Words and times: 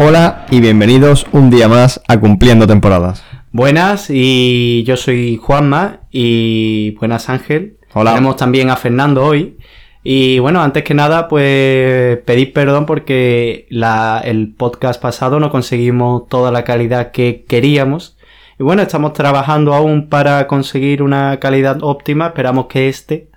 Hola 0.00 0.46
y 0.50 0.60
bienvenidos 0.60 1.26
un 1.32 1.50
día 1.50 1.68
más 1.68 2.00
a 2.08 2.18
Cumpliendo 2.18 2.66
Temporadas. 2.66 3.27
Buenas, 3.52 4.08
y 4.10 4.82
yo 4.84 4.96
soy 4.96 5.36
Juanma 5.36 6.00
y 6.10 6.90
buenas 6.92 7.28
Ángel. 7.30 7.78
Hola. 7.94 8.12
Tenemos 8.14 8.36
también 8.36 8.70
a 8.70 8.76
Fernando 8.76 9.24
hoy. 9.24 9.56
Y 10.04 10.38
bueno, 10.38 10.62
antes 10.62 10.84
que 10.84 10.94
nada, 10.94 11.28
pues 11.28 12.18
pedir 12.18 12.52
perdón 12.52 12.86
porque 12.86 13.66
la- 13.70 14.20
el 14.24 14.54
podcast 14.54 15.00
pasado 15.00 15.40
no 15.40 15.50
conseguimos 15.50 16.28
toda 16.28 16.50
la 16.52 16.64
calidad 16.64 17.10
que 17.10 17.44
queríamos. 17.48 18.16
Y 18.58 18.62
bueno, 18.64 18.82
estamos 18.82 19.12
trabajando 19.12 19.74
aún 19.74 20.08
para 20.08 20.46
conseguir 20.46 21.02
una 21.02 21.38
calidad 21.40 21.78
óptima. 21.82 22.28
Esperamos 22.28 22.66
que 22.66 22.88
este 22.88 23.28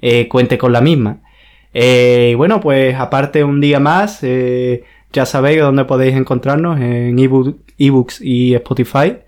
eh, 0.00 0.28
cuente 0.28 0.58
con 0.58 0.72
la 0.72 0.80
misma. 0.80 1.18
Eh, 1.72 2.30
y 2.32 2.34
bueno, 2.34 2.60
pues 2.60 2.96
aparte 2.96 3.44
un 3.44 3.60
día 3.60 3.78
más, 3.78 4.18
eh, 4.22 4.82
ya 5.12 5.24
sabéis 5.26 5.60
dónde 5.60 5.84
podéis 5.84 6.16
encontrarnos 6.16 6.80
en 6.80 7.16
ebook- 7.18 7.56
ebooks 7.78 8.20
y 8.20 8.54
Spotify. 8.54 9.18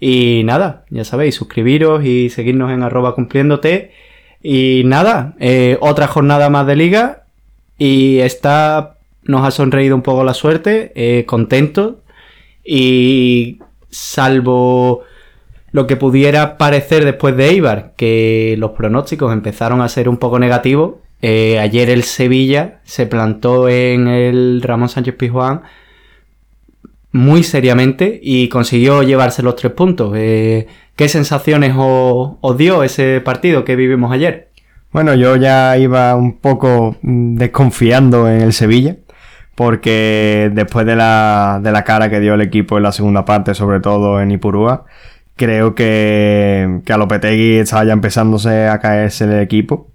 Y 0.00 0.42
nada, 0.44 0.86
ya 0.88 1.04
sabéis, 1.04 1.34
suscribiros 1.34 2.04
y 2.04 2.30
seguirnos 2.30 2.72
en 2.72 2.82
arroba 2.82 3.14
cumpliéndote. 3.14 3.92
Y 4.42 4.82
nada, 4.86 5.34
eh, 5.38 5.76
otra 5.80 6.06
jornada 6.06 6.48
más 6.48 6.66
de 6.66 6.76
liga. 6.76 7.24
Y 7.76 8.18
esta 8.20 8.96
nos 9.24 9.46
ha 9.46 9.50
sonreído 9.50 9.94
un 9.94 10.02
poco 10.02 10.24
la 10.24 10.32
suerte, 10.32 10.92
eh, 10.94 11.26
contentos. 11.26 11.96
Y 12.64 13.58
salvo 13.90 15.02
lo 15.72 15.86
que 15.86 15.96
pudiera 15.96 16.56
parecer 16.56 17.04
después 17.04 17.36
de 17.36 17.50
Eibar, 17.50 17.92
que 17.96 18.56
los 18.58 18.72
pronósticos 18.72 19.32
empezaron 19.32 19.82
a 19.82 19.88
ser 19.88 20.08
un 20.08 20.16
poco 20.16 20.38
negativos. 20.38 20.94
eh, 21.22 21.58
ayer 21.58 21.90
el 21.90 22.02
Sevilla 22.04 22.80
se 22.84 23.06
plantó 23.06 23.68
en 23.68 24.08
el 24.08 24.62
Ramón 24.62 24.88
Sánchez 24.88 25.16
Pizjuán 25.16 25.62
muy 27.12 27.42
seriamente 27.42 28.20
y 28.22 28.48
consiguió 28.48 29.02
llevarse 29.02 29.42
los 29.42 29.56
tres 29.56 29.72
puntos. 29.72 30.12
Eh, 30.16 30.66
¿Qué 30.96 31.08
sensaciones 31.08 31.74
os, 31.76 32.56
dio 32.56 32.82
ese 32.82 33.20
partido 33.20 33.64
que 33.64 33.76
vivimos 33.76 34.12
ayer? 34.12 34.50
Bueno, 34.92 35.14
yo 35.14 35.36
ya 35.36 35.76
iba 35.78 36.14
un 36.16 36.38
poco 36.38 36.96
mm, 37.02 37.36
desconfiando 37.36 38.28
en 38.28 38.42
el 38.42 38.52
Sevilla, 38.52 38.96
porque 39.54 40.50
después 40.52 40.86
de 40.86 40.96
la, 40.96 41.60
de 41.62 41.72
la 41.72 41.84
cara 41.84 42.10
que 42.10 42.20
dio 42.20 42.34
el 42.34 42.40
equipo 42.40 42.76
en 42.76 42.82
la 42.84 42.92
segunda 42.92 43.24
parte, 43.24 43.54
sobre 43.54 43.80
todo 43.80 44.20
en 44.20 44.30
Ipurúa, 44.30 44.84
creo 45.36 45.74
que, 45.74 46.80
que 46.84 46.92
a 46.92 46.96
Lopetegui 46.98 47.56
estaba 47.58 47.84
ya 47.84 47.92
empezándose 47.92 48.68
a 48.68 48.78
caerse 48.78 49.24
el 49.24 49.40
equipo. 49.40 49.89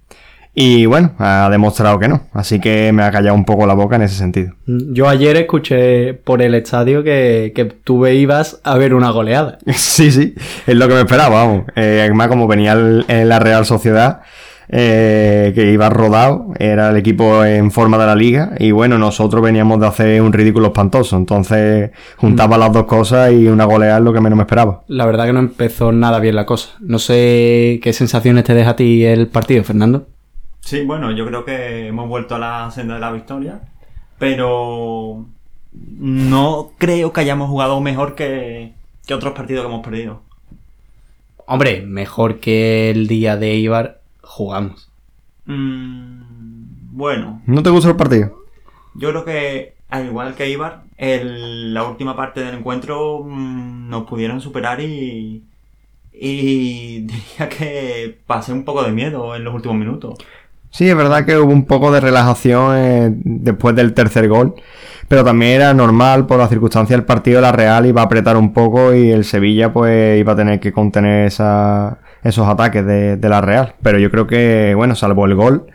Y 0.57 0.85
bueno, 0.85 1.11
ha 1.19 1.49
demostrado 1.51 1.99
que 1.99 2.07
no, 2.07 2.21
así 2.31 2.61
que 2.61 2.91
me 2.93 3.03
ha 3.03 3.11
callado 3.11 3.35
un 3.35 3.43
poco 3.43 3.67
la 3.67 3.73
boca 3.73 3.97
en 3.97 4.03
ese 4.03 4.15
sentido. 4.15 4.53
Yo 4.65 5.09
ayer 5.09 5.35
escuché 5.35 6.13
por 6.13 6.41
el 6.41 6.55
estadio 6.55 7.03
que, 7.03 7.51
que 7.53 7.65
tú 7.65 8.07
ibas 8.07 8.61
a 8.63 8.77
ver 8.77 8.93
una 8.93 9.09
goleada. 9.11 9.57
Sí, 9.75 10.11
sí, 10.11 10.33
es 10.65 10.75
lo 10.75 10.87
que 10.87 10.93
me 10.93 11.01
esperaba, 11.01 11.43
vamos. 11.43 11.65
Eh, 11.75 11.99
además, 12.03 12.29
como 12.29 12.47
venía 12.47 12.71
el- 12.71 13.03
en 13.09 13.27
la 13.27 13.39
Real 13.39 13.65
Sociedad, 13.65 14.21
eh, 14.69 15.51
que 15.53 15.71
iba 15.71 15.89
rodado, 15.89 16.53
era 16.57 16.89
el 16.89 16.95
equipo 16.97 17.43
en 17.45 17.69
forma 17.69 17.97
de 17.97 18.05
la 18.05 18.15
liga, 18.15 18.51
y 18.57 18.71
bueno, 18.71 18.97
nosotros 18.97 19.41
veníamos 19.43 19.79
de 19.79 19.87
hacer 19.87 20.21
un 20.21 20.33
ridículo 20.33 20.67
espantoso, 20.67 21.17
entonces 21.17 21.91
juntaba 22.17 22.57
las 22.57 22.71
dos 22.73 22.85
cosas 22.85 23.31
y 23.31 23.47
una 23.47 23.65
goleada 23.65 23.97
es 23.97 24.03
lo 24.03 24.11
que 24.13 24.21
menos 24.21 24.37
me 24.37 24.43
esperaba. 24.43 24.83
La 24.87 25.05
verdad 25.05 25.25
que 25.25 25.33
no 25.33 25.39
empezó 25.39 25.91
nada 25.91 26.19
bien 26.19 26.35
la 26.35 26.45
cosa. 26.45 26.69
No 26.79 26.97
sé 26.97 27.79
qué 27.83 27.91
sensaciones 27.93 28.43
te 28.45 28.53
deja 28.53 28.71
a 28.71 28.75
ti 28.75 29.03
el 29.05 29.27
partido, 29.27 29.63
Fernando. 29.63 30.07
Sí, 30.65 30.83
bueno, 30.83 31.11
yo 31.11 31.27
creo 31.27 31.45
que 31.45 31.87
hemos 31.87 32.09
vuelto 32.09 32.33
a 32.35 32.39
la 32.39 32.71
senda 32.71 32.95
de 32.95 32.99
la 32.99 33.11
victoria, 33.11 33.61
pero 34.17 35.27
no 35.71 36.71
creo 36.79 37.13
que 37.13 37.21
hayamos 37.21 37.49
jugado 37.49 37.79
mejor 37.81 38.15
que, 38.15 38.73
que 39.05 39.13
otros 39.13 39.33
partidos 39.33 39.63
que 39.63 39.71
hemos 39.71 39.85
perdido. 39.85 40.21
Hombre, 41.45 41.83
mejor 41.85 42.39
que 42.39 42.89
el 42.89 43.07
día 43.07 43.37
de 43.37 43.53
Ibar 43.55 44.01
jugamos. 44.21 44.89
Mm, 45.45 46.23
bueno, 46.97 47.43
¿No 47.45 47.61
te 47.61 47.69
gustó 47.69 47.89
el 47.91 47.95
partido? 47.95 48.35
yo 48.95 49.09
creo 49.09 49.23
que 49.25 49.75
al 49.89 50.07
igual 50.07 50.33
que 50.33 50.49
Ibar, 50.49 50.83
el- 50.97 51.75
la 51.75 51.83
última 51.83 52.15
parte 52.15 52.39
del 52.39 52.55
encuentro 52.55 53.23
mm, 53.23 53.87
nos 53.87 54.05
pudieron 54.07 54.41
superar 54.41 54.81
y, 54.81 55.43
y 56.11 57.01
diría 57.05 57.49
que 57.55 58.17
pasé 58.25 58.51
un 58.51 58.65
poco 58.65 58.81
de 58.83 58.91
miedo 58.91 59.35
en 59.35 59.43
los 59.43 59.53
últimos 59.53 59.77
minutos. 59.77 60.15
Sí, 60.75 60.89
es 60.89 60.97
verdad 60.97 61.25
que 61.25 61.37
hubo 61.37 61.53
un 61.53 61.63
poco 61.63 61.89
de 61.89 62.01
relajación 62.01 62.75
eh, 62.75 63.09
después 63.23 63.77
del 63.77 63.93
tercer 63.93 64.27
gol, 64.27 64.55
pero 65.07 65.23
también 65.23 65.53
era 65.53 65.73
normal 65.73 66.25
por 66.25 66.37
las 66.37 66.49
circunstancias 66.49 66.97
del 66.97 67.05
partido, 67.05 67.39
la 67.39 67.53
Real 67.53 67.85
iba 67.85 68.01
a 68.01 68.03
apretar 68.03 68.35
un 68.35 68.51
poco 68.51 68.93
y 68.93 69.09
el 69.09 69.23
Sevilla 69.23 69.71
pues 69.71 70.19
iba 70.19 70.33
a 70.33 70.35
tener 70.35 70.59
que 70.59 70.73
contener 70.73 71.27
esos 71.27 72.45
ataques 72.45 72.85
de, 72.85 73.17
la 73.21 73.39
Real. 73.39 73.75
Pero 73.81 73.99
yo 73.99 74.11
creo 74.11 74.27
que, 74.27 74.73
bueno, 74.75 74.95
salvo 74.95 75.25
el 75.25 75.35
gol, 75.35 75.67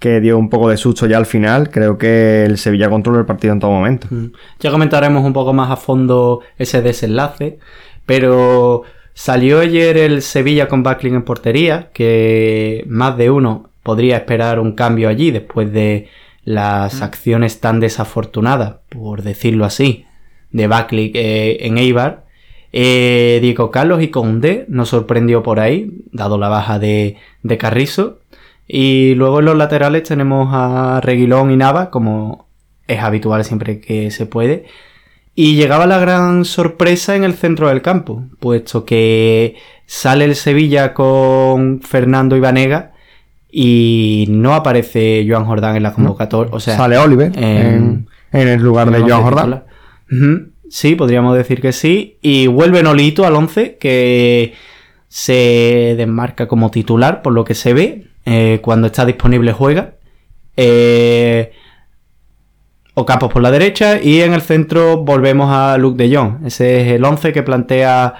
que 0.00 0.20
dio 0.20 0.36
un 0.36 0.50
poco 0.50 0.68
de 0.68 0.76
susto 0.76 1.06
ya 1.06 1.18
al 1.18 1.26
final, 1.26 1.70
creo 1.70 1.96
que 1.96 2.44
el 2.44 2.58
Sevilla 2.58 2.90
controló 2.90 3.20
el 3.20 3.26
partido 3.26 3.52
en 3.52 3.60
todo 3.60 3.70
momento. 3.70 4.08
Mm. 4.10 4.32
Ya 4.58 4.72
comentaremos 4.72 5.24
un 5.24 5.34
poco 5.34 5.52
más 5.52 5.70
a 5.70 5.76
fondo 5.76 6.40
ese 6.56 6.82
desenlace, 6.82 7.60
pero 8.06 8.82
salió 9.14 9.60
ayer 9.60 9.96
el 9.98 10.20
Sevilla 10.20 10.66
con 10.66 10.82
Backlin 10.82 11.14
en 11.14 11.22
portería, 11.22 11.90
que 11.92 12.82
más 12.88 13.16
de 13.16 13.30
uno 13.30 13.67
podría 13.88 14.18
esperar 14.18 14.60
un 14.60 14.72
cambio 14.72 15.08
allí 15.08 15.30
después 15.30 15.72
de 15.72 16.08
las 16.44 17.00
acciones 17.00 17.58
tan 17.60 17.80
desafortunadas, 17.80 18.80
por 18.90 19.22
decirlo 19.22 19.64
así, 19.64 20.04
de 20.50 20.66
Backlin 20.66 21.12
eh, 21.14 21.56
en 21.60 21.78
Eibar. 21.78 22.26
Eh, 22.70 23.38
Diego 23.40 23.70
Carlos 23.70 24.02
y 24.02 24.08
Conde 24.08 24.66
nos 24.68 24.90
sorprendió 24.90 25.42
por 25.42 25.58
ahí, 25.58 26.04
dado 26.12 26.36
la 26.36 26.50
baja 26.50 26.78
de, 26.78 27.16
de 27.42 27.56
Carrizo. 27.56 28.18
Y 28.66 29.14
luego 29.14 29.38
en 29.38 29.46
los 29.46 29.56
laterales 29.56 30.02
tenemos 30.02 30.50
a 30.52 31.00
Reguilón 31.02 31.50
y 31.50 31.56
Nava, 31.56 31.88
como 31.88 32.46
es 32.86 33.00
habitual 33.00 33.42
siempre 33.42 33.80
que 33.80 34.10
se 34.10 34.26
puede. 34.26 34.66
Y 35.34 35.54
llegaba 35.54 35.86
la 35.86 35.98
gran 35.98 36.44
sorpresa 36.44 37.16
en 37.16 37.24
el 37.24 37.32
centro 37.32 37.68
del 37.68 37.80
campo, 37.80 38.24
puesto 38.38 38.84
que 38.84 39.56
sale 39.86 40.26
el 40.26 40.36
Sevilla 40.36 40.92
con 40.92 41.80
Fernando 41.80 42.36
Ibanega 42.36 42.92
y 43.50 44.26
no 44.28 44.54
aparece 44.54 45.26
Joan 45.28 45.44
Jordán 45.46 45.76
en 45.76 45.82
la 45.82 45.92
convocatoria. 45.92 46.52
O 46.54 46.60
sea, 46.60 46.76
Sale 46.76 46.98
Oliver 46.98 47.32
en- 47.36 47.46
en, 47.46 48.08
en 48.32 48.48
el 48.48 48.62
lugar 48.62 48.90
de 48.90 49.00
Joan 49.00 49.22
Jordán. 49.22 49.64
Sí, 50.70 50.94
podríamos 50.94 51.36
decir 51.36 51.60
que 51.62 51.72
sí. 51.72 52.18
Y 52.20 52.46
vuelve 52.46 52.82
Nolito 52.82 53.24
al 53.26 53.34
11, 53.34 53.78
que 53.78 54.52
se 55.08 55.94
desmarca 55.96 56.46
como 56.46 56.70
titular, 56.70 57.22
por 57.22 57.32
lo 57.32 57.44
que 57.44 57.54
se 57.54 57.72
ve. 57.72 58.04
Eh, 58.26 58.58
cuando 58.62 58.86
está 58.88 59.06
disponible 59.06 59.52
juega. 59.52 59.94
Eh, 60.56 61.52
Ocampos 62.94 63.32
por 63.32 63.40
la 63.42 63.52
derecha 63.52 64.02
y 64.02 64.22
en 64.22 64.34
el 64.34 64.42
centro 64.42 64.96
volvemos 65.04 65.48
a 65.52 65.78
Luke 65.78 66.02
de 66.02 66.14
Jong. 66.16 66.44
Ese 66.44 66.80
es 66.82 66.88
el 66.94 67.04
11 67.04 67.32
que 67.32 67.44
plantea 67.44 68.14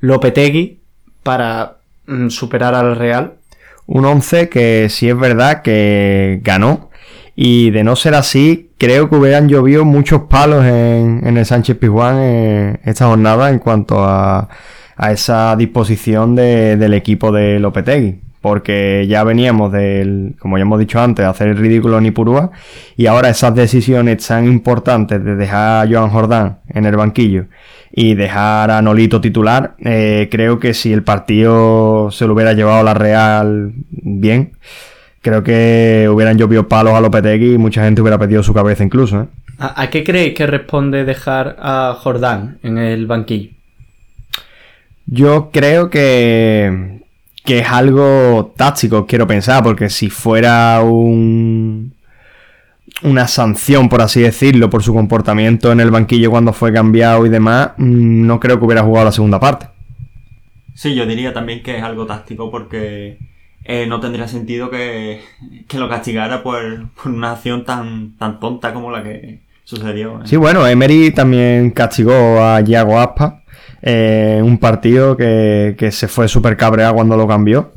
Lopetegui 0.00 0.80
para 1.22 1.78
mm, 2.06 2.28
superar 2.28 2.74
al 2.74 2.94
Real. 2.94 3.37
Un 3.88 4.04
11 4.04 4.48
que 4.48 4.86
sí 4.90 5.08
es 5.08 5.18
verdad 5.18 5.62
que 5.62 6.40
ganó. 6.44 6.90
Y 7.34 7.70
de 7.70 7.84
no 7.84 7.94
ser 7.96 8.14
así, 8.14 8.70
creo 8.78 9.08
que 9.08 9.16
hubieran 9.16 9.48
llovido 9.48 9.84
muchos 9.84 10.22
palos 10.22 10.64
en, 10.64 11.20
en 11.24 11.36
el 11.36 11.46
Sánchez 11.46 11.76
Pizjuán 11.78 12.16
eh, 12.18 12.80
esta 12.84 13.06
jornada 13.06 13.50
en 13.50 13.60
cuanto 13.60 14.04
a, 14.04 14.48
a 14.96 15.12
esa 15.12 15.54
disposición 15.56 16.34
de- 16.34 16.76
del 16.76 16.94
equipo 16.94 17.30
de 17.32 17.60
Lopetegui. 17.60 18.20
Porque 18.40 19.06
ya 19.08 19.24
veníamos 19.24 19.72
del, 19.72 20.36
como 20.38 20.58
ya 20.58 20.62
hemos 20.62 20.78
dicho 20.78 21.00
antes, 21.00 21.24
hacer 21.26 21.48
el 21.48 21.56
ridículo 21.56 21.98
en 21.98 22.06
Ipurúa. 22.06 22.50
Y 22.96 23.06
ahora 23.06 23.28
esas 23.30 23.54
decisiones 23.54 24.26
tan 24.26 24.44
importantes 24.46 25.22
de 25.24 25.34
dejar 25.34 25.86
a 25.86 25.90
Joan 25.90 26.10
Jordán 26.10 26.58
en 26.68 26.86
el 26.86 26.96
banquillo 26.96 27.46
y 27.92 28.14
dejar 28.14 28.70
a 28.70 28.82
Nolito 28.82 29.20
titular, 29.20 29.74
eh, 29.84 30.28
creo 30.30 30.58
que 30.58 30.74
si 30.74 30.92
el 30.92 31.02
partido 31.02 32.10
se 32.10 32.26
lo 32.26 32.34
hubiera 32.34 32.52
llevado 32.52 32.82
la 32.82 32.94
Real 32.94 33.72
bien, 33.90 34.52
creo 35.22 35.42
que 35.42 36.08
hubieran 36.10 36.38
llovido 36.38 36.68
palos 36.68 36.94
a 36.94 37.00
Lopetegui 37.00 37.54
y 37.54 37.58
mucha 37.58 37.84
gente 37.84 38.00
hubiera 38.00 38.18
pedido 38.18 38.42
su 38.42 38.54
cabeza 38.54 38.84
incluso. 38.84 39.22
¿eh? 39.22 39.26
¿A, 39.58 39.82
a 39.82 39.90
qué 39.90 40.04
creéis 40.04 40.34
que 40.34 40.46
responde 40.46 41.04
dejar 41.04 41.56
a 41.58 41.96
Jordán 41.98 42.58
en 42.62 42.78
el 42.78 43.06
banquillo? 43.06 43.50
Yo 45.06 45.50
creo 45.50 45.88
que, 45.88 47.00
que 47.44 47.60
es 47.60 47.66
algo 47.66 48.52
táctico, 48.56 49.06
quiero 49.06 49.26
pensar, 49.26 49.62
porque 49.62 49.88
si 49.88 50.10
fuera 50.10 50.82
un 50.82 51.94
una 53.02 53.28
sanción, 53.28 53.88
por 53.88 54.02
así 54.02 54.20
decirlo, 54.20 54.70
por 54.70 54.82
su 54.82 54.92
comportamiento 54.92 55.72
en 55.72 55.80
el 55.80 55.90
banquillo 55.90 56.30
cuando 56.30 56.52
fue 56.52 56.72
cambiado 56.72 57.26
y 57.26 57.28
demás, 57.28 57.70
mm, 57.76 58.26
no 58.26 58.40
creo 58.40 58.58
que 58.58 58.64
hubiera 58.64 58.82
jugado 58.82 59.06
la 59.06 59.12
segunda 59.12 59.38
parte. 59.38 59.68
Sí, 60.74 60.94
yo 60.94 61.06
diría 61.06 61.32
también 61.32 61.62
que 61.62 61.76
es 61.76 61.82
algo 61.82 62.06
táctico 62.06 62.50
porque 62.50 63.18
eh, 63.64 63.86
no 63.86 64.00
tendría 64.00 64.28
sentido 64.28 64.70
que, 64.70 65.20
que 65.66 65.78
lo 65.78 65.88
castigara 65.88 66.42
por, 66.42 66.88
por, 66.90 67.12
una 67.12 67.32
acción 67.32 67.64
tan, 67.64 68.16
tan 68.16 68.40
tonta 68.40 68.72
como 68.72 68.90
la 68.90 69.02
que 69.02 69.40
sucedió. 69.64 70.20
¿eh? 70.20 70.22
Sí, 70.24 70.36
bueno, 70.36 70.66
Emery 70.66 71.10
también 71.10 71.70
castigó 71.70 72.42
a 72.42 72.60
Yago 72.60 72.98
Aspa 72.98 73.42
en 73.82 74.44
un 74.44 74.58
partido 74.58 75.16
que, 75.16 75.76
que 75.78 75.90
se 75.92 76.08
fue 76.08 76.28
súper 76.28 76.56
cabreado 76.56 76.94
cuando 76.94 77.16
lo 77.16 77.26
cambió. 77.26 77.72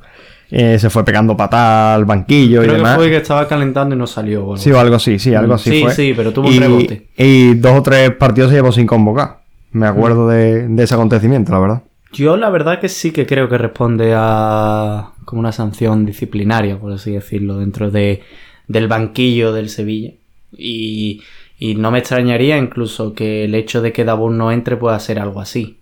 Eh, 0.51 0.77
se 0.77 0.89
fue 0.89 1.05
pegando 1.05 1.37
patada 1.37 1.95
al 1.95 2.03
banquillo 2.03 2.61
Creo 2.61 2.73
y 2.73 2.77
demás. 2.77 2.93
que 2.93 2.97
fue 2.97 3.09
que 3.09 3.17
estaba 3.17 3.47
calentando 3.47 3.95
y 3.95 3.97
no 3.97 4.05
salió. 4.05 4.43
Bueno. 4.43 4.61
Sí, 4.61 4.69
o 4.71 4.79
algo 4.79 4.95
así, 4.97 5.17
sí, 5.17 5.33
algo 5.33 5.53
así 5.53 5.71
sí, 5.71 5.81
fue. 5.81 5.93
sí, 5.93 6.13
pero 6.15 6.33
tuvo 6.33 6.51
y, 6.51 6.57
un 6.57 6.63
rebote. 6.63 7.07
Y 7.17 7.53
dos 7.55 7.79
o 7.79 7.81
tres 7.81 8.11
partidos 8.15 8.49
se 8.49 8.57
llevó 8.57 8.71
sin 8.73 8.85
convocar. 8.85 9.39
Me 9.71 9.87
acuerdo 9.87 10.27
de, 10.27 10.67
de 10.67 10.83
ese 10.83 10.93
acontecimiento, 10.93 11.53
la 11.53 11.59
verdad. 11.59 11.83
Yo 12.11 12.35
la 12.35 12.49
verdad 12.49 12.81
que 12.81 12.89
sí 12.89 13.11
que 13.11 13.25
creo 13.25 13.47
que 13.47 13.57
responde 13.57 14.13
a 14.13 15.11
como 15.23 15.39
una 15.39 15.53
sanción 15.53 16.05
disciplinaria, 16.05 16.77
por 16.77 16.91
así 16.91 17.11
decirlo, 17.11 17.57
dentro 17.57 17.89
de, 17.89 18.21
del 18.67 18.89
banquillo 18.89 19.53
del 19.53 19.69
Sevilla. 19.69 20.11
Y, 20.51 21.21
y 21.57 21.75
no 21.75 21.91
me 21.91 21.99
extrañaría 21.99 22.57
incluso 22.57 23.13
que 23.13 23.45
el 23.45 23.55
hecho 23.55 23.81
de 23.81 23.93
que 23.93 24.03
Dabur 24.03 24.31
no 24.31 24.51
entre 24.51 24.75
pueda 24.75 24.99
ser 24.99 25.19
algo 25.19 25.39
así. 25.39 25.77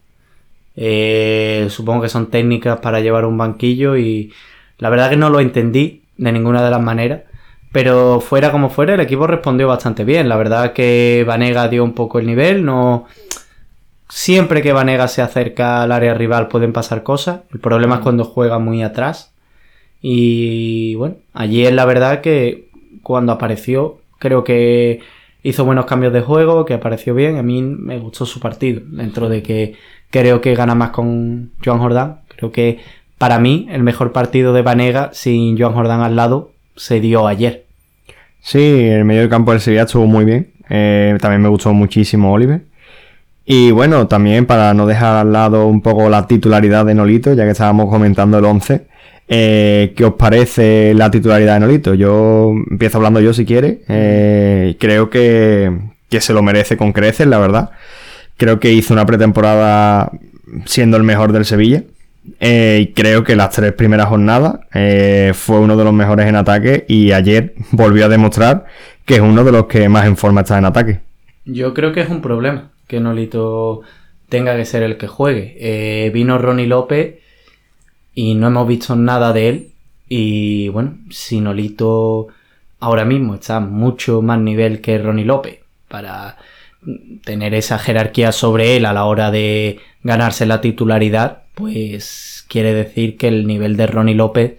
Eh, 0.75 1.68
supongo 1.69 2.04
que 2.04 2.10
son 2.10 2.30
técnicas 2.30 2.80
para 2.80 3.00
llevar 3.00 3.25
un 3.25 3.38
banquillo 3.38 3.98
y 3.98 4.31
la 4.80 4.90
verdad 4.90 5.10
que 5.10 5.18
no 5.18 5.30
lo 5.30 5.40
entendí 5.40 6.04
de 6.18 6.31
ninguna 6.31 6.64
de 6.64 6.72
las 6.72 6.81
maneras. 6.81 7.22
Pero 7.72 8.20
fuera 8.20 8.52
como 8.52 8.70
fuera, 8.70 8.96
el 8.96 9.00
equipo 9.00 9.28
respondió 9.28 9.68
bastante 9.68 10.04
bien. 10.04 10.28
La 10.28 10.38
verdad 10.38 10.74
que 10.74 11.24
Vanega 11.28 11.68
dio 11.68 11.84
un 11.84 11.94
poco 11.94 12.20
el 12.20 12.26
nivel. 12.26 12.66
No. 12.66 13.06
Siempre 14.08 14.64
que 14.64 14.74
Vanega 14.74 15.08
se 15.08 15.22
acerca 15.22 15.84
al 15.84 15.92
área 15.92 16.16
rival 16.16 16.48
pueden 16.48 16.74
pasar 16.74 17.04
cosas. 17.04 17.42
El 17.54 17.60
problema 17.60 17.96
es 17.96 18.02
cuando 18.02 18.24
juega 18.24 18.58
muy 18.58 18.81
atrás. 18.81 19.34
Y 20.02 20.96
bueno, 20.96 21.16
allí 21.34 21.66
es 21.66 21.74
la 21.74 21.86
verdad 21.86 22.22
que 22.22 22.70
cuando 23.04 23.34
apareció, 23.34 24.00
creo 24.18 24.44
que 24.44 25.02
hizo 25.44 25.66
buenos 25.66 25.86
cambios 25.86 26.14
de 26.14 26.22
juego, 26.22 26.66
que 26.66 26.74
apareció 26.74 27.14
bien. 27.14 27.38
A 27.38 27.44
mí 27.44 27.62
me 27.62 28.00
gustó 28.00 28.26
su 28.26 28.40
partido. 28.40 28.81
Dentro 28.86 29.30
de 29.30 29.44
que 29.44 29.76
creo 30.10 30.42
que 30.42 30.56
gana 30.56 30.74
más 30.74 30.90
con 30.90 31.52
Joan 31.64 31.80
Jordán. 31.80 32.22
Creo 32.36 32.52
que 32.52 32.80
para 33.19 33.38
mí, 33.38 33.68
el 33.69 33.83
mejor 33.83 34.13
partido 34.13 34.54
de 34.54 34.63
Vanega 34.63 35.12
sin 35.13 35.60
Joan 35.60 35.74
Jordán 35.74 36.01
al 36.01 36.16
lado 36.16 36.54
se 36.77 37.01
dio 37.01 37.27
ayer. 37.27 37.66
Sí, 38.42 38.88
el 38.88 39.04
medio 39.04 39.21
del 39.21 39.30
campo 39.30 39.51
del 39.51 39.60
Sevilla 39.60 39.83
estuvo 39.83 40.07
muy 40.07 40.24
bien. 40.24 40.54
Eh, 40.69 41.18
también 41.21 41.42
me 41.42 41.50
gustó 41.50 41.74
muchísimo 41.74 42.31
Oliver. 42.31 42.62
Y 43.45 43.71
bueno, 43.71 44.07
también 44.07 44.45
para 44.45 44.74
no 44.74 44.86
dejar 44.86 45.18
al 45.18 45.33
lado 45.33 45.68
un 45.68 45.81
poco 45.81 46.10
la 46.10 46.27
titularidad 46.27 46.86
de 46.86 46.95
Nolito, 46.95 47.33
ya 47.33 47.44
que 47.44 47.51
estábamos 47.51 47.89
comentando 47.89 48.38
el 48.38 48.45
11, 48.45 48.88
eh, 49.27 49.94
¿qué 49.98 50.06
os 50.06 50.13
parece 50.13 50.94
la 50.94 51.12
titularidad 51.12 51.56
de 51.56 51.60
Nolito? 51.60 51.95
Yo 51.95 52.54
empiezo 52.71 53.00
hablando 53.00 53.19
yo 53.19 53.33
si 53.33 53.45
quiere. 53.45 53.81
Eh, 53.89 54.77
creo 54.80 55.10
que, 55.10 55.77
que 56.10 56.21
se 56.21 56.31
lo 56.31 56.42
merece 56.42 56.77
con 56.77 56.94
creces, 56.94 57.27
la 57.27 57.39
verdad. 57.39 57.71
Creo 58.38 58.62
que 58.62 58.71
hizo 58.71 58.94
una 58.94 59.06
pretemporada 59.06 60.10
siendo 60.66 60.95
el 60.95 61.04
mejor 61.04 61.33
del 61.33 61.44
Sevilla. 61.44 61.83
Eh, 62.40 62.80
y 62.81 62.94
creo 62.94 63.24
que 63.24 63.36
las 63.36 63.50
tres 63.52 63.74
primeras 63.74 64.08
jornadas 64.08 64.60
eh, 64.74 65.31
fue 65.34 65.60
uno 65.60 65.76
de 65.78 65.84
los 65.84 65.94
mejores 65.94 66.28
en 66.28 66.36
ataque 66.36 66.86
y 66.88 67.12
ayer 67.12 67.54
volvió 67.72 68.06
a 68.06 68.10
demostrar 68.10 68.66
que 69.06 69.16
es 69.16 69.22
uno 69.22 69.44
de 69.44 69.52
los 69.52 69.66
que 69.66 69.90
más 69.90 70.06
en 70.06 70.18
forma 70.18 70.42
está 70.42 70.58
en 70.58 70.66
ataque. 70.66 71.00
Yo 71.46 71.74
creo 71.74 71.94
que 71.94 72.02
es 72.02 72.10
un 72.10 72.22
problema 72.22 72.70
que 72.88 73.00
Nolito 73.00 73.81
tenga 74.30 74.56
que 74.56 74.66
ser 74.66 74.84
el 74.84 74.98
que 74.98 75.08
juegue. 75.08 75.56
Eh, 75.60 76.12
vino 76.12 76.38
Ronnie 76.38 76.68
López 76.68 77.16
y 78.14 78.36
no 78.36 78.48
hemos 78.48 78.68
visto 78.68 78.96
nada 78.96 79.34
de 79.34 79.50
él. 79.50 79.72
Y 80.08 80.70
bueno, 80.70 80.98
si 81.10 81.42
Nolito 81.42 82.28
ahora 82.80 83.06
mismo 83.06 83.36
está 83.36 83.60
mucho 83.60 84.22
más 84.22 84.40
nivel 84.40 84.81
que 84.81 84.98
Ronnie 84.98 85.26
López 85.26 85.60
para 85.88 86.38
tener 87.24 87.54
esa 87.54 87.78
jerarquía 87.78 88.31
sobre 88.31 88.78
él 88.78 88.86
a 88.86 88.94
la 88.94 89.06
hora 89.06 89.31
de 89.31 89.80
ganarse 90.04 90.46
la 90.46 90.62
titularidad, 90.62 91.44
pues 91.56 92.46
quiere 92.48 92.74
decir 92.74 93.18
que 93.18 93.28
el 93.28 93.48
nivel 93.48 93.78
de 93.78 93.88
Ronnie 93.88 94.16
López 94.16 94.57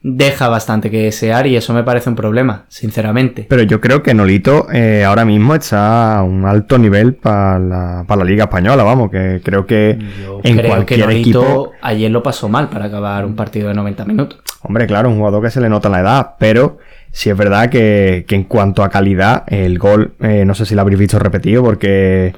deja 0.00 0.48
bastante 0.48 0.90
que 0.90 1.02
desear 1.02 1.46
y 1.46 1.56
eso 1.56 1.74
me 1.74 1.82
parece 1.82 2.08
un 2.08 2.16
problema, 2.16 2.64
sinceramente. 2.68 3.46
Pero 3.48 3.62
yo 3.62 3.80
creo 3.80 4.02
que 4.02 4.14
Nolito 4.14 4.68
eh, 4.72 5.04
ahora 5.04 5.24
mismo 5.24 5.54
está 5.54 6.18
a 6.18 6.22
un 6.22 6.44
alto 6.44 6.78
nivel 6.78 7.14
para 7.14 7.58
la, 7.58 8.04
para 8.06 8.24
la 8.24 8.30
Liga 8.30 8.44
Española, 8.44 8.84
vamos, 8.84 9.10
que 9.10 9.40
creo 9.42 9.66
que 9.66 9.98
Yo 10.22 10.40
en 10.44 10.56
creo 10.56 10.68
cualquier 10.68 11.00
que 11.00 11.06
Nolito 11.06 11.40
equipo... 11.42 11.72
ayer 11.82 12.10
lo 12.10 12.22
pasó 12.22 12.48
mal 12.48 12.68
para 12.68 12.86
acabar 12.86 13.24
un 13.24 13.34
partido 13.34 13.68
de 13.68 13.74
90 13.74 14.04
minutos. 14.04 14.40
Hombre, 14.62 14.86
claro, 14.86 15.08
un 15.08 15.18
jugador 15.18 15.42
que 15.42 15.50
se 15.50 15.60
le 15.60 15.68
nota 15.68 15.88
la 15.88 16.00
edad, 16.00 16.34
pero 16.38 16.78
sí 17.10 17.30
es 17.30 17.36
verdad 17.36 17.68
que, 17.68 18.24
que 18.28 18.36
en 18.36 18.44
cuanto 18.44 18.84
a 18.84 18.90
calidad, 18.90 19.44
el 19.48 19.78
gol, 19.78 20.12
eh, 20.20 20.44
no 20.44 20.54
sé 20.54 20.64
si 20.64 20.74
lo 20.74 20.82
habréis 20.82 21.00
visto 21.00 21.18
repetido, 21.18 21.62
porque 21.62 22.34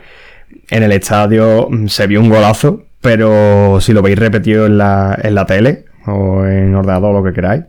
en 0.70 0.82
el 0.82 0.92
estadio 0.92 1.68
mm, 1.70 1.88
se 1.88 2.06
vio 2.06 2.20
un 2.20 2.28
golazo, 2.28 2.84
pero 3.00 3.80
si 3.80 3.92
lo 3.92 4.02
veis 4.02 4.18
repetido 4.18 4.66
en 4.66 4.78
la, 4.78 5.18
en 5.22 5.34
la 5.34 5.46
tele 5.46 5.84
o 6.06 6.44
en 6.44 6.74
ordenador, 6.74 7.14
lo 7.14 7.22
que 7.22 7.32
queráis, 7.32 7.64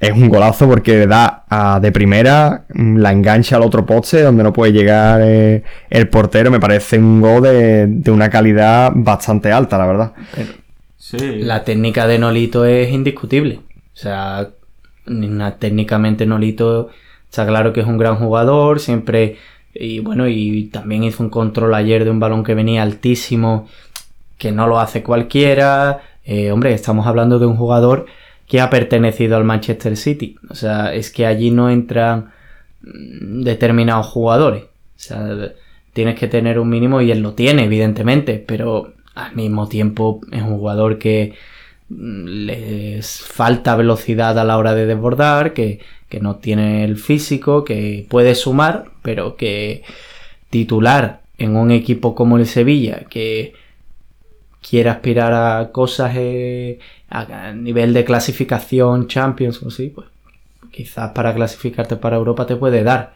es 0.00 0.12
un 0.12 0.28
golazo 0.28 0.68
porque 0.68 1.06
da 1.06 1.44
a, 1.48 1.80
de 1.80 1.90
primera, 1.90 2.64
mm, 2.72 2.98
la 2.98 3.12
engancha 3.12 3.56
al 3.56 3.62
otro 3.62 3.84
poste 3.84 4.22
donde 4.22 4.42
no 4.42 4.52
puede 4.52 4.72
llegar 4.72 5.20
eh, 5.22 5.62
el 5.90 6.08
portero. 6.08 6.50
Me 6.50 6.60
parece 6.60 6.98
un 6.98 7.20
gol 7.20 7.42
de, 7.42 7.86
de 7.88 8.10
una 8.10 8.30
calidad 8.30 8.92
bastante 8.94 9.52
alta, 9.52 9.76
la 9.78 9.86
verdad. 9.86 10.12
Sí. 10.96 11.40
La 11.40 11.64
técnica 11.64 12.06
de 12.06 12.18
Nolito 12.18 12.64
es 12.64 12.90
indiscutible. 12.90 13.60
O 13.92 14.00
sea, 14.00 14.50
técnicamente 15.58 16.26
Nolito 16.26 16.90
está 17.28 17.46
claro 17.46 17.72
que 17.72 17.80
es 17.80 17.86
un 17.86 17.98
gran 17.98 18.16
jugador, 18.16 18.80
siempre... 18.80 19.36
Y 19.80 20.00
bueno, 20.00 20.26
y 20.26 20.64
también 20.72 21.04
hizo 21.04 21.22
un 21.22 21.30
control 21.30 21.72
ayer 21.74 22.04
de 22.04 22.10
un 22.10 22.18
balón 22.18 22.42
que 22.42 22.54
venía 22.54 22.82
altísimo, 22.82 23.68
que 24.36 24.50
no 24.50 24.66
lo 24.66 24.80
hace 24.80 25.04
cualquiera. 25.04 26.00
Eh, 26.24 26.50
hombre, 26.50 26.74
estamos 26.74 27.06
hablando 27.06 27.38
de 27.38 27.46
un 27.46 27.56
jugador 27.56 28.06
que 28.48 28.60
ha 28.60 28.70
pertenecido 28.70 29.36
al 29.36 29.44
Manchester 29.44 29.96
City. 29.96 30.36
O 30.50 30.54
sea, 30.56 30.92
es 30.94 31.10
que 31.12 31.26
allí 31.26 31.52
no 31.52 31.70
entran 31.70 32.32
mm, 32.82 33.42
determinados 33.42 34.06
jugadores. 34.06 34.64
O 34.64 34.68
sea, 34.96 35.52
tienes 35.92 36.18
que 36.18 36.26
tener 36.26 36.58
un 36.58 36.68
mínimo 36.68 37.00
y 37.00 37.12
él 37.12 37.20
lo 37.20 37.34
tiene, 37.34 37.64
evidentemente, 37.64 38.42
pero 38.44 38.94
al 39.14 39.36
mismo 39.36 39.68
tiempo 39.68 40.20
es 40.32 40.42
un 40.42 40.58
jugador 40.58 40.98
que 40.98 41.34
mm, 41.88 42.24
les 42.26 43.20
falta 43.20 43.76
velocidad 43.76 44.38
a 44.38 44.44
la 44.44 44.58
hora 44.58 44.74
de 44.74 44.86
desbordar, 44.86 45.52
que, 45.52 45.80
que 46.08 46.20
no 46.20 46.36
tiene 46.36 46.84
el 46.84 46.96
físico, 46.96 47.64
que 47.64 48.06
puede 48.08 48.34
sumar, 48.34 48.86
pero 49.02 49.36
que 49.36 49.82
titular 50.50 51.22
en 51.38 51.56
un 51.56 51.70
equipo 51.70 52.14
como 52.14 52.38
el 52.38 52.46
Sevilla, 52.46 53.04
que 53.10 53.54
quiere 54.60 54.90
aspirar 54.90 55.32
a 55.32 55.70
cosas 55.72 56.12
eh, 56.16 56.78
a 57.10 57.52
nivel 57.52 57.92
de 57.94 58.04
clasificación, 58.04 59.08
Champions 59.08 59.62
o 59.62 59.68
así, 59.68 59.88
pues 59.88 60.08
quizás 60.70 61.10
para 61.10 61.34
clasificarte 61.34 61.96
para 61.96 62.16
Europa 62.16 62.46
te 62.46 62.56
puede 62.56 62.82
dar. 62.84 63.14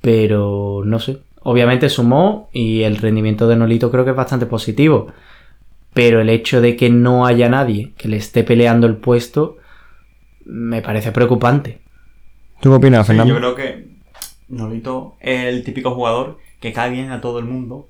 Pero 0.00 0.82
no 0.84 0.98
sé. 1.00 1.18
Obviamente 1.42 1.88
sumó 1.88 2.48
y 2.52 2.82
el 2.82 2.96
rendimiento 2.96 3.48
de 3.48 3.56
Nolito 3.56 3.90
creo 3.90 4.04
que 4.04 4.10
es 4.10 4.16
bastante 4.16 4.46
positivo. 4.46 5.08
Pero 5.92 6.20
el 6.20 6.30
hecho 6.30 6.60
de 6.60 6.76
que 6.76 6.88
no 6.88 7.26
haya 7.26 7.48
nadie 7.48 7.92
que 7.98 8.08
le 8.08 8.16
esté 8.16 8.42
peleando 8.44 8.86
el 8.86 8.96
puesto 8.96 9.58
me 10.46 10.80
parece 10.80 11.12
preocupante. 11.12 11.81
¿Tú 12.62 12.70
qué 12.70 12.76
opinas, 12.76 13.04
Sí, 13.04 13.08
Fernando? 13.08 13.34
yo 13.34 13.40
creo 13.40 13.54
que 13.56 13.88
Nolito 14.48 15.16
es 15.20 15.46
el 15.46 15.64
típico 15.64 15.90
jugador 15.96 16.38
que 16.60 16.72
cae 16.72 16.90
bien 16.90 17.10
a 17.10 17.20
todo 17.20 17.40
el 17.40 17.44
mundo 17.44 17.88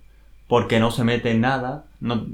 porque 0.48 0.80
no 0.80 0.90
se 0.90 1.04
mete 1.04 1.30
en 1.30 1.42
nada. 1.42 1.84
No, 2.00 2.26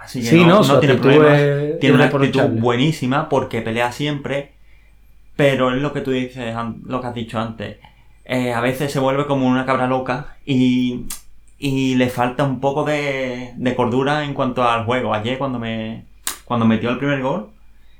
así 0.00 0.20
que 0.20 0.26
Sí, 0.26 0.44
no, 0.44 0.60
no, 0.60 0.64
no 0.64 0.78
tiene 0.78 0.94
problemas. 0.94 1.40
es 1.40 1.80
Tiene 1.80 1.96
una 1.96 2.04
actitud 2.06 2.60
buenísima 2.60 3.28
porque 3.28 3.62
pelea 3.62 3.90
siempre. 3.90 4.52
Pero 5.34 5.74
es 5.74 5.82
lo 5.82 5.92
que 5.92 6.02
tú 6.02 6.12
dices, 6.12 6.54
lo 6.84 7.00
que 7.00 7.06
has 7.08 7.14
dicho 7.14 7.40
antes. 7.40 7.78
Eh, 8.24 8.52
a 8.52 8.60
veces 8.60 8.92
se 8.92 9.00
vuelve 9.00 9.26
como 9.26 9.48
una 9.48 9.66
cabra 9.66 9.88
loca 9.88 10.36
y, 10.46 11.06
y 11.58 11.96
le 11.96 12.08
falta 12.10 12.44
un 12.44 12.60
poco 12.60 12.84
de, 12.84 13.52
de 13.56 13.74
cordura 13.74 14.24
en 14.24 14.34
cuanto 14.34 14.62
al 14.62 14.84
juego. 14.84 15.12
Ayer 15.14 15.36
cuando 15.36 15.58
me 15.58 16.04
cuando 16.44 16.64
metió 16.64 16.90
el 16.90 16.98
primer 16.98 17.20
gol 17.22 17.50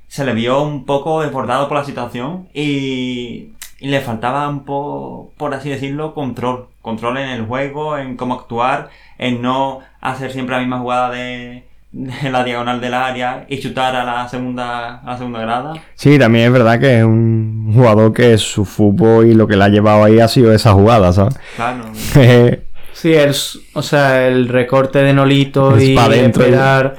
se 0.07 0.25
le 0.25 0.33
vio 0.33 0.61
un 0.63 0.85
poco 0.85 1.21
desbordado 1.21 1.67
por 1.67 1.77
la 1.77 1.83
situación 1.83 2.47
y, 2.53 3.51
y 3.79 3.87
le 3.89 4.01
faltaba 4.01 4.47
un 4.49 4.63
poco, 4.65 5.31
por 5.37 5.53
así 5.53 5.69
decirlo, 5.69 6.13
control. 6.13 6.67
Control 6.81 7.17
en 7.17 7.29
el 7.29 7.45
juego, 7.45 7.97
en 7.97 8.15
cómo 8.17 8.33
actuar, 8.35 8.89
en 9.17 9.41
no 9.41 9.79
hacer 10.01 10.31
siempre 10.31 10.55
la 10.55 10.61
misma 10.61 10.79
jugada 10.79 11.11
de, 11.11 11.63
en 11.93 12.31
la 12.31 12.43
diagonal 12.43 12.79
del 12.81 12.93
área 12.93 13.45
y 13.49 13.59
chutar 13.59 13.95
a 13.95 14.03
la 14.03 14.27
segunda, 14.29 14.99
a 14.99 15.05
la 15.11 15.17
segunda 15.17 15.41
grada. 15.41 15.73
Sí, 15.95 16.17
también 16.17 16.45
es 16.45 16.51
verdad 16.53 16.79
que 16.79 16.99
es 16.99 17.03
un 17.03 17.71
jugador 17.73 18.13
que 18.13 18.37
su 18.37 18.63
fútbol 18.65 19.27
y 19.27 19.33
lo 19.33 19.47
que 19.47 19.57
le 19.57 19.63
ha 19.65 19.69
llevado 19.69 20.03
ahí 20.03 20.19
ha 20.19 20.27
sido 20.27 20.53
esa 20.53 20.71
jugada, 20.73 21.11
¿sabes? 21.11 21.37
Claro. 21.55 21.83
sí, 22.93 23.13
el, 23.13 23.35
o 23.73 23.81
sea, 23.81 24.27
el 24.27 24.47
recorte 24.47 24.99
de 24.99 25.13
Nolito 25.13 25.75
Es 25.75 25.83
y- 25.83 25.95
esperar 25.97 26.95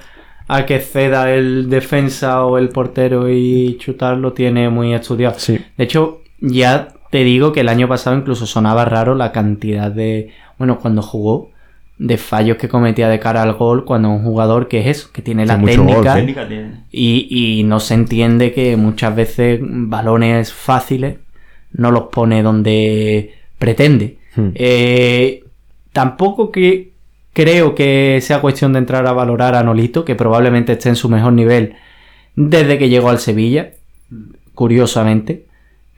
a 0.47 0.64
que 0.64 0.80
ceda 0.80 1.30
el 1.32 1.68
defensa 1.68 2.44
o 2.44 2.56
el 2.58 2.70
portero 2.70 3.28
y 3.28 3.76
chutarlo 3.78 4.32
tiene 4.32 4.68
muy 4.70 4.94
estudiado. 4.94 5.38
sí. 5.38 5.58
De 5.76 5.85
hecho, 5.85 6.23
ya 6.40 6.88
te 7.11 7.25
digo 7.25 7.52
que 7.52 7.61
el 7.61 7.68
año 7.68 7.88
pasado 7.88 8.16
incluso 8.16 8.47
sonaba 8.47 8.85
raro 8.85 9.14
la 9.14 9.33
cantidad 9.33 9.90
de. 9.90 10.33
Bueno, 10.59 10.78
cuando 10.78 11.02
jugó, 11.02 11.50
de 11.99 12.16
fallos 12.16 12.57
que 12.57 12.68
cometía 12.68 13.09
de 13.09 13.18
cara 13.18 13.42
al 13.42 13.54
gol, 13.54 13.85
cuando 13.85 14.11
un 14.11 14.23
jugador 14.23 14.68
que 14.68 14.80
es 14.80 14.99
eso, 14.99 15.11
que 15.12 15.23
tiene 15.23 15.47
la 15.47 15.57
gol, 15.57 15.66
técnica 15.66 16.12
sí. 16.14 16.18
Técnica 16.21 16.49
tiene. 16.49 16.85
y, 16.92 17.59
y 17.61 17.64
no 17.64 17.80
se 17.80 17.95
entiende 17.95 18.52
que 18.52 18.76
muchas 18.76 19.14
veces 19.14 19.61
balones 19.62 20.52
fáciles 20.52 21.16
no 21.73 21.90
los 21.90 22.04
pone 22.04 22.42
donde 22.42 23.35
pretende. 23.59 24.18
Hmm. 24.37 24.50
Eh, 24.54 25.45
tampoco 25.92 26.52
que 26.52 26.92
creo 27.33 27.75
que 27.75 28.21
sea 28.23 28.40
cuestión 28.40 28.73
de 28.73 28.78
entrar 28.80 29.07
a 29.07 29.12
valorar 29.12 29.54
a 29.54 29.62
Nolito, 29.62 30.04
que 30.04 30.14
probablemente 30.14 30.73
esté 30.73 30.88
en 30.88 30.97
su 30.97 31.09
mejor 31.09 31.33
nivel 31.33 31.75
desde 32.37 32.78
que 32.78 32.88
llegó 32.88 33.11
al 33.11 33.18
Sevilla, 33.18 33.73
curiosamente. 34.54 35.47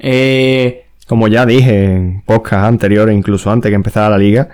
Eh, 0.00 0.86
Como 1.06 1.28
ya 1.28 1.44
dije 1.44 1.84
en 1.84 2.22
podcast 2.24 2.64
anteriores, 2.66 3.16
incluso 3.16 3.50
antes 3.50 3.68
que 3.70 3.74
empezara 3.74 4.10
la 4.10 4.18
liga, 4.18 4.48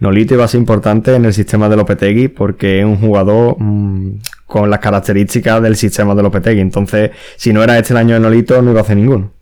Nolito 0.00 0.34
iba 0.34 0.44
a 0.44 0.48
ser 0.48 0.60
importante 0.60 1.14
en 1.14 1.24
el 1.24 1.32
sistema 1.32 1.68
de 1.68 1.76
Lopetegui 1.76 2.28
porque 2.28 2.80
es 2.80 2.84
un 2.84 2.96
jugador 2.96 3.56
mm, 3.58 4.18
con 4.46 4.68
las 4.68 4.80
características 4.80 5.62
del 5.62 5.76
sistema 5.76 6.14
de 6.14 6.22
Lopetegui. 6.22 6.60
Entonces, 6.60 7.10
si 7.36 7.52
no 7.52 7.62
era 7.62 7.78
este 7.78 7.92
el 7.94 7.98
año 7.98 8.14
de 8.14 8.20
Nolito, 8.20 8.60
no 8.60 8.72
iba 8.72 8.80
a 8.80 8.82
hacer 8.82 8.96
ninguno. 8.96 9.32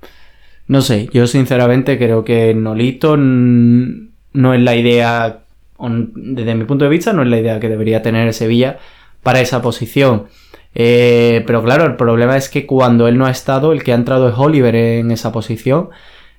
No 0.68 0.82
sé, 0.82 1.08
yo 1.12 1.26
sinceramente 1.26 1.98
creo 1.98 2.24
que 2.24 2.54
Nolito 2.54 3.16
no 3.16 4.54
es 4.54 4.60
la 4.60 4.76
idea, 4.76 5.40
desde 5.80 6.54
mi 6.54 6.64
punto 6.64 6.84
de 6.84 6.90
vista, 6.90 7.12
no 7.12 7.22
es 7.22 7.28
la 7.28 7.40
idea 7.40 7.58
que 7.58 7.68
debería 7.68 8.02
tener 8.02 8.28
el 8.28 8.34
Sevilla 8.34 8.78
para 9.22 9.40
esa 9.40 9.62
posición. 9.62 10.26
Eh, 10.74 11.42
pero 11.46 11.62
claro, 11.62 11.84
el 11.84 11.96
problema 11.96 12.36
es 12.36 12.48
que 12.48 12.66
cuando 12.66 13.08
él 13.08 13.18
no 13.18 13.26
ha 13.26 13.30
estado, 13.30 13.72
el 13.72 13.82
que 13.82 13.92
ha 13.92 13.96
entrado 13.96 14.28
es 14.28 14.34
Oliver 14.38 14.74
en 14.74 15.10
esa 15.10 15.32
posición. 15.32 15.90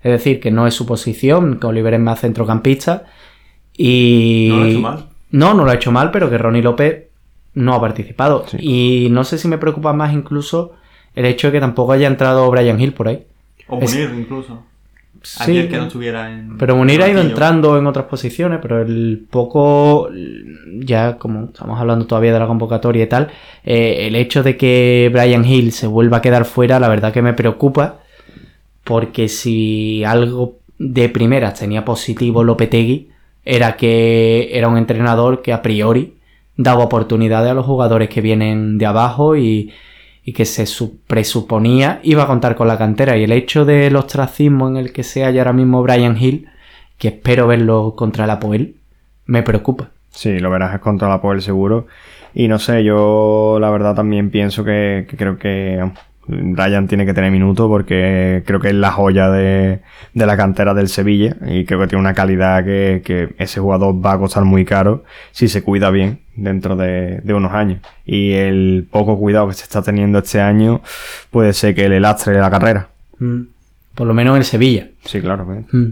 Es 0.04 0.12
decir, 0.12 0.40
que 0.40 0.52
no 0.52 0.66
es 0.68 0.74
su 0.74 0.86
posición, 0.86 1.60
que 1.60 1.68
Oliver 1.68 1.94
es 1.94 2.00
más 2.00 2.22
centrocampista. 2.22 3.06
Y... 3.78 4.48
No 4.50 4.58
lo 4.58 4.64
ha 4.64 4.70
hecho 4.70 4.80
mal. 4.82 5.06
No, 5.32 5.54
no 5.54 5.66
lo 5.66 5.72
ha 5.72 5.76
hecho 5.76 5.92
mal, 5.92 6.12
pero 6.12 6.30
que 6.30 6.38
Ronnie 6.38 6.62
López 6.62 7.06
no 7.54 7.74
ha 7.74 7.82
participado. 7.82 8.46
Sí. 8.48 8.58
Y 9.06 9.10
no 9.12 9.24
sé 9.24 9.38
si 9.38 9.48
me 9.48 9.58
preocupa 9.58 9.94
más 9.94 10.14
incluso 10.14 10.74
el 11.16 11.26
hecho 11.26 11.48
de 11.48 11.54
que 11.54 11.60
tampoco 11.60 11.92
haya 11.92 12.08
entrado 12.08 12.50
Brian 12.50 12.80
Hill 12.80 12.94
por 12.94 13.08
ahí. 13.10 13.26
O 13.68 13.80
Es- 13.80 13.94
Munir 13.94 14.28
Sí, 15.24 15.68
que 15.68 15.78
no 15.78 15.84
estuviera 15.84 16.32
en. 16.32 16.58
pero 16.58 16.76
Munir 16.76 17.02
ha 17.04 17.10
ido 17.10 17.22
entrando 17.22 17.78
en 17.78 17.86
otras 17.86 18.06
posiciones, 18.06 18.60
pero 18.60 18.82
el 18.82 19.28
poco, 19.30 20.10
ya 20.80 21.18
como 21.18 21.46
estamos 21.46 21.80
hablando 21.80 22.08
todavía 22.08 22.34
de 22.34 22.40
la 22.40 22.48
convocatoria 22.48 23.04
y 23.04 23.08
tal, 23.08 23.30
eh, 23.64 24.08
el 24.08 24.16
hecho 24.16 24.42
de 24.42 24.58
que 24.58 25.12
Brian 25.14 25.46
Hill 25.46 25.74
se 25.74 25.86
vuelva 25.86 26.18
a 26.18 26.22
quedar 26.22 26.46
fuera, 26.46 26.80
la 26.80 26.90
verdad 26.90 27.14
que 27.14 27.22
me 27.22 27.34
preocupa, 27.34 28.00
porque 28.84 29.28
si 29.28 30.04
algo 30.04 30.58
de 30.80 31.08
primeras 31.10 31.60
tenía 31.60 31.86
positivo 31.86 32.44
Lopetegui, 32.44 33.10
era 33.46 33.78
que 33.78 34.50
era 34.54 34.68
un 34.68 34.78
entrenador 34.78 35.44
que 35.44 35.54
a 35.54 35.62
priori 35.62 36.16
daba 36.58 36.84
oportunidades 36.84 37.52
a 37.52 37.54
los 37.54 37.66
jugadores 37.66 38.10
que 38.10 38.22
vienen 38.22 38.80
de 38.80 38.86
abajo 38.88 39.36
y, 39.36 39.72
y 40.24 40.34
que 40.34 40.46
se 40.46 40.66
su- 40.66 41.00
presuponía 41.08 42.00
iba 42.04 42.24
a 42.24 42.28
contar 42.28 42.56
con 42.56 42.68
la 42.68 42.78
cantera. 42.78 43.18
Y 43.18 43.24
el 43.24 43.32
hecho 43.32 43.66
del 43.66 43.96
ostracismo 43.96 44.68
en 44.68 44.78
el 44.78 44.92
que 44.94 45.04
se 45.04 45.24
halla 45.24 45.42
ahora 45.42 45.54
mismo 45.54 45.82
Brian 45.84 46.18
Hill, 46.18 46.48
que 46.98 47.08
espero 47.10 47.48
verlo 47.48 47.96
contra 47.96 48.26
el 48.26 48.30
Apoel, 48.32 48.76
me 49.26 49.42
preocupa. 49.44 49.90
Sí, 50.10 50.40
lo 50.40 50.50
verás 50.52 50.78
contra 50.80 51.08
la 51.10 51.22
Poel 51.22 51.42
seguro. 51.42 51.88
Y 52.34 52.48
no 52.48 52.60
sé, 52.60 52.84
yo 52.84 53.58
la 53.60 53.70
verdad 53.70 53.96
también 53.96 54.30
pienso 54.30 54.64
que, 54.64 55.06
que 55.10 55.18
creo 55.18 55.38
que 55.38 55.90
Ryan 56.28 56.88
tiene 56.88 57.06
que 57.06 57.14
tener 57.14 57.32
minutos 57.32 57.68
porque 57.68 58.44
creo 58.46 58.60
que 58.60 58.70
es 58.70 58.76
la 58.76 58.92
joya 58.92 59.30
de, 59.30 59.82
de 60.14 60.26
la 60.26 60.38
cantera 60.38 60.74
del 60.74 60.88
Sevilla 60.88 61.36
y 61.48 61.66
creo 61.66 61.80
que 61.80 61.88
tiene 61.88 62.02
una 62.02 62.14
calidad 62.14 62.64
que, 62.64 63.02
que 63.04 63.34
ese 63.38 63.60
jugador 63.60 64.06
va 64.06 64.14
a 64.14 64.20
costar 64.20 64.44
muy 64.46 64.64
caro 64.64 65.04
si 65.32 65.48
se 65.48 65.64
cuida 65.64 65.90
bien 65.90 66.20
dentro 66.36 66.76
de, 66.76 67.22
de 67.22 67.34
unos 67.34 67.54
años. 67.54 67.82
Y 68.06 68.34
el 68.34 68.88
poco 68.90 69.18
cuidado 69.18 69.48
que 69.48 69.54
se 69.56 69.64
está 69.64 69.82
teniendo 69.82 70.20
este 70.20 70.40
año 70.42 70.82
puede 71.32 71.54
ser 71.54 71.76
que 71.76 71.90
le 71.90 72.00
lastre 72.00 72.40
la 72.40 72.52
carrera. 72.52 72.90
Mm. 73.20 73.42
Por 73.96 74.08
lo 74.08 74.14
menos 74.14 74.38
en 74.38 74.44
Sevilla. 74.44 74.88
Sí, 75.04 75.22
claro. 75.22 75.46
pues. 75.46 75.66
Mm. 75.72 75.90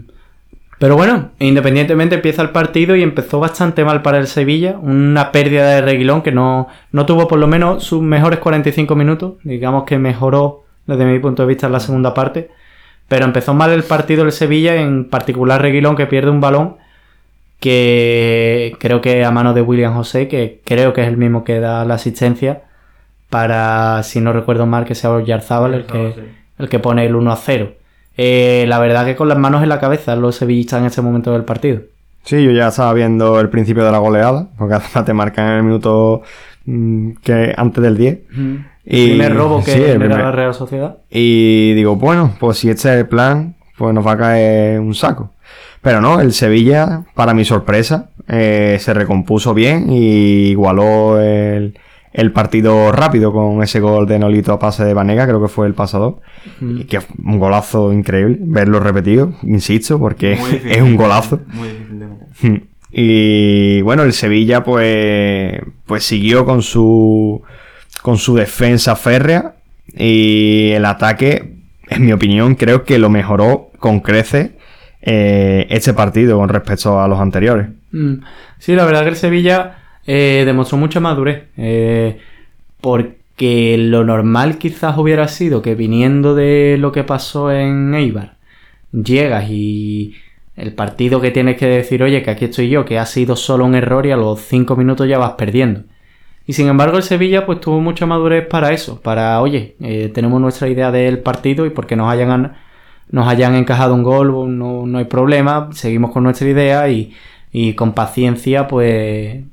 Pero 0.80 0.96
bueno, 0.96 1.32
independientemente 1.40 2.14
empieza 2.14 2.40
el 2.40 2.52
partido 2.52 2.96
y 2.96 3.02
empezó 3.02 3.38
bastante 3.38 3.84
mal 3.84 4.00
para 4.00 4.16
el 4.16 4.26
Sevilla. 4.26 4.78
Una 4.80 5.30
pérdida 5.30 5.74
de 5.74 5.82
Reguilón 5.82 6.22
que 6.22 6.32
no, 6.32 6.68
no 6.90 7.04
tuvo 7.04 7.28
por 7.28 7.38
lo 7.38 7.46
menos 7.46 7.84
sus 7.84 8.00
mejores 8.00 8.38
45 8.38 8.96
minutos. 8.96 9.34
Digamos 9.44 9.84
que 9.84 9.98
mejoró 9.98 10.64
desde 10.86 11.04
mi 11.04 11.18
punto 11.18 11.42
de 11.42 11.48
vista 11.48 11.66
en 11.66 11.74
la 11.74 11.80
segunda 11.80 12.14
parte. 12.14 12.48
Pero 13.08 13.26
empezó 13.26 13.52
mal 13.52 13.72
el 13.72 13.82
partido 13.82 14.24
el 14.24 14.32
Sevilla, 14.32 14.76
en 14.76 15.04
particular 15.04 15.60
Reguilón 15.60 15.96
que 15.96 16.06
pierde 16.06 16.30
un 16.30 16.40
balón 16.40 16.76
que 17.58 18.74
creo 18.80 19.02
que 19.02 19.22
a 19.22 19.30
mano 19.30 19.52
de 19.52 19.60
William 19.60 19.92
José, 19.92 20.28
que 20.28 20.62
creo 20.64 20.94
que 20.94 21.02
es 21.02 21.08
el 21.08 21.18
mismo 21.18 21.44
que 21.44 21.60
da 21.60 21.84
la 21.84 21.96
asistencia 21.96 22.62
para, 23.28 24.02
si 24.02 24.22
no 24.22 24.32
recuerdo 24.32 24.64
mal, 24.64 24.86
que 24.86 24.94
sea 24.94 25.10
Oyarzábal 25.10 25.74
el 25.74 25.84
que, 25.84 26.14
el 26.58 26.68
que 26.70 26.78
pone 26.78 27.04
el 27.04 27.14
1 27.14 27.30
a 27.30 27.36
0. 27.36 27.72
Eh, 28.16 28.64
la 28.68 28.78
verdad 28.78 29.04
que 29.06 29.16
con 29.16 29.28
las 29.28 29.38
manos 29.38 29.62
en 29.62 29.68
la 29.68 29.80
cabeza 29.80 30.14
los 30.16 30.36
sevillistas 30.36 30.80
en 30.80 30.86
ese 30.86 31.00
momento 31.02 31.32
del 31.32 31.44
partido. 31.44 31.80
Sí, 32.24 32.42
yo 32.44 32.50
ya 32.50 32.68
estaba 32.68 32.92
viendo 32.92 33.40
el 33.40 33.48
principio 33.48 33.84
de 33.84 33.92
la 33.92 33.98
goleada, 33.98 34.48
porque 34.58 34.74
además 34.76 35.04
te 35.04 35.12
marcan 35.14 35.48
en 35.48 35.56
el 35.56 35.62
minuto 35.62 36.22
mm, 36.66 37.10
que 37.22 37.54
antes 37.56 37.82
del 37.82 37.96
10. 37.96 38.18
Y- 38.84 39.02
El 39.02 39.08
primer 39.10 39.34
robo 39.36 39.58
que 39.64 39.72
sí, 39.72 39.78
el 39.78 39.92
genera 39.92 39.98
primer- 40.00 40.18
la 40.24 40.32
Real 40.32 40.54
Sociedad. 40.54 40.96
Y 41.10 41.72
digo, 41.74 41.96
bueno, 41.96 42.34
pues 42.40 42.58
si 42.58 42.68
este 42.68 42.88
es 42.92 42.98
el 43.00 43.06
plan, 43.08 43.54
pues 43.78 43.94
nos 43.94 44.06
va 44.06 44.12
a 44.12 44.18
caer 44.18 44.80
un 44.80 44.94
saco. 44.94 45.30
Pero 45.80 46.00
no, 46.02 46.20
el 46.20 46.32
Sevilla, 46.34 47.04
para 47.14 47.32
mi 47.32 47.44
sorpresa, 47.46 48.10
eh, 48.28 48.76
se 48.80 48.92
recompuso 48.92 49.54
bien 49.54 49.90
y 49.90 50.48
igualó 50.50 51.18
el, 51.20 51.78
el 52.12 52.32
partido 52.32 52.90
rápido 52.92 53.32
con 53.32 53.62
ese 53.62 53.80
gol 53.80 54.06
de 54.06 54.18
Nolito 54.18 54.52
a 54.52 54.58
pase 54.58 54.84
de 54.84 54.94
Vanega, 54.94 55.26
creo 55.26 55.40
que 55.40 55.48
fue 55.48 55.66
el 55.66 55.74
pasador. 55.74 56.20
Y 56.60 56.84
que 56.84 57.00
fue 57.00 57.14
un 57.24 57.38
golazo 57.38 57.92
increíble, 57.92 58.38
verlo 58.40 58.80
repetido, 58.80 59.32
insisto, 59.42 59.98
porque 59.98 60.30
difícil. 60.30 60.62
es 60.70 60.82
un 60.82 60.96
golazo. 60.96 61.40
Muy 61.52 61.68
difícil. 61.68 62.66
Y 62.92 63.82
bueno, 63.82 64.02
el 64.02 64.12
Sevilla 64.12 64.64
pues, 64.64 65.60
pues 65.86 66.04
siguió 66.04 66.44
con 66.44 66.62
su, 66.62 67.42
con 68.02 68.18
su 68.18 68.34
defensa 68.34 68.96
férrea 68.96 69.54
y 69.94 70.70
el 70.72 70.84
ataque, 70.84 71.58
en 71.88 72.04
mi 72.04 72.12
opinión, 72.12 72.56
creo 72.56 72.82
que 72.84 72.98
lo 72.98 73.08
mejoró 73.08 73.70
con 73.78 74.00
creces 74.00 74.50
eh, 75.02 75.66
este 75.70 75.94
partido 75.94 76.38
con 76.38 76.48
respecto 76.48 77.00
a 77.00 77.06
los 77.06 77.20
anteriores. 77.20 77.68
Mm, 77.92 78.14
Sí, 78.58 78.74
la 78.74 78.84
verdad 78.84 79.04
que 79.04 79.08
el 79.10 79.16
Sevilla 79.16 79.79
eh, 80.06 80.42
demostró 80.46 80.78
mucha 80.78 81.00
madurez. 81.00 81.44
eh, 81.56 82.18
porque 82.80 83.76
lo 83.78 84.04
normal 84.04 84.58
quizás 84.58 84.96
hubiera 84.98 85.28
sido 85.28 85.62
que 85.62 85.74
viniendo 85.74 86.34
de 86.34 86.76
lo 86.78 86.92
que 86.92 87.04
pasó 87.04 87.52
en 87.52 87.94
Eibar, 87.94 88.36
llegas 88.92 89.50
y 89.50 90.14
el 90.56 90.74
partido 90.74 91.20
que 91.20 91.30
tienes 91.30 91.56
que 91.56 91.66
decir, 91.66 92.02
oye, 92.02 92.22
que 92.22 92.30
aquí 92.30 92.46
estoy 92.46 92.68
yo, 92.68 92.84
que 92.84 92.98
ha 92.98 93.06
sido 93.06 93.36
solo 93.36 93.64
un 93.64 93.74
error 93.74 94.06
y 94.06 94.10
a 94.12 94.16
los 94.16 94.40
5 94.40 94.76
minutos 94.76 95.08
ya 95.08 95.18
vas 95.18 95.32
perdiendo. 95.32 95.82
Y 96.46 96.52
sin 96.54 96.68
embargo 96.68 96.96
el 96.96 97.02
Sevilla 97.04 97.46
pues 97.46 97.60
tuvo 97.60 97.80
mucha 97.80 98.06
madurez 98.06 98.46
para 98.46 98.72
eso, 98.72 99.00
para, 99.00 99.40
oye, 99.40 99.76
eh, 99.80 100.10
tenemos 100.12 100.40
nuestra 100.40 100.68
idea 100.68 100.90
del 100.90 101.20
partido 101.20 101.66
y 101.66 101.70
porque 101.70 101.96
nos 101.96 102.10
hayan, 102.12 102.56
nos 103.10 103.28
hayan 103.28 103.54
encajado 103.54 103.94
un 103.94 104.02
gol 104.02 104.58
no, 104.58 104.86
no 104.86 104.98
hay 104.98 105.04
problema, 105.04 105.70
seguimos 105.72 106.12
con 106.12 106.24
nuestra 106.24 106.48
idea 106.48 106.88
y, 106.88 107.14
y 107.52 107.74
con 107.74 107.92
paciencia 107.94 108.66
pues 108.68 109.44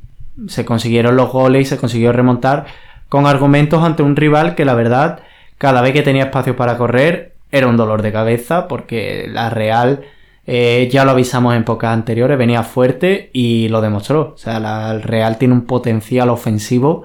se 0.48 0.66
consiguieron 0.66 1.16
los 1.16 1.32
goles 1.32 1.64
y 1.64 1.66
se 1.66 1.78
consiguió 1.78 2.12
remontar 2.12 2.66
con 3.10 3.26
argumentos 3.26 3.84
ante 3.84 4.04
un 4.04 4.16
rival 4.16 4.56
que 4.56 4.66
la 4.66 4.76
verdad 4.76 5.20
cada 5.58 5.82
vez 5.82 5.94
que 5.94 6.04
tenía 6.04 6.26
espacio 6.26 6.56
para 6.56 6.78
correr 6.78 7.34
era 7.52 7.68
un 7.68 7.78
dolor 7.78 8.02
de 8.02 8.12
cabeza 8.12 8.68
porque 8.68 9.28
la 9.30 9.50
Real 9.50 10.02
eh, 10.46 10.88
ya 10.92 11.06
lo 11.06 11.12
avisamos 11.12 11.56
en 11.56 11.62
épocas 11.62 11.92
anteriores 11.92 12.38
venía 12.38 12.64
fuerte 12.64 13.30
y 13.34 13.68
lo 13.70 13.82
demostró. 13.82 14.34
O 14.36 14.38
sea 14.38 14.60
la 14.60 15.00
Real 15.00 15.38
tiene 15.38 15.54
un 15.54 15.66
potencial 15.66 16.30
ofensivo 16.30 17.04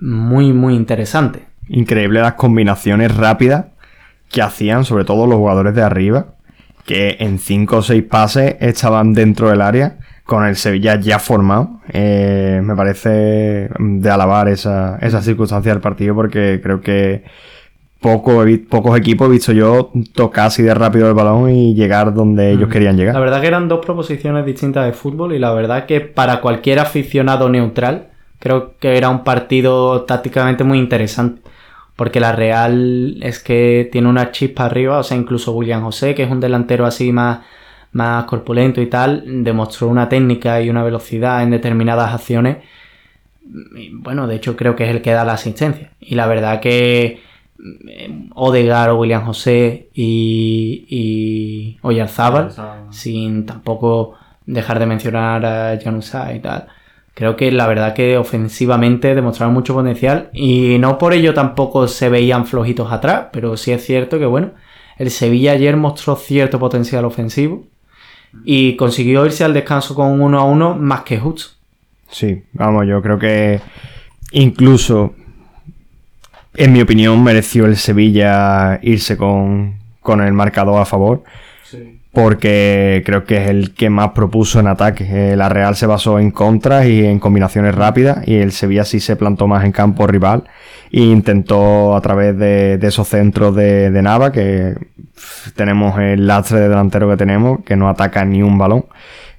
muy 0.00 0.52
muy 0.52 0.74
interesante. 0.74 1.46
Increíble 1.68 2.20
las 2.20 2.34
combinaciones 2.34 3.16
rápidas 3.16 3.66
que 4.28 4.42
hacían, 4.42 4.84
sobre 4.84 5.04
todo 5.04 5.26
los 5.26 5.36
jugadores 5.36 5.74
de 5.74 5.82
arriba, 5.82 6.34
que 6.84 7.16
en 7.20 7.38
5 7.38 7.76
o 7.76 7.82
6 7.82 8.02
pases 8.04 8.56
estaban 8.60 9.12
dentro 9.12 9.50
del 9.50 9.60
área 9.60 9.98
con 10.30 10.46
el 10.46 10.54
Sevilla 10.54 10.94
ya 10.94 11.18
formado. 11.18 11.80
Eh, 11.92 12.60
me 12.62 12.76
parece 12.76 13.68
de 13.76 14.10
alabar 14.10 14.48
esa, 14.48 14.96
esa 15.00 15.22
circunstancia 15.22 15.72
del 15.72 15.80
partido 15.80 16.14
porque 16.14 16.60
creo 16.62 16.80
que 16.80 17.24
poco, 18.00 18.44
pocos 18.68 18.96
equipos 18.96 19.26
he 19.26 19.32
visto 19.32 19.50
yo 19.50 19.90
tocar 20.14 20.46
así 20.46 20.62
de 20.62 20.72
rápido 20.72 21.08
el 21.08 21.14
balón 21.14 21.50
y 21.50 21.74
llegar 21.74 22.14
donde 22.14 22.52
ellos 22.52 22.68
querían 22.68 22.96
llegar. 22.96 23.14
La 23.14 23.20
verdad 23.20 23.40
que 23.40 23.48
eran 23.48 23.66
dos 23.66 23.84
proposiciones 23.84 24.46
distintas 24.46 24.86
de 24.86 24.92
fútbol 24.92 25.34
y 25.34 25.40
la 25.40 25.52
verdad 25.52 25.86
que 25.86 26.00
para 26.00 26.40
cualquier 26.40 26.78
aficionado 26.78 27.48
neutral 27.48 28.10
creo 28.38 28.76
que 28.78 28.96
era 28.96 29.08
un 29.08 29.24
partido 29.24 30.02
tácticamente 30.02 30.62
muy 30.62 30.78
interesante. 30.78 31.42
Porque 31.96 32.20
la 32.20 32.30
Real 32.30 33.16
es 33.20 33.40
que 33.40 33.88
tiene 33.90 34.08
una 34.08 34.30
chispa 34.30 34.66
arriba, 34.66 34.98
o 34.98 35.02
sea, 35.02 35.16
incluso 35.16 35.52
William 35.52 35.82
José, 35.82 36.14
que 36.14 36.22
es 36.22 36.30
un 36.30 36.38
delantero 36.38 36.86
así 36.86 37.10
más, 37.10 37.40
más 37.92 38.24
corpulento 38.24 38.80
y 38.80 38.86
tal, 38.86 39.44
demostró 39.44 39.88
una 39.88 40.08
técnica 40.08 40.60
y 40.62 40.70
una 40.70 40.84
velocidad 40.84 41.42
en 41.42 41.50
determinadas 41.50 42.14
acciones. 42.14 42.58
bueno, 43.92 44.26
de 44.26 44.36
hecho 44.36 44.56
creo 44.56 44.76
que 44.76 44.84
es 44.84 44.90
el 44.90 45.02
que 45.02 45.12
da 45.12 45.24
la 45.24 45.32
asistencia. 45.34 45.92
Y 46.00 46.14
la 46.14 46.26
verdad 46.26 46.60
que 46.60 47.20
eh, 47.88 48.28
Odegar, 48.34 48.92
William 48.94 49.24
José 49.24 49.88
y, 49.94 50.86
y 50.88 51.78
Oyarzábal, 51.82 52.52
sin 52.90 53.46
tampoco 53.46 54.14
dejar 54.46 54.78
de 54.78 54.86
mencionar 54.86 55.44
a 55.44 55.78
Januzaj 55.82 56.36
y 56.36 56.40
tal. 56.40 56.68
Creo 57.14 57.36
que 57.36 57.50
la 57.50 57.66
verdad 57.66 57.92
que 57.92 58.16
ofensivamente 58.16 59.14
demostraron 59.14 59.52
mucho 59.52 59.74
potencial 59.74 60.30
y 60.32 60.78
no 60.78 60.96
por 60.96 61.12
ello 61.12 61.34
tampoco 61.34 61.86
se 61.88 62.08
veían 62.08 62.46
flojitos 62.46 62.92
atrás, 62.92 63.26
pero 63.32 63.56
sí 63.56 63.72
es 63.72 63.84
cierto 63.84 64.18
que 64.18 64.26
bueno, 64.26 64.52
el 64.96 65.10
Sevilla 65.10 65.52
ayer 65.52 65.76
mostró 65.76 66.16
cierto 66.16 66.58
potencial 66.58 67.04
ofensivo 67.04 67.66
y 68.44 68.76
consiguió 68.76 69.26
irse 69.26 69.44
al 69.44 69.54
descanso 69.54 69.94
con 69.94 70.08
un 70.08 70.20
1 70.20 70.38
a 70.38 70.44
1 70.44 70.76
más 70.76 71.02
que 71.02 71.18
justo. 71.18 71.54
Sí, 72.10 72.42
vamos, 72.52 72.86
yo 72.86 73.00
creo 73.02 73.18
que 73.18 73.60
incluso 74.32 75.14
en 76.54 76.72
mi 76.72 76.80
opinión, 76.80 77.22
mereció 77.22 77.66
el 77.66 77.76
Sevilla 77.76 78.80
irse 78.82 79.16
con, 79.16 79.78
el 80.04 80.32
marcador 80.32 80.80
a 80.80 80.84
favor. 80.84 81.22
Porque 82.12 83.04
creo 83.06 83.24
que 83.24 83.36
es 83.36 83.48
el 83.48 83.72
que 83.72 83.88
más 83.88 84.10
propuso 84.10 84.58
en 84.58 84.66
ataque. 84.66 85.06
Eh, 85.08 85.36
la 85.36 85.48
Real 85.48 85.76
se 85.76 85.86
basó 85.86 86.18
en 86.18 86.32
contras 86.32 86.86
y 86.86 87.06
en 87.06 87.20
combinaciones 87.20 87.72
rápidas. 87.72 88.26
Y 88.26 88.34
el 88.34 88.50
Sevilla 88.50 88.84
sí 88.84 88.98
se 88.98 89.14
plantó 89.14 89.46
más 89.46 89.64
en 89.64 89.70
campo 89.70 90.08
rival. 90.08 90.42
E 90.92 91.00
intentó 91.00 91.94
a 91.94 92.00
través 92.00 92.36
de, 92.36 92.78
esos 92.82 93.06
centros 93.06 93.54
de, 93.54 93.90
Nava, 94.02 94.32
que 94.32 94.74
tenemos 95.54 95.98
el 96.00 96.26
lastre 96.26 96.60
de 96.60 96.68
delantero 96.68 97.08
que 97.08 97.16
tenemos, 97.16 97.60
que 97.64 97.76
no 97.76 97.88
ataca 97.88 98.24
ni 98.24 98.42
un 98.42 98.58
balón. 98.58 98.86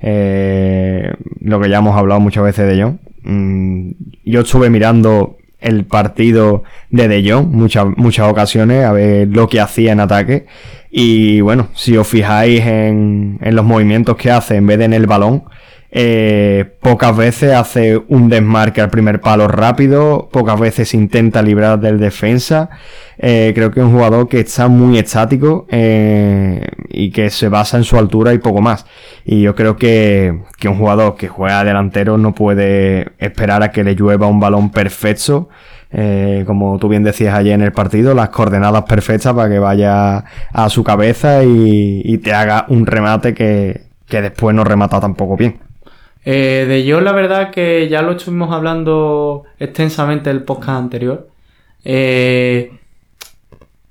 Eh, 0.01 1.13
lo 1.41 1.59
que 1.59 1.69
ya 1.69 1.79
hemos 1.79 1.97
hablado 1.97 2.19
muchas 2.19 2.43
veces 2.43 2.67
de 2.67 2.73
ello. 2.73 2.95
Mm, 3.23 3.91
yo 4.25 4.41
estuve 4.41 4.69
mirando 4.69 5.37
el 5.59 5.85
partido 5.85 6.63
de 6.89 7.07
De 7.07 7.29
Jong 7.29 7.47
muchas, 7.47 7.85
muchas 7.95 8.29
ocasiones 8.29 8.83
a 8.83 8.91
ver 8.91 9.27
lo 9.27 9.47
que 9.47 9.59
hacía 9.59 9.91
en 9.91 9.99
ataque. 9.99 10.45
Y 10.89 11.41
bueno, 11.41 11.69
si 11.73 11.95
os 11.97 12.07
fijáis 12.07 12.61
en, 12.61 13.39
en 13.41 13.55
los 13.55 13.65
movimientos 13.65 14.17
que 14.17 14.31
hace 14.31 14.55
en 14.55 14.67
vez 14.67 14.79
de 14.79 14.85
en 14.85 14.93
el 14.93 15.07
balón, 15.07 15.43
eh, 15.93 16.77
pocas 16.79 17.15
veces 17.17 17.53
hace 17.53 17.97
un 18.07 18.29
desmarque 18.29 18.79
al 18.79 18.89
primer 18.89 19.19
palo 19.19 19.49
rápido, 19.49 20.29
pocas 20.31 20.57
veces 20.57 20.93
intenta 20.93 21.41
librar 21.41 21.79
del 21.79 21.99
defensa. 21.99 22.69
Eh, 23.17 23.51
creo 23.53 23.71
que 23.71 23.81
es 23.81 23.85
un 23.85 23.91
jugador 23.91 24.29
que 24.29 24.39
está 24.39 24.69
muy 24.69 24.97
estático 24.97 25.67
eh, 25.69 26.65
y 26.89 27.11
que 27.11 27.29
se 27.29 27.49
basa 27.49 27.77
en 27.77 27.83
su 27.83 27.97
altura 27.97 28.33
y 28.33 28.37
poco 28.37 28.61
más. 28.61 28.85
Y 29.25 29.41
yo 29.41 29.53
creo 29.53 29.75
que, 29.75 30.39
que 30.57 30.69
un 30.69 30.77
jugador 30.77 31.17
que 31.17 31.27
juega 31.27 31.63
delantero 31.65 32.17
no 32.17 32.33
puede 32.33 33.11
esperar 33.19 33.61
a 33.61 33.71
que 33.71 33.83
le 33.83 33.93
llueva 33.95 34.27
un 34.27 34.39
balón 34.39 34.71
perfecto. 34.71 35.49
como 36.45 36.79
tú 36.79 36.87
bien 36.87 37.03
decías 37.03 37.35
ayer 37.35 37.53
en 37.53 37.61
el 37.63 37.73
partido, 37.73 38.13
las 38.13 38.29
coordenadas 38.29 38.83
perfectas 38.85 39.33
para 39.33 39.49
que 39.49 39.59
vaya 39.59 40.23
a 40.53 40.69
su 40.69 40.83
cabeza 40.83 41.43
y, 41.43 42.01
y 42.05 42.17
te 42.19 42.33
haga 42.33 42.65
un 42.69 42.85
remate 42.85 43.33
que, 43.33 43.81
que 44.07 44.21
después 44.21 44.55
no 44.55 44.63
remata 44.63 44.99
tampoco 45.01 45.35
bien. 45.37 45.70
Eh, 46.23 46.65
de 46.67 46.83
yo, 46.85 47.01
la 47.01 47.13
verdad 47.13 47.51
que 47.51 47.89
ya 47.89 48.01
lo 48.01 48.11
estuvimos 48.11 48.51
hablando 48.53 49.43
extensamente 49.59 50.29
el 50.29 50.43
podcast 50.43 50.79
anterior. 50.79 51.29
Eh, 51.83 52.77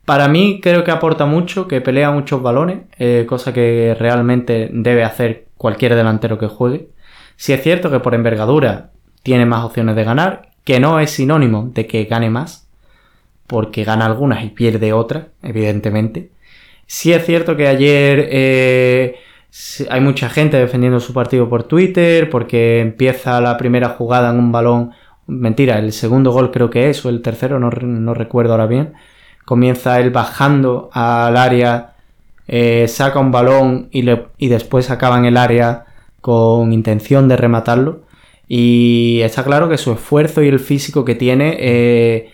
para 0.05 0.29
mí 0.29 0.61
creo 0.63 0.85
que 0.85 0.91
aporta 0.91 1.27
mucho, 1.27 1.67
que 1.69 1.81
pelea 1.81 2.11
muchos 2.11 2.43
balones, 2.43 2.83
eh, 2.99 3.27
cosa 3.29 3.53
que 3.53 3.97
realmente 3.99 4.69
debe 4.73 5.05
hacer 5.05 5.47
cualquier 5.57 5.95
delantero 5.95 6.39
que 6.39 6.47
juegue. 6.47 6.89
Si 7.37 7.53
es 7.53 7.63
cierto 7.63 7.91
que 7.91 8.01
por 8.01 8.15
envergadura 8.15 8.91
tiene 9.23 9.47
más 9.47 9.65
opciones 9.65 9.97
de 9.97 10.05
ganar, 10.05 10.51
que 10.65 10.81
no 10.81 11.01
es 11.01 11.11
sinónimo 11.11 11.71
de 11.75 11.87
que 11.87 12.05
gane 12.05 12.31
más, 12.31 12.69
porque 13.47 13.85
gana 13.85 14.07
algunas 14.07 14.45
y 14.45 14.51
pierde 14.51 14.93
otras, 14.93 15.27
evidentemente. 15.43 16.31
Si 16.87 17.13
es 17.13 17.25
cierto 17.25 17.57
que 17.57 17.69
ayer 17.69 18.29
hay 19.89 20.01
mucha 20.01 20.29
gente 20.29 20.57
defendiendo 20.57 21.01
su 21.01 21.13
partido 21.13 21.49
por 21.49 21.65
Twitter 21.65 22.31
porque 22.31 22.81
empieza 22.81 23.41
la 23.41 23.57
primera 23.57 23.91
jugada 23.91 24.31
en 24.31 24.39
un 24.39 24.53
balón. 24.53 24.93
Mentira, 25.27 25.79
el 25.79 25.93
segundo 25.93 26.33
gol 26.33 26.51
creo 26.51 26.71
que 26.71 26.91
es, 26.91 27.05
o 27.05 27.09
el 27.09 27.23
tercero, 27.23 27.59
no, 27.59 28.15
recuerdo 28.15 28.53
ahora 28.53 28.67
bien. 28.67 28.95
Comienza 29.45 29.99
él 30.01 30.11
bajando 30.11 30.91
al 30.93 31.37
área, 31.37 31.95
eh, 32.47 32.87
saca 32.89 33.19
un 33.19 33.33
balón 33.33 33.89
y, 33.91 34.05
y 34.39 34.49
después 34.49 34.91
acaba 34.91 35.19
en 35.19 35.25
el 35.25 35.37
área 35.37 35.87
con 36.21 36.73
intención 36.73 37.29
de 37.29 37.37
rematarlo. 37.37 38.03
Y 38.49 39.21
está 39.23 39.45
claro 39.45 39.69
que 39.69 39.79
su 39.79 39.93
esfuerzo 39.93 40.43
y 40.43 40.49
el 40.49 40.59
físico 40.59 41.05
que 41.05 41.15
tiene 41.15 41.57
eh, 41.61 42.31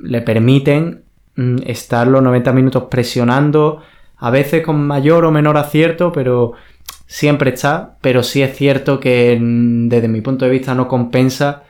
le 0.00 0.22
permiten 0.22 1.02
mm, 1.36 1.58
estar 1.66 2.06
los 2.06 2.22
90 2.22 2.52
minutos 2.52 2.84
presionando, 2.90 3.82
a 4.20 4.30
veces 4.30 4.62
con 4.62 4.86
mayor 4.86 5.24
o 5.24 5.30
menor 5.30 5.56
acierto, 5.56 6.12
pero 6.12 6.52
siempre 7.06 7.50
está. 7.50 7.96
Pero 8.00 8.22
sí 8.22 8.42
es 8.42 8.56
cierto 8.56 9.00
que 9.00 9.38
desde 9.40 10.08
mi 10.08 10.20
punto 10.20 10.44
de 10.44 10.50
vista 10.50 10.74
no 10.74 10.86
compensa 10.86 11.64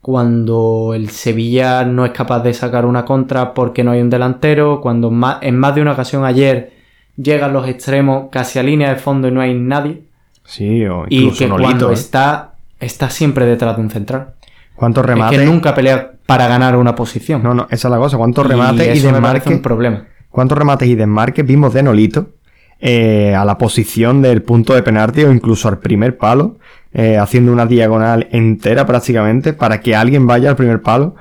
cuando 0.00 0.92
el 0.94 1.10
Sevilla 1.10 1.84
no 1.84 2.06
es 2.06 2.12
capaz 2.12 2.40
de 2.40 2.54
sacar 2.54 2.86
una 2.86 3.04
contra 3.04 3.52
porque 3.52 3.84
no 3.84 3.90
hay 3.90 4.00
un 4.00 4.08
delantero, 4.08 4.80
cuando 4.80 5.12
en 5.42 5.58
más 5.58 5.74
de 5.74 5.82
una 5.82 5.92
ocasión 5.92 6.24
ayer 6.24 6.72
llegan 7.16 7.52
los 7.52 7.68
extremos 7.68 8.28
casi 8.30 8.58
a 8.58 8.62
línea 8.62 8.88
de 8.88 8.96
fondo 8.96 9.28
y 9.28 9.32
no 9.32 9.42
hay 9.42 9.52
nadie. 9.52 10.04
Sí, 10.44 10.86
o 10.86 11.04
incluso 11.08 11.44
Y 11.44 11.48
que 11.48 11.48
cuando 11.48 11.90
¿eh? 11.90 11.94
está, 11.94 12.54
está 12.78 13.10
siempre 13.10 13.44
detrás 13.44 13.76
de 13.76 13.82
un 13.82 13.90
central. 13.90 14.30
¿Cuántos 14.74 15.04
remates? 15.04 15.38
Es 15.38 15.44
que 15.44 15.50
nunca 15.50 15.74
pelea 15.74 16.12
para 16.24 16.48
ganar 16.48 16.76
una 16.76 16.94
posición. 16.94 17.42
No, 17.42 17.52
no, 17.52 17.66
esa 17.70 17.88
es 17.88 17.92
la 17.92 17.98
cosa. 17.98 18.16
¿Cuántos 18.16 18.46
remates 18.46 19.04
y, 19.04 19.06
y 19.06 19.52
un 19.52 19.60
problema 19.60 20.06
cuántos 20.30 20.56
remates 20.56 20.88
y 20.88 20.94
desmarques 20.94 21.44
vimos 21.44 21.74
de 21.74 21.82
Nolito 21.82 22.28
eh, 22.82 23.34
a 23.34 23.44
la 23.44 23.58
posición 23.58 24.22
del 24.22 24.42
punto 24.42 24.74
de 24.74 24.82
penalti 24.82 25.22
o 25.24 25.32
incluso 25.32 25.68
al 25.68 25.80
primer 25.80 26.16
palo, 26.16 26.56
eh, 26.94 27.18
haciendo 27.18 27.52
una 27.52 27.66
diagonal 27.66 28.28
entera 28.30 28.86
prácticamente 28.86 29.52
para 29.52 29.80
que 29.80 29.94
alguien 29.94 30.26
vaya 30.26 30.48
al 30.48 30.56
primer 30.56 30.80
palo. 30.80 31.14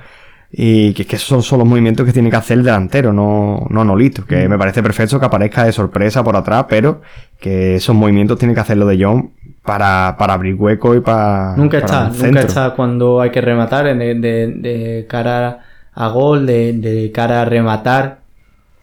Y 0.51 0.93
que, 0.93 1.05
que 1.05 1.17
esos 1.17 1.27
son, 1.27 1.43
son, 1.43 1.59
los 1.59 1.67
movimientos 1.67 2.07
que 2.07 2.13
tiene 2.13 2.31
que 2.31 2.35
hacer 2.35 2.57
el 2.57 2.63
delantero, 2.63 3.13
no, 3.13 3.67
no 3.69 3.83
Nolito. 3.83 4.25
Que 4.25 4.49
me 4.49 4.57
parece 4.57 4.81
perfecto 4.81 5.19
que 5.19 5.25
aparezca 5.27 5.65
de 5.65 5.71
sorpresa 5.71 6.23
por 6.23 6.35
atrás, 6.35 6.65
pero 6.67 7.01
que 7.39 7.75
esos 7.75 7.95
movimientos 7.95 8.39
tiene 8.39 8.55
que 8.55 8.59
hacerlo 8.61 8.87
de 8.87 8.97
John 8.99 9.31
para, 9.63 10.15
para 10.17 10.33
abrir 10.33 10.55
hueco 10.55 10.95
y 10.95 11.01
para. 11.01 11.55
Nunca 11.55 11.77
está, 11.77 12.09
nunca 12.09 12.39
está 12.41 12.71
cuando 12.71 13.21
hay 13.21 13.29
que 13.29 13.41
rematar, 13.41 13.95
de, 13.95 14.15
de, 14.15 14.47
de 14.47 15.05
cara 15.07 15.59
a 15.93 16.07
gol, 16.07 16.47
de, 16.47 16.73
de 16.73 17.11
cara 17.11 17.43
a 17.43 17.45
rematar 17.45 18.19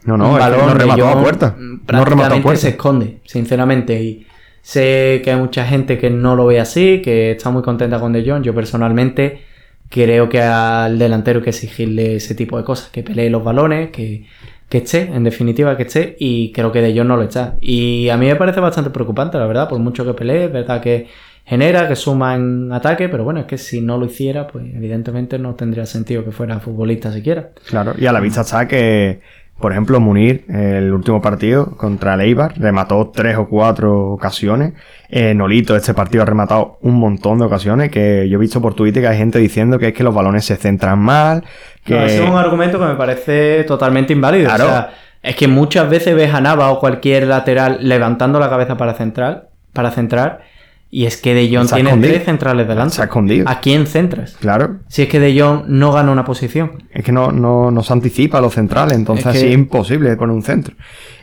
no, 0.07 0.15
no, 0.15 0.31
un 0.31 0.39
balón 0.39 0.67
no 0.67 0.73
remató 0.73 1.07
a 1.07 1.21
puerta. 1.21 1.55
Prácticamente 1.85 2.55
se 2.55 2.69
esconde, 2.69 3.17
sinceramente. 3.25 4.01
Y 4.01 4.25
sé 4.61 5.21
que 5.21 5.31
hay 5.31 5.37
mucha 5.37 5.65
gente 5.65 5.97
que 5.97 6.09
no 6.09 6.37
lo 6.37 6.45
ve 6.45 6.61
así, 6.61 7.01
que 7.03 7.31
está 7.31 7.49
muy 7.49 7.61
contenta 7.61 7.99
con 7.99 8.13
De 8.13 8.23
Jong. 8.27 8.41
Yo 8.41 8.55
personalmente 8.55 9.41
creo 9.89 10.29
que 10.29 10.41
al 10.41 10.97
delantero 10.97 11.39
hay 11.39 11.43
que 11.43 11.49
exigirle 11.49 12.15
ese 12.15 12.35
tipo 12.35 12.57
de 12.57 12.63
cosas, 12.63 12.89
que 12.89 13.03
pelee 13.03 13.29
los 13.29 13.43
balones, 13.43 13.89
que, 13.89 14.25
que 14.69 14.77
esté, 14.77 15.01
en 15.13 15.25
definitiva 15.25 15.75
que 15.75 15.83
esté, 15.83 16.15
y 16.17 16.53
creo 16.53 16.71
que 16.71 16.81
De 16.81 16.97
Jong 16.97 17.07
no 17.07 17.17
lo 17.17 17.23
está. 17.23 17.57
Y 17.59 18.07
a 18.07 18.15
mí 18.15 18.27
me 18.27 18.37
parece 18.37 18.61
bastante 18.61 18.91
preocupante, 18.91 19.37
la 19.37 19.45
verdad, 19.45 19.67
por 19.67 19.79
mucho 19.79 20.05
que 20.05 20.13
pelee, 20.13 20.45
es 20.45 20.53
verdad 20.53 20.81
que 20.81 21.07
genera, 21.43 21.85
que 21.89 21.97
suma 21.97 22.35
en 22.35 22.71
ataque, 22.71 23.09
pero 23.09 23.25
bueno, 23.25 23.41
es 23.41 23.45
que 23.45 23.57
si 23.57 23.81
no 23.81 23.97
lo 23.97 24.05
hiciera, 24.05 24.47
pues 24.47 24.65
evidentemente 24.73 25.37
no 25.37 25.55
tendría 25.55 25.85
sentido 25.85 26.23
que 26.23 26.31
fuera 26.31 26.61
futbolista 26.61 27.11
siquiera. 27.11 27.49
Claro, 27.67 27.93
y 27.97 28.05
a 28.05 28.13
la 28.13 28.21
vista 28.21 28.41
está 28.41 28.69
que 28.69 29.19
por 29.59 29.71
ejemplo, 29.71 29.99
Munir, 29.99 30.45
el 30.49 30.93
último 30.93 31.21
partido 31.21 31.75
contra 31.77 32.13
el 32.13 32.21
Eibar, 32.21 32.53
remató 32.57 33.11
tres 33.13 33.37
o 33.37 33.47
cuatro 33.47 34.11
ocasiones. 34.11 34.73
Eh, 35.09 35.33
Nolito, 35.33 35.75
este 35.75 35.95
partido 35.95 36.21
ha 36.21 36.25
rematado 36.25 36.77
un 36.81 36.95
montón 36.95 37.39
de 37.39 37.45
ocasiones. 37.45 37.89
Que 37.89 38.29
yo 38.29 38.37
he 38.37 38.39
visto 38.39 38.61
por 38.61 38.75
Twitter 38.75 39.01
que 39.01 39.09
hay 39.09 39.17
gente 39.17 39.39
diciendo 39.39 39.79
que 39.79 39.87
es 39.87 39.93
que 39.93 40.03
los 40.03 40.13
balones 40.13 40.45
se 40.45 40.57
centran 40.57 40.99
mal. 40.99 41.43
Que... 41.83 42.05
ese 42.05 42.23
es 42.23 42.29
un 42.29 42.37
argumento 42.37 42.79
que 42.79 42.85
me 42.85 42.95
parece 42.95 43.63
totalmente 43.63 44.13
inválido. 44.13 44.53
O 44.53 44.57
sea, 44.57 44.91
es 45.23 45.35
que 45.35 45.47
muchas 45.47 45.89
veces 45.89 46.15
ves 46.15 46.33
a 46.33 46.39
Nava 46.39 46.69
o 46.69 46.79
cualquier 46.79 47.25
lateral 47.25 47.79
levantando 47.81 48.39
la 48.39 48.49
cabeza 48.49 48.77
para 48.77 48.93
centrar, 48.93 49.49
para 49.73 49.89
centrar 49.89 50.41
Y 50.89 51.05
es 51.05 51.17
que 51.17 51.33
De 51.33 51.53
Jong 51.53 51.67
tiene 51.67 51.89
escondido. 51.89 52.13
tres 52.13 52.25
centrales 52.25 52.67
delante. 52.67 52.95
Se 52.95 53.01
ha 53.01 53.05
escondido. 53.05 53.49
¿A 53.49 53.59
quién 53.59 53.87
centras? 53.87 54.37
Claro. 54.39 54.77
Si 54.87 55.01
es 55.01 55.09
que 55.09 55.19
De 55.19 55.37
Jong 55.39 55.65
no 55.67 55.91
gana 55.91 56.11
una 56.11 56.23
posición. 56.23 56.83
Es 56.91 57.03
que 57.03 57.11
no, 57.11 57.31
no, 57.31 57.71
no 57.71 57.83
se 57.83 57.91
anticipa 57.93 58.37
a 58.37 58.41
los 58.41 58.53
centrales, 58.53 58.93
entonces 58.95 59.25
Es 59.35 59.41
que- 59.41 59.47
es 59.49 59.53
imposible 59.53 60.15
poner 60.15 60.33
un 60.35 60.43
centro. 60.43 60.75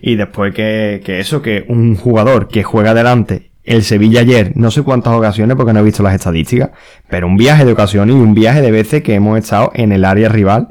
Y 0.03 0.17
después 0.17 0.55
que, 0.55 1.01
que 1.05 1.19
eso, 1.21 1.41
que 1.41 1.65
un 1.69 1.97
jugador 1.97 2.49
que 2.49 2.63
juega 2.63 2.91
adelante, 2.91 3.51
el 3.65 3.83
Sevilla 3.83 4.21
ayer, 4.21 4.53
no 4.55 4.71
sé 4.71 4.83
cuántas 4.83 5.15
ocasiones 5.15 5.57
porque 5.57 5.73
no 5.73 5.81
he 5.81 5.85
visto 5.85 6.03
las 6.03 6.15
estadísticas, 6.15 6.71
pero 7.09 7.27
un 7.27 7.39
viaje 7.39 7.65
de 7.65 7.73
ocasiones 7.73 8.15
y 8.15 8.19
un 8.19 8.35
viaje 8.35 8.61
de 8.61 8.71
veces 8.71 9.03
que 9.03 9.15
hemos 9.15 9.39
estado 9.39 9.71
en 9.75 9.93
el 9.93 10.05
área 10.05 10.29
rival 10.29 10.69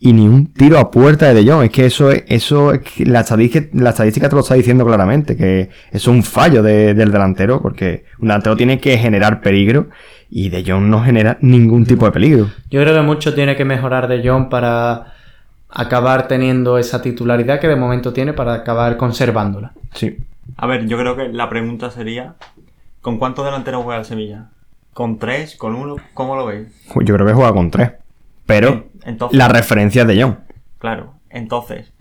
y 0.00 0.12
ni 0.12 0.26
un 0.28 0.52
tiro 0.52 0.78
a 0.78 0.90
puerta 0.90 1.26
de 1.32 1.34
De 1.42 1.50
Jong. 1.50 1.64
Es 1.64 1.70
que 1.70 1.86
eso 1.86 2.10
es, 2.10 2.24
eso 2.28 2.72
es 2.72 2.80
que 2.80 3.06
la 3.06 3.20
estadística, 3.20 3.66
la 3.72 3.90
estadística 3.90 4.28
te 4.28 4.34
lo 4.34 4.40
está 4.42 4.54
diciendo 4.54 4.84
claramente, 4.84 5.36
que 5.36 5.62
eso 5.90 6.10
es 6.10 6.16
un 6.16 6.22
fallo 6.22 6.62
de- 6.62 6.94
del 6.94 7.10
delantero, 7.10 7.60
porque 7.62 8.04
un 8.18 8.28
delantero 8.28 8.56
tiene 8.56 8.78
que 8.80 8.98
generar 8.98 9.40
peligro 9.40 9.88
y 10.30 10.48
De 10.50 10.64
Jong 10.66 10.84
no 10.90 11.02
genera 11.04 11.38
ningún 11.40 11.84
tipo 11.86 12.04
de 12.06 12.12
peligro. 12.12 12.50
Yo 12.70 12.82
creo 12.82 12.94
que 12.94 13.02
mucho 13.02 13.34
tiene 13.34 13.56
que 13.56 13.64
mejorar 13.64 14.08
De 14.08 14.26
Jong 14.28 14.48
para 14.48 15.12
acabar 15.70 16.28
teniendo 16.28 16.78
esa 16.78 17.02
titularidad 17.02 17.60
que 17.60 17.68
de 17.68 17.76
momento 17.76 18.12
tiene 18.12 18.32
para 18.32 18.54
acabar 18.54 18.96
conservándola. 18.96 19.72
Sí. 19.92 20.16
A 20.56 20.66
ver, 20.66 20.86
yo 20.86 20.98
creo 20.98 21.16
que 21.16 21.28
la 21.28 21.48
pregunta 21.48 21.90
sería: 21.90 22.34
¿con 23.00 23.18
cuántos 23.18 23.44
delanteros 23.44 23.82
juega 23.84 24.00
el 24.00 24.04
Sevilla? 24.04 24.50
¿Con 24.92 25.18
tres? 25.18 25.56
¿Con 25.56 25.74
uno? 25.74 25.96
¿Cómo 26.14 26.36
lo 26.36 26.46
veis? 26.46 26.68
Yo 27.04 27.14
creo 27.14 27.26
que 27.26 27.32
juega 27.32 27.52
con 27.52 27.70
tres. 27.70 27.92
Pero 28.46 28.88
entonces- 29.04 29.38
la 29.38 29.48
referencia 29.48 30.04
de 30.04 30.22
John. 30.22 30.40
Claro, 30.78 31.14
entonces, 31.30 31.92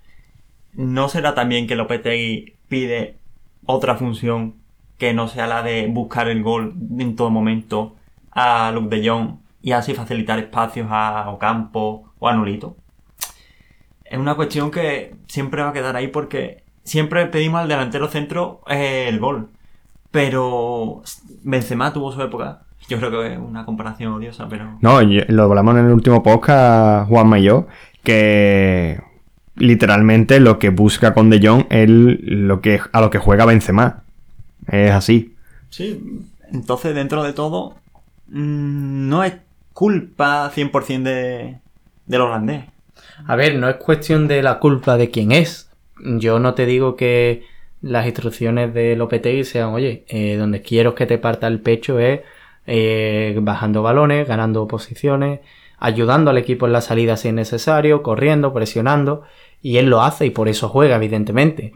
¿no 0.73 1.09
será 1.09 1.35
también 1.35 1.67
que 1.67 1.75
Lopetegui 1.75 2.55
pide 2.67 3.17
otra 3.65 3.95
función 3.95 4.55
que 4.97 5.13
no 5.13 5.27
sea 5.27 5.47
la 5.47 5.63
de 5.63 5.87
buscar 5.87 6.27
el 6.27 6.43
gol 6.43 6.73
en 6.99 7.15
todo 7.15 7.29
momento 7.29 7.95
a 8.31 8.71
Luke 8.71 8.95
de 8.95 9.07
Jong 9.07 9.37
y 9.61 9.71
así 9.71 9.93
facilitar 9.93 10.39
espacios 10.39 10.87
a 10.89 11.29
Ocampo 11.29 12.11
o 12.19 12.27
a 12.27 12.33
Nolito? 12.33 12.77
Es 14.05 14.17
una 14.19 14.35
cuestión 14.35 14.69
que 14.71 15.15
siempre 15.27 15.63
va 15.63 15.69
a 15.69 15.73
quedar 15.73 15.95
ahí 15.95 16.07
porque 16.07 16.63
siempre 16.83 17.25
pedimos 17.27 17.61
al 17.61 17.67
delantero 17.67 18.07
centro 18.09 18.61
eh, 18.67 19.05
el 19.07 19.19
gol. 19.19 19.49
Pero 20.11 21.01
Benzema 21.43 21.91
tuvo 21.91 22.11
su 22.11 22.21
época. 22.21 22.63
Yo 22.89 22.97
creo 22.97 23.11
que 23.11 23.33
es 23.33 23.39
una 23.39 23.65
comparación 23.65 24.13
odiosa, 24.13 24.47
pero... 24.49 24.77
No, 24.81 25.01
lo 25.01 25.43
hablamos 25.43 25.75
en 25.77 25.85
el 25.85 25.93
último 25.93 26.21
podcast, 26.21 27.07
Juanma 27.07 27.39
y 27.39 27.43
yo, 27.43 27.67
que 28.03 28.99
literalmente 29.55 30.39
lo 30.39 30.59
que 30.59 30.69
busca 30.69 31.13
con 31.13 31.29
De 31.29 31.45
Jong 31.45 31.65
es 31.69 31.87
lo 31.89 32.61
que, 32.61 32.79
a 32.91 33.01
lo 33.01 33.09
que 33.09 33.19
juega 33.19 33.45
Benzema. 33.45 34.03
Es 34.67 34.91
así. 34.91 35.35
Sí, 35.69 36.29
entonces 36.51 36.95
dentro 36.95 37.23
de 37.23 37.33
todo, 37.33 37.75
mm, 38.27 39.09
no 39.09 39.23
es 39.23 39.33
culpa 39.73 40.51
100% 40.53 41.03
de, 41.03 41.57
del 42.05 42.21
holandés. 42.21 42.65
A 43.27 43.35
ver, 43.35 43.57
no 43.57 43.69
es 43.69 43.75
cuestión 43.77 44.27
de 44.27 44.41
la 44.41 44.59
culpa 44.59 44.97
de 44.97 45.09
quién 45.09 45.31
es. 45.31 45.69
Yo 45.99 46.39
no 46.39 46.53
te 46.53 46.65
digo 46.65 46.95
que 46.95 47.43
las 47.81 48.05
instrucciones 48.05 48.73
de 48.73 48.95
Lopetegui 48.95 49.43
sean, 49.43 49.69
oye, 49.69 50.05
eh, 50.07 50.37
donde 50.37 50.61
quiero 50.61 50.95
que 50.95 51.05
te 51.05 51.17
parta 51.17 51.47
el 51.47 51.59
pecho 51.59 51.99
es 51.99 52.21
eh, 52.67 53.37
bajando 53.41 53.81
balones, 53.81 54.27
ganando 54.27 54.67
posiciones, 54.67 55.39
ayudando 55.79 56.31
al 56.31 56.37
equipo 56.37 56.65
en 56.65 56.73
la 56.73 56.81
salida 56.81 57.17
si 57.17 57.27
es 57.29 57.33
necesario, 57.33 58.03
corriendo, 58.03 58.53
presionando, 58.53 59.23
y 59.61 59.77
él 59.77 59.87
lo 59.87 60.01
hace 60.01 60.25
y 60.25 60.29
por 60.29 60.47
eso 60.47 60.69
juega, 60.69 60.95
evidentemente. 60.95 61.73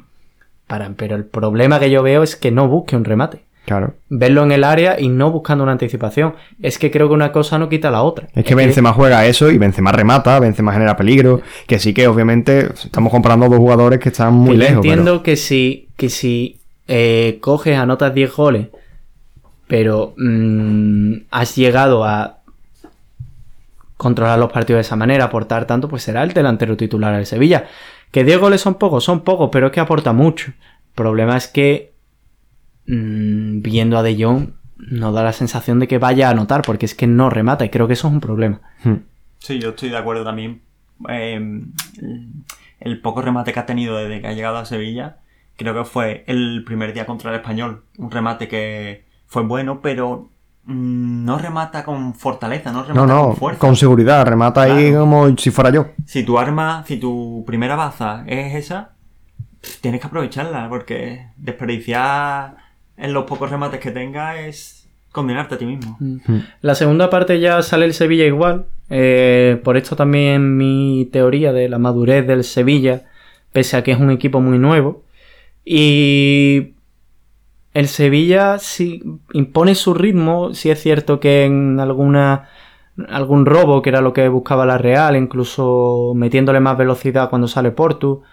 Para, 0.67 0.89
pero 0.95 1.15
el 1.15 1.25
problema 1.25 1.79
que 1.79 1.89
yo 1.89 2.03
veo 2.03 2.23
es 2.23 2.35
que 2.35 2.51
no 2.51 2.67
busque 2.67 2.95
un 2.95 3.05
remate. 3.05 3.43
Claro. 3.65 3.95
Verlo 4.07 4.43
en 4.45 4.53
el 4.53 4.63
área 4.63 4.97
y 4.97 5.09
no 5.09 5.29
buscando 5.29 5.63
una 5.63 5.73
anticipación. 5.73 6.35
Es 6.61 6.79
que 6.79 6.89
creo 6.89 7.09
que 7.09 7.13
una 7.13 7.33
cosa 7.33 7.57
no 7.57 7.67
quita 7.67 7.91
la 7.91 8.01
otra. 8.01 8.29
Es 8.33 8.45
que 8.45 8.55
Benzema 8.55 8.93
juega 8.93 9.25
eso 9.25 9.51
y 9.51 9.57
Benzema 9.57 9.91
remata, 9.91 10.39
Benzema 10.39 10.71
genera 10.71 10.95
peligro. 10.95 11.41
Que 11.67 11.77
sí 11.77 11.93
que 11.93 12.07
obviamente 12.07 12.69
estamos 12.71 13.11
comparando 13.11 13.49
dos 13.49 13.57
jugadores 13.57 13.99
que 13.99 14.07
están 14.07 14.33
muy 14.33 14.51
Que 14.51 14.55
yo 14.55 14.59
lejos. 14.59 14.85
entiendo 14.85 15.21
que 15.21 15.35
si, 15.35 15.89
que 15.97 16.07
si 16.07 16.61
eh, 16.87 17.39
coges, 17.41 17.77
anotas 17.77 18.13
10 18.13 18.33
goles, 18.33 18.67
pero 19.67 20.13
mm, 20.17 21.13
has 21.31 21.55
llegado 21.55 22.03
a 22.05 22.39
controlar 23.97 24.39
los 24.39 24.51
partidos 24.51 24.77
de 24.77 24.81
esa 24.81 24.95
manera, 24.95 25.25
aportar 25.25 25.65
tanto, 25.65 25.89
pues 25.89 26.03
será 26.03 26.23
el 26.23 26.33
delantero 26.33 26.77
titular 26.77 27.15
del 27.15 27.25
Sevilla. 27.25 27.67
Que 28.11 28.23
10 28.23 28.39
goles 28.39 28.61
son 28.61 28.75
pocos, 28.75 29.03
son 29.03 29.23
pocos, 29.23 29.49
pero 29.51 29.67
es 29.67 29.73
que 29.73 29.79
aporta 29.79 30.13
mucho. 30.13 30.51
El 30.51 30.93
problema 30.95 31.35
es 31.35 31.47
que 31.47 31.93
mm, 32.87 33.61
viendo 33.61 33.97
a 33.97 34.03
De 34.03 34.23
Jong 34.23 34.51
no 34.77 35.11
da 35.11 35.23
la 35.23 35.33
sensación 35.33 35.79
de 35.79 35.87
que 35.87 35.97
vaya 35.97 36.27
a 36.27 36.31
anotar, 36.31 36.61
porque 36.61 36.85
es 36.85 36.95
que 36.95 37.07
no 37.07 37.29
remata 37.29 37.65
y 37.65 37.69
creo 37.69 37.87
que 37.87 37.93
eso 37.93 38.07
es 38.07 38.13
un 38.13 38.21
problema. 38.21 38.61
Hmm. 38.83 38.97
Sí, 39.39 39.59
yo 39.59 39.69
estoy 39.69 39.89
de 39.89 39.97
acuerdo 39.97 40.23
también. 40.23 40.61
Eh, 41.09 41.35
el, 41.35 42.29
el 42.79 43.01
poco 43.01 43.21
remate 43.21 43.51
que 43.51 43.59
ha 43.59 43.65
tenido 43.65 43.97
desde 43.97 44.21
que 44.21 44.27
ha 44.27 44.33
llegado 44.33 44.57
a 44.57 44.65
Sevilla, 44.65 45.17
creo 45.57 45.73
que 45.73 45.83
fue 45.83 46.23
el 46.27 46.63
primer 46.63 46.93
día 46.93 47.05
contra 47.05 47.31
el 47.31 47.37
español. 47.37 47.83
Un 47.97 48.11
remate 48.11 48.47
que 48.47 49.06
fue 49.27 49.43
bueno, 49.43 49.79
pero 49.81 50.29
mm, 50.65 51.25
no 51.25 51.37
remata 51.37 51.83
con 51.83 52.13
fortaleza, 52.13 52.71
no 52.71 52.83
remata 52.83 53.05
No, 53.05 53.07
no, 53.07 53.23
con 53.27 53.35
fuerza. 53.35 53.59
con 53.59 53.75
seguridad, 53.75 54.25
remata 54.25 54.61
ahí 54.63 54.91
como 54.93 55.35
si 55.37 55.51
fuera 55.51 55.69
yo. 55.69 55.87
Si 56.05 56.23
tu 56.23 56.37
arma, 56.39 56.83
si 56.87 56.97
tu 56.97 57.43
primera 57.45 57.75
baza 57.75 58.23
es 58.27 58.55
esa, 58.55 58.91
tienes 59.81 59.99
que 60.01 60.07
aprovecharla, 60.07 60.67
porque 60.69 61.27
desperdiciar 61.37 62.55
en 62.97 63.13
los 63.13 63.25
pocos 63.25 63.49
remates 63.49 63.79
que 63.79 63.91
tengas 63.91 64.37
es 64.39 64.87
condenarte 65.11 65.55
a 65.55 65.57
ti 65.57 65.65
mismo. 65.65 65.97
La 66.61 66.75
segunda 66.75 67.09
parte 67.09 67.39
ya 67.39 67.61
sale 67.63 67.85
el 67.85 67.93
Sevilla 67.93 68.25
igual. 68.25 68.65
eh, 68.89 69.59
por 69.63 69.75
esto 69.77 69.95
también 69.95 70.55
mi 70.57 71.09
teoría 71.11 71.51
de 71.53 71.67
la 71.69 71.77
madurez 71.79 72.25
del 72.27 72.43
Sevilla, 72.43 73.03
pese 73.51 73.75
a 73.77 73.83
que 73.83 73.91
es 73.91 73.99
un 73.99 74.11
equipo 74.11 74.39
muy 74.39 74.57
nuevo. 74.59 75.03
Y 75.65 76.73
el 77.77 77.87
Sevilla 77.87 78.57
sí 78.59 79.03
impone 79.33 79.75
su 79.75 79.93
ritmo. 79.93 80.53
Sí 80.53 80.69
es 80.69 80.81
cierto 80.81 81.19
que 81.19 81.45
en 81.45 81.79
alguna 81.79 82.49
algún 83.09 83.45
robo, 83.45 83.81
que 83.83 83.89
era 83.89 84.01
lo 84.01 84.13
que 84.13 84.27
buscaba 84.29 84.65
la 84.65 84.79
Real, 84.79 85.15
incluso 85.15 86.13
metiéndole 86.15 86.59
más 86.59 86.77
velocidad 86.77 87.29
cuando 87.29 87.47
sale 87.47 87.71
Portu. 87.71 88.23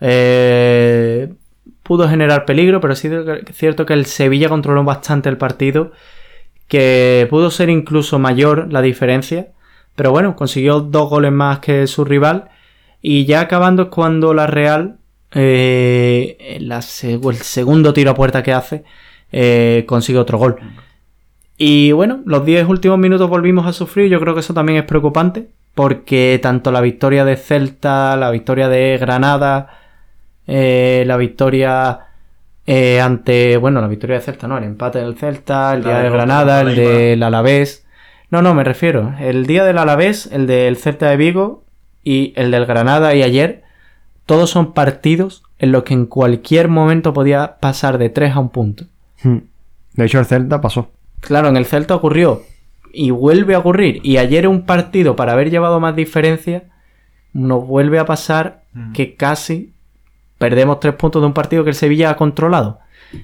eh, 0.00 1.34
pudo 1.82 2.08
generar 2.08 2.44
peligro, 2.44 2.80
pero 2.80 2.94
sí 2.94 3.08
es 3.08 3.56
cierto 3.56 3.86
que 3.86 3.94
el 3.94 4.06
Sevilla 4.06 4.48
controló 4.48 4.84
bastante 4.84 5.28
el 5.28 5.38
partido 5.38 5.92
que 6.68 7.26
pudo 7.30 7.50
ser 7.50 7.70
incluso 7.70 8.18
mayor 8.18 8.72
la 8.72 8.82
diferencia, 8.82 9.48
pero 9.94 10.10
bueno, 10.10 10.36
consiguió 10.36 10.80
dos 10.80 11.08
goles 11.10 11.32
más 11.32 11.60
que 11.60 11.86
su 11.86 12.04
rival 12.04 12.50
y 13.02 13.24
ya 13.24 13.40
acabando 13.40 13.84
es 13.84 13.88
cuando 13.88 14.34
la 14.34 14.46
Real, 14.46 14.98
eh, 15.32 16.58
la 16.60 16.76
el 16.76 17.36
segundo 17.36 17.92
tiro 17.92 18.10
a 18.10 18.14
puerta 18.14 18.42
que 18.42 18.52
hace, 18.52 18.84
eh, 19.32 19.84
consigue 19.86 20.18
otro 20.18 20.38
gol. 20.38 20.56
Y 21.58 21.92
bueno, 21.92 22.20
los 22.26 22.44
10 22.44 22.68
últimos 22.68 22.98
minutos 22.98 23.30
volvimos 23.30 23.66
a 23.66 23.72
sufrir, 23.72 24.10
yo 24.10 24.20
creo 24.20 24.34
que 24.34 24.40
eso 24.40 24.54
también 24.54 24.78
es 24.78 24.84
preocupante, 24.84 25.48
porque 25.74 26.38
tanto 26.42 26.70
la 26.70 26.80
victoria 26.80 27.24
de 27.24 27.36
Celta, 27.36 28.16
la 28.16 28.30
victoria 28.30 28.68
de 28.68 28.98
Granada, 28.98 29.78
eh, 30.46 31.04
la 31.06 31.16
victoria 31.16 32.00
eh, 32.66 33.00
ante, 33.00 33.56
bueno, 33.56 33.80
la 33.80 33.88
victoria 33.88 34.16
de 34.16 34.22
Celta, 34.22 34.48
no, 34.48 34.58
el 34.58 34.64
empate 34.64 34.98
del 34.98 35.16
Celta, 35.16 35.74
el 35.74 35.82
La 35.82 35.88
día 35.88 35.98
de 36.02 36.10
Granada, 36.10 36.60
el 36.62 36.74
del 36.74 37.22
Alavés. 37.22 37.86
No, 38.30 38.42
no, 38.42 38.54
me 38.54 38.64
refiero. 38.64 39.14
El 39.20 39.46
día 39.46 39.64
del 39.64 39.78
Alavés, 39.78 40.26
el 40.32 40.46
del 40.46 40.76
Celta 40.76 41.10
de 41.10 41.16
Vigo 41.16 41.64
y 42.02 42.32
el 42.36 42.50
del 42.50 42.66
Granada 42.66 43.14
y 43.14 43.22
ayer, 43.22 43.62
todos 44.26 44.50
son 44.50 44.74
partidos 44.74 45.42
en 45.58 45.72
los 45.72 45.84
que 45.84 45.94
en 45.94 46.06
cualquier 46.06 46.68
momento 46.68 47.12
podía 47.12 47.56
pasar 47.58 47.98
de 47.98 48.10
3 48.10 48.34
a 48.34 48.40
un 48.40 48.50
punto. 48.50 48.84
Hmm. 49.22 49.38
De 49.94 50.04
hecho, 50.04 50.18
el 50.18 50.26
Celta 50.26 50.60
pasó. 50.60 50.90
Claro, 51.20 51.48
en 51.48 51.56
el 51.56 51.64
Celta 51.64 51.94
ocurrió 51.94 52.42
y 52.92 53.10
vuelve 53.10 53.54
a 53.54 53.58
ocurrir. 53.60 54.00
Y 54.02 54.18
ayer 54.18 54.46
un 54.46 54.66
partido 54.66 55.16
para 55.16 55.32
haber 55.32 55.50
llevado 55.50 55.80
más 55.80 55.96
diferencia, 55.96 56.64
nos 57.32 57.66
vuelve 57.66 57.98
a 57.98 58.06
pasar 58.06 58.66
Mm. 58.76 58.92
que 58.92 59.14
casi 59.14 59.72
perdemos 60.36 60.80
tres 60.80 60.94
puntos 60.94 61.22
de 61.22 61.26
un 61.26 61.32
partido 61.32 61.64
que 61.64 61.70
el 61.70 61.76
Sevilla 61.76 62.10
ha 62.10 62.16
controlado. 62.16 62.78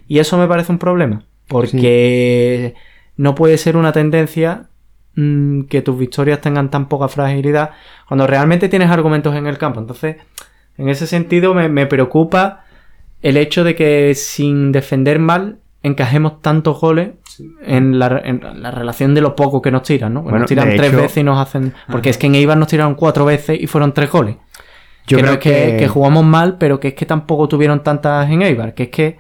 Y 0.09 0.19
eso 0.19 0.39
me 0.39 0.49
parece 0.49 0.73
un 0.73 0.79
problema. 0.79 1.25
Porque 1.47 2.75
no 3.19 3.35
puede 3.35 3.59
ser 3.59 3.77
una 3.77 3.93
tendencia 3.93 4.69
mm, 5.15 5.65
que 5.65 5.83
tus 5.83 5.99
victorias 5.99 6.41
tengan 6.41 6.71
tan 6.71 6.89
poca 6.89 7.09
fragilidad 7.09 7.73
cuando 8.09 8.27
realmente 8.27 8.71
tienes 8.71 8.91
argumentos 8.91 9.37
en 9.37 9.47
el 9.47 9.59
campo. 9.59 9.79
Entonces, 9.81 10.17
en 10.79 10.89
ese 10.89 11.07
sentido 11.07 11.55
me, 11.55 11.69
me 11.69 11.87
preocupa 11.87 12.65
el 13.23 13.37
hecho 13.37 13.63
de 13.65 13.75
que 13.75 14.15
sin 14.15 14.73
defender 14.73 15.19
mal 15.19 15.59
encajemos 15.83 16.41
tantos 16.43 16.81
goles 16.81 17.11
en, 17.65 17.99
la, 17.99 18.21
en 18.25 18.41
la 18.63 18.71
relación 18.71 19.15
de 19.15 19.21
lo 19.21 19.35
poco 19.37 19.61
que 19.63 19.71
nos 19.71 19.83
tiran, 19.83 20.15
¿no? 20.15 20.21
Que 20.21 20.25
Bueno, 20.31 20.39
nos 20.41 20.49
tiran 20.49 20.69
tres 20.77 20.89
hecho- 20.93 20.97
veces 21.03 21.17
y 21.19 21.23
nos 21.25 21.39
hacen... 21.39 21.73
Porque 21.91 22.11
es 22.11 22.19
que 22.19 22.27
en 22.29 22.35
Eibar 22.37 22.57
nos 22.57 22.69
tiraron 22.69 22.95
cuatro 22.95 23.25
veces 23.25 23.61
y 23.61 23.67
fueron 23.67 23.93
tres 23.93 24.11
goles. 24.11 24.37
Yo 25.07 25.17
que 25.17 25.23
no 25.23 25.29
creo 25.29 25.35
es 25.39 25.41
que, 25.41 25.71
que- 25.73 25.77
que 25.79 25.89
jugamos 25.89 26.25
mal, 26.25 26.57
pero 26.59 26.79
que 26.79 26.89
es 26.89 26.95
que 26.95 27.07
tampoco 27.07 27.49
tuvieron 27.49 27.83
tantas 27.83 28.31
en 28.31 28.43
Eibar. 28.43 28.75
Que 28.75 28.85
es 28.85 28.89
que 28.91 29.19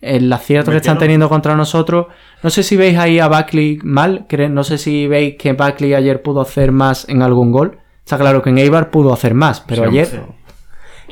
el 0.00 0.32
acierto 0.32 0.70
que 0.70 0.78
están 0.78 0.98
teniendo 0.98 1.28
contra 1.28 1.54
nosotros. 1.56 2.06
No 2.42 2.50
sé 2.50 2.62
si 2.62 2.76
veis 2.76 2.96
ahí 2.96 3.18
a 3.18 3.28
Buckley 3.28 3.78
mal, 3.82 4.26
no 4.50 4.64
sé 4.64 4.78
si 4.78 5.06
veis 5.06 5.34
que 5.38 5.52
Buckley 5.52 5.92
ayer 5.94 6.22
pudo 6.22 6.40
hacer 6.40 6.72
más 6.72 7.08
en 7.08 7.20
algún 7.22 7.52
gol. 7.52 7.78
Está 8.04 8.16
claro 8.16 8.40
que 8.42 8.50
en 8.50 8.58
Eibar 8.58 8.90
pudo 8.90 9.12
hacer 9.12 9.34
más, 9.34 9.60
pero 9.60 9.82
Sí, 9.82 9.88
ayer 9.90 10.06
Sí. 10.06 10.16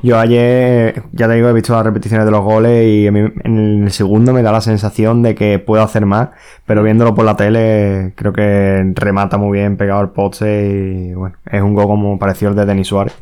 Yo 0.02 0.16
ayer, 0.18 1.02
ya 1.12 1.26
te 1.26 1.34
digo, 1.34 1.48
he 1.48 1.52
visto 1.52 1.72
las 1.72 1.84
repeticiones 1.84 2.24
de 2.24 2.30
los 2.30 2.44
goles 2.44 2.86
y 2.86 3.06
en 3.08 3.82
el 3.84 3.90
segundo 3.90 4.32
me 4.32 4.42
da 4.42 4.52
la 4.52 4.60
sensación 4.60 5.22
de 5.22 5.34
que 5.34 5.58
puedo 5.58 5.82
hacer 5.82 6.06
más, 6.06 6.28
pero 6.66 6.84
viéndolo 6.84 7.14
por 7.14 7.24
la 7.24 7.36
tele 7.36 8.12
creo 8.14 8.32
que 8.32 8.92
remata 8.94 9.38
muy 9.38 9.58
bien 9.58 9.76
pegado 9.76 10.00
al 10.00 10.12
poste 10.12 11.10
y 11.10 11.14
bueno, 11.14 11.36
es 11.50 11.62
un 11.62 11.74
gol 11.74 11.86
como 11.86 12.18
pareció 12.18 12.48
el 12.48 12.54
de 12.54 12.64
Denis 12.66 12.86
Suárez, 12.86 13.14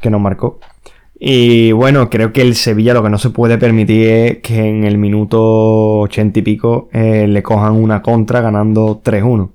que 0.00 0.10
nos 0.10 0.20
marcó. 0.20 0.58
Y 1.22 1.72
bueno, 1.72 2.08
creo 2.10 2.32
que 2.32 2.40
el 2.40 2.56
Sevilla 2.56 2.94
lo 2.94 3.02
que 3.02 3.10
no 3.10 3.18
se 3.18 3.30
puede 3.30 3.58
permitir 3.58 4.08
es 4.08 4.38
que 4.38 4.68
en 4.68 4.84
el 4.84 4.98
minuto 4.98 5.98
ochenta 6.00 6.38
y 6.38 6.42
pico 6.42 6.88
eh, 6.92 7.26
le 7.28 7.42
cojan 7.42 7.74
una 7.74 8.02
contra 8.02 8.40
ganando 8.40 9.02
3-1. 9.02 9.50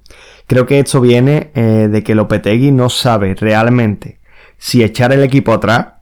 Creo 0.47 0.65
que 0.67 0.79
esto 0.79 1.01
viene 1.01 1.49
eh, 1.55 1.89
de 1.91 2.03
que 2.03 2.15
Lopetegui 2.15 2.71
no 2.71 2.89
sabe 2.89 3.33
realmente 3.33 4.19
si 4.57 4.83
echar 4.83 5.11
el 5.11 5.23
equipo 5.23 5.53
atrás 5.53 5.94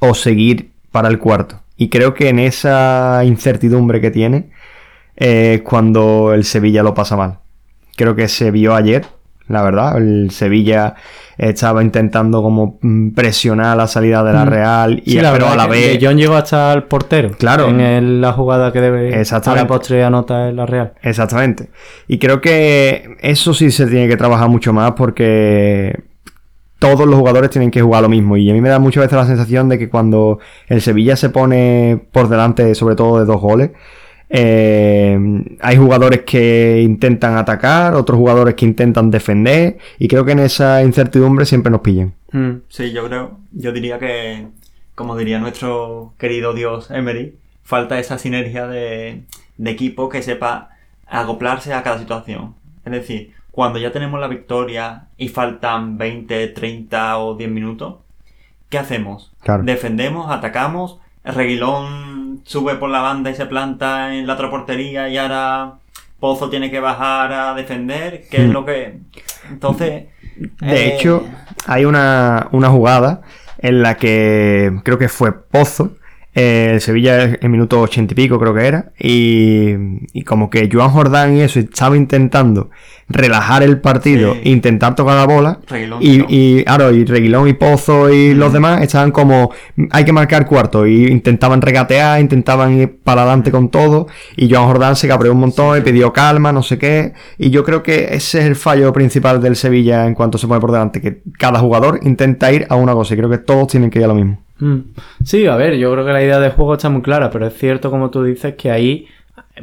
o 0.00 0.14
seguir 0.14 0.70
para 0.90 1.08
el 1.08 1.18
cuarto. 1.18 1.60
Y 1.76 1.88
creo 1.88 2.12
que 2.12 2.28
en 2.28 2.38
esa 2.40 3.22
incertidumbre 3.24 4.00
que 4.00 4.10
tiene 4.10 4.50
eh, 5.16 5.54
es 5.56 5.62
cuando 5.62 6.32
el 6.34 6.44
Sevilla 6.44 6.82
lo 6.82 6.92
pasa 6.94 7.16
mal. 7.16 7.38
Creo 7.96 8.14
que 8.16 8.28
se 8.28 8.50
vio 8.50 8.74
ayer, 8.74 9.06
la 9.48 9.62
verdad. 9.62 9.96
El 9.98 10.30
Sevilla 10.30 10.94
estaba 11.38 11.82
intentando 11.82 12.42
como 12.42 12.78
presionar 13.14 13.76
la 13.76 13.86
salida 13.86 14.22
de 14.22 14.32
la 14.34 14.44
Mm. 14.44 14.48
Real 14.48 15.02
y 15.06 15.12
Sí, 15.12 15.20
la 15.20 15.32
pero 15.32 15.48
a 15.48 15.56
la 15.56 15.66
vez 15.66 15.98
Jong 16.02 16.16
llegó 16.16 16.34
hasta 16.34 16.72
el 16.74 16.82
portero. 16.82 17.30
Claro. 17.38 17.68
En 17.68 17.80
el- 17.80 18.20
la 18.20 18.32
jugada 18.32 18.72
que 18.72 18.80
debe 18.80 19.14
a 19.14 19.54
la 19.54 19.66
postre 19.66 20.04
anota 20.04 20.48
en 20.50 20.56
la 20.56 20.66
Real. 20.66 20.92
Exactamente. 21.02 21.70
Y 22.08 22.18
creo 22.18 22.40
que 22.42 23.16
eso 23.20 23.54
sí 23.54 23.70
se 23.70 23.86
tiene 23.86 24.06
que 24.08 24.16
trabajar 24.18 24.48
mucho 24.50 24.72
más 24.74 24.92
porque 24.92 25.98
todos 26.80 27.06
los 27.06 27.16
jugadores 27.16 27.50
tienen 27.50 27.70
que 27.70 27.82
jugar 27.82 28.02
lo 28.02 28.08
mismo. 28.08 28.36
Y 28.36 28.50
a 28.50 28.54
mí 28.54 28.60
me 28.60 28.70
da 28.70 28.80
muchas 28.80 29.04
veces 29.04 29.16
la 29.16 29.26
sensación 29.26 29.68
de 29.68 29.78
que 29.78 29.88
cuando 29.88 30.40
el 30.66 30.80
Sevilla 30.80 31.14
se 31.14 31.28
pone 31.28 32.00
por 32.10 32.28
delante, 32.28 32.74
sobre 32.74 32.96
todo 32.96 33.20
de 33.20 33.26
dos 33.26 33.40
goles, 33.40 33.70
eh, 34.30 35.18
hay 35.60 35.76
jugadores 35.76 36.22
que 36.22 36.80
intentan 36.82 37.36
atacar, 37.36 37.94
otros 37.94 38.18
jugadores 38.18 38.54
que 38.54 38.64
intentan 38.64 39.10
defender. 39.10 39.76
Y 39.98 40.08
creo 40.08 40.24
que 40.24 40.32
en 40.32 40.38
esa 40.40 40.82
incertidumbre 40.82 41.44
siempre 41.44 41.70
nos 41.70 41.82
pillan. 41.82 42.14
Mm. 42.32 42.62
Sí, 42.68 42.92
yo 42.92 43.06
creo, 43.06 43.38
yo 43.52 43.72
diría 43.72 43.98
que, 43.98 44.46
como 44.94 45.16
diría 45.16 45.38
nuestro 45.38 46.14
querido 46.18 46.54
dios 46.54 46.90
Emery, 46.90 47.34
falta 47.62 48.00
esa 48.00 48.16
sinergia 48.16 48.66
de, 48.66 49.22
de 49.58 49.70
equipo 49.70 50.08
que 50.08 50.22
sepa 50.22 50.70
acoplarse 51.06 51.74
a 51.74 51.82
cada 51.82 51.98
situación. 51.98 52.54
Es 52.86 52.92
decir, 52.92 53.32
cuando 53.50 53.78
ya 53.78 53.92
tenemos 53.92 54.20
la 54.20 54.28
victoria 54.28 55.06
y 55.16 55.28
faltan 55.28 55.98
20, 55.98 56.48
30 56.48 57.18
o 57.18 57.34
10 57.34 57.50
minutos, 57.50 57.96
¿qué 58.68 58.78
hacemos? 58.78 59.32
Claro. 59.42 59.62
Defendemos, 59.64 60.30
atacamos, 60.30 60.98
Reguilón 61.24 62.42
sube 62.44 62.76
por 62.76 62.90
la 62.90 63.00
banda 63.00 63.30
y 63.30 63.34
se 63.34 63.46
planta 63.46 64.14
en 64.14 64.26
la 64.26 64.34
otra 64.34 64.50
portería 64.50 65.08
y 65.08 65.18
ahora 65.18 65.74
Pozo 66.18 66.50
tiene 66.50 66.70
que 66.70 66.80
bajar 66.80 67.32
a 67.32 67.54
defender, 67.54 68.24
¿qué 68.30 68.42
es 68.42 68.48
Mm. 68.48 68.52
lo 68.52 68.64
que... 68.64 68.98
Entonces... 69.50 70.04
De 70.36 70.76
eh, 70.76 70.94
hecho, 70.96 71.24
hay 71.66 71.84
una, 71.84 72.48
una 72.52 72.68
jugada 72.70 73.22
en 73.58 73.82
la 73.82 73.96
que 73.96 74.80
creo 74.84 74.98
que 74.98 75.08
fue 75.08 75.32
Pozo. 75.32 75.96
Eh, 76.34 76.70
el 76.74 76.80
Sevilla 76.80 77.36
en 77.40 77.50
minuto 77.50 77.80
ochenta 77.80 78.12
y 78.12 78.16
pico 78.16 78.38
creo 78.38 78.54
que 78.54 78.66
era. 78.66 78.92
Y, 78.98 79.70
y 80.12 80.22
como 80.22 80.48
que 80.50 80.68
Joan 80.72 80.90
Jordán 80.90 81.36
y 81.36 81.40
eso 81.42 81.58
estaba 81.60 81.96
intentando 81.96 82.70
relajar 83.08 83.64
el 83.64 83.80
partido, 83.80 84.34
Sí. 84.34 84.40
intentar 84.44 84.94
tocar 84.94 85.16
la 85.16 85.26
bola. 85.26 85.58
Reguilón, 85.66 85.98
Y, 86.00 86.18
no. 86.18 86.26
y, 86.28 86.62
claro, 86.64 86.92
y 86.92 87.04
Reguilón 87.04 87.48
y 87.48 87.54
Pozo 87.54 88.08
y 88.08 88.34
los 88.34 88.52
demás 88.52 88.82
estaban 88.82 89.10
como, 89.10 89.50
hay 89.90 90.04
que 90.04 90.12
marcar 90.12 90.46
cuarto. 90.46 90.86
Y 90.86 91.06
intentaban 91.08 91.60
regatear, 91.60 92.20
intentaban 92.20 92.78
ir 92.78 92.98
para 93.02 93.22
adelante 93.22 93.50
con 93.50 93.68
todo. 93.68 94.06
Y 94.36 94.48
Joan 94.52 94.66
Jordán 94.66 94.94
se 94.94 95.08
cabreó 95.08 95.32
un 95.32 95.40
montón 95.40 95.76
y 95.78 95.80
pidió 95.80 96.12
calma, 96.12 96.52
no 96.52 96.62
sé 96.62 96.78
qué. 96.78 97.12
Y 97.38 97.50
yo 97.50 97.64
creo 97.64 97.82
que 97.82 98.14
ese 98.14 98.38
es 98.38 98.44
el 98.44 98.54
fallo 98.54 98.92
principal 98.92 99.40
del 99.42 99.56
Sevilla 99.56 100.06
en 100.06 100.14
cuanto 100.14 100.38
se 100.38 100.46
pone 100.46 100.60
por 100.60 100.70
delante, 100.70 101.00
que 101.00 101.22
cada 101.36 101.58
jugador 101.58 101.98
intenta 102.04 102.52
ir 102.52 102.66
a 102.68 102.76
una 102.76 102.92
cosa. 102.92 103.14
Y 103.14 103.16
creo 103.16 103.28
que 103.30 103.38
todos 103.38 103.66
tienen 103.66 103.90
que 103.90 103.98
ir 103.98 104.04
a 104.04 104.08
lo 104.08 104.14
mismo. 104.14 104.38
Mm. 104.60 104.80
Sí, 105.24 105.46
a 105.46 105.56
ver, 105.56 105.76
yo 105.76 105.92
creo 105.92 106.04
que 106.04 106.12
la 106.12 106.22
idea 106.22 106.38
de 106.38 106.50
juego 106.50 106.74
está 106.74 106.88
muy 106.90 107.02
clara, 107.02 107.30
pero 107.30 107.46
es 107.46 107.54
cierto, 107.56 107.90
como 107.90 108.10
tú 108.10 108.22
dices, 108.22 108.54
que 108.54 108.70
ahí 108.70 109.06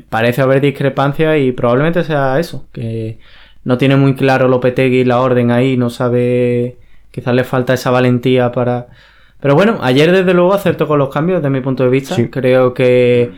parece 0.09 0.41
haber 0.41 0.61
discrepancia 0.61 1.37
y 1.37 1.51
probablemente 1.51 2.03
sea 2.03 2.39
eso, 2.39 2.65
que 2.71 3.19
no 3.63 3.77
tiene 3.77 3.95
muy 3.95 4.15
claro 4.15 4.47
Lopetegui 4.47 5.03
la 5.03 5.19
orden 5.21 5.51
ahí, 5.51 5.77
no 5.77 5.89
sabe, 5.89 6.77
quizás 7.11 7.33
le 7.33 7.43
falta 7.43 7.73
esa 7.73 7.91
valentía 7.91 8.51
para... 8.51 8.87
Pero 9.39 9.53
bueno, 9.55 9.77
ayer 9.81 10.11
desde 10.11 10.33
luego 10.33 10.53
acertó 10.53 10.87
con 10.87 10.97
los 10.99 11.09
cambios 11.09 11.41
desde 11.41 11.51
mi 11.51 11.61
punto 11.61 11.83
de 11.83 11.89
vista, 11.89 12.15
Sí. 12.15 12.27
creo 12.29 12.73
que 12.73 13.31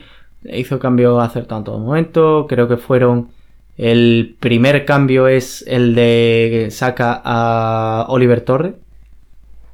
hizo 0.44 0.80
cambios 0.80 1.22
acertados 1.22 1.62
en 1.62 1.66
todo 1.66 1.80
momento, 1.80 2.46
creo 2.48 2.68
que 2.68 2.78
fueron... 2.78 3.30
El 3.78 4.36
primer 4.42 4.84
cambio 4.84 5.30
es 5.30 5.64
el 5.66 5.96
de 5.96 6.50
que 6.52 6.72
saca 6.72 7.22
a 7.24 8.06
Oliver 8.10 8.42
Torres, 8.42 8.74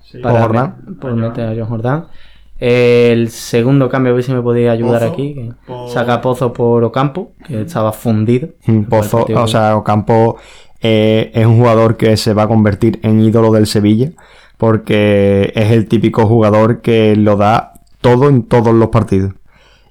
Sí. 0.09 0.19
para 0.19 0.41
Jordán. 0.41 0.75
met- 0.85 0.99
por 0.99 1.15
meter 1.15 1.49
a 1.49 1.53
John 1.55 1.67
Jordán. 1.69 2.05
El 2.57 3.29
segundo 3.29 3.89
cambio, 3.89 4.13
a 4.13 4.15
ver 4.15 4.23
si 4.23 4.31
me 4.31 4.41
podía 4.41 4.71
ayudar 4.71 5.01
Pozo 5.01 5.13
aquí. 5.13 5.33
que 5.33 5.51
por- 5.67 5.89
Saca 5.89 6.21
Pozo 6.21 6.53
por 6.53 6.83
Ocampo, 6.85 7.33
que 7.45 7.61
estaba 7.61 7.91
fundido. 7.91 8.49
Mm, 8.65 8.83
Pozo, 8.83 9.25
o 9.35 9.47
sea, 9.47 9.75
Ocampo 9.75 10.37
eh, 10.81 11.31
es 11.33 11.45
un 11.45 11.57
jugador 11.57 11.97
que 11.97 12.15
se 12.15 12.33
va 12.33 12.43
a 12.43 12.47
convertir 12.47 12.99
en 13.03 13.19
ídolo 13.19 13.51
del 13.51 13.65
Sevilla 13.67 14.11
porque 14.57 15.51
es 15.55 15.71
el 15.71 15.87
típico 15.87 16.25
jugador 16.27 16.81
que 16.81 17.15
lo 17.15 17.35
da 17.35 17.73
todo 18.01 18.29
en 18.29 18.43
todos 18.43 18.73
los 18.73 18.89
partidos. 18.89 19.33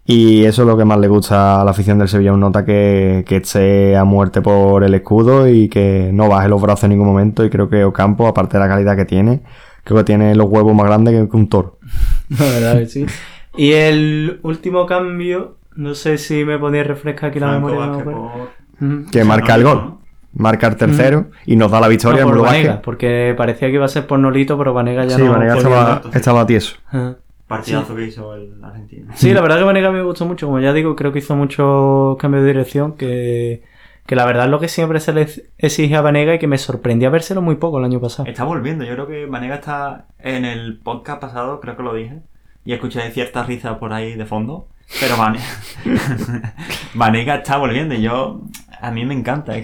Y 0.06 0.44
eso 0.44 0.62
es 0.62 0.68
lo 0.68 0.76
que 0.76 0.84
más 0.84 0.98
le 0.98 1.08
gusta 1.08 1.60
a 1.60 1.64
la 1.64 1.70
afición 1.70 1.98
del 1.98 2.08
Sevilla, 2.08 2.32
un 2.34 2.40
nota 2.40 2.64
que, 2.64 3.24
que 3.26 3.36
esté 3.36 3.96
a 3.96 4.04
muerte 4.04 4.42
por 4.42 4.84
el 4.84 4.92
escudo 4.94 5.48
y 5.48 5.68
que 5.68 6.10
no 6.12 6.28
baje 6.28 6.48
los 6.48 6.60
brazos 6.60 6.84
en 6.84 6.90
ningún 6.90 7.06
momento. 7.08 7.44
Y 7.44 7.50
creo 7.50 7.68
que 7.70 7.84
Ocampo, 7.84 8.26
aparte 8.26 8.58
de 8.58 8.62
la 8.64 8.68
calidad 8.68 8.96
que 8.96 9.06
tiene, 9.06 9.40
creo 9.84 9.98
que 9.98 10.04
tiene 10.04 10.34
los 10.34 10.46
huevos 10.48 10.74
más 10.74 10.86
grandes 10.86 11.28
que- 11.28 11.36
un 11.36 11.48
toro. 11.48 11.78
La 12.28 12.44
verdad 12.46 12.78
que 12.78 12.86
sí. 12.86 13.06
Y 13.56 13.70
el 13.72 14.40
último 14.42 14.84
cambio, 14.84 15.58
no 15.76 15.94
sé 15.94 16.18
si 16.18 16.44
me 16.44 16.58
podía 16.58 16.82
refrescar 16.82 17.30
aquí 17.30 17.38
la 17.38 17.50
Franco 17.60 17.68
memoria. 17.68 18.48
no. 18.80 19.06
Que 19.12 19.22
marca 19.22 19.54
el 19.54 19.62
gol, 19.62 19.94
marca 20.32 20.66
el 20.66 20.74
tercero 20.74 21.26
y 21.46 21.54
nos 21.54 21.70
da 21.70 21.80
la 21.80 21.86
victoria 21.86 22.22
No, 22.22 22.22
en 22.22 22.26
por 22.30 22.34
Blue 22.34 22.44
Vanega, 22.46 22.82
porque 22.82 23.32
parecía 23.36 23.68
que 23.68 23.74
iba 23.74 23.84
a 23.84 23.88
ser 23.88 24.08
por 24.08 24.18
Nolito, 24.18 24.58
pero 24.58 24.74
Vanega 24.74 25.04
ya 25.04 25.14
Sí, 25.16 25.22
no. 25.22 25.30
Vanega 25.32 25.56
estaba, 25.56 26.02
estaba 26.12 26.44
tieso. 26.46 26.74
Ajá. 26.88 27.16
Partidazo 27.46 27.94
que 27.94 28.06
hizo 28.06 28.34
el 28.34 28.54
argentino. 28.64 29.12
Sí, 29.14 29.32
la 29.32 29.40
verdad 29.42 29.58
que 29.58 29.64
Vanega 29.64 29.92
me 29.92 30.02
gustó 30.02 30.24
mucho. 30.26 30.46
Como 30.46 30.58
ya 30.58 30.72
digo, 30.72 30.96
creo 30.96 31.12
que 31.12 31.20
hizo 31.20 31.36
muchos 31.36 32.16
cambios 32.16 32.42
de 32.42 32.48
dirección. 32.48 32.94
Que, 32.94 33.62
que 34.06 34.16
la 34.16 34.24
verdad 34.26 34.44
es 34.46 34.50
lo 34.50 34.60
que 34.60 34.68
siempre 34.68 35.00
se 35.00 35.12
le 35.12 35.26
exige 35.58 35.96
a 35.96 36.00
Vanega 36.02 36.34
y 36.34 36.38
que 36.38 36.46
me 36.46 36.58
sorprendía 36.58 37.08
vérselo 37.10 37.40
muy 37.42 37.56
poco 37.56 37.78
el 37.78 37.84
año 37.84 38.00
pasado. 38.00 38.28
Está 38.28 38.44
volviendo, 38.44 38.84
yo 38.84 38.92
creo 38.94 39.06
que 39.06 39.26
Vanega 39.26 39.56
está 39.56 40.06
en 40.18 40.44
el 40.44 40.78
podcast 40.78 41.20
pasado, 41.20 41.60
creo 41.60 41.76
que 41.76 41.82
lo 41.82 41.94
dije, 41.94 42.20
y 42.64 42.72
escuché 42.72 43.10
cierta 43.12 43.44
risa 43.44 43.78
por 43.78 43.92
ahí 43.92 44.14
de 44.14 44.26
fondo, 44.26 44.68
pero 45.00 45.16
Vanega, 45.16 45.44
Vanega 46.94 47.36
está 47.36 47.56
volviendo 47.56 47.94
y 47.94 48.02
yo, 48.02 48.42
a 48.80 48.90
mí 48.90 49.04
me 49.04 49.14
encanta. 49.14 49.54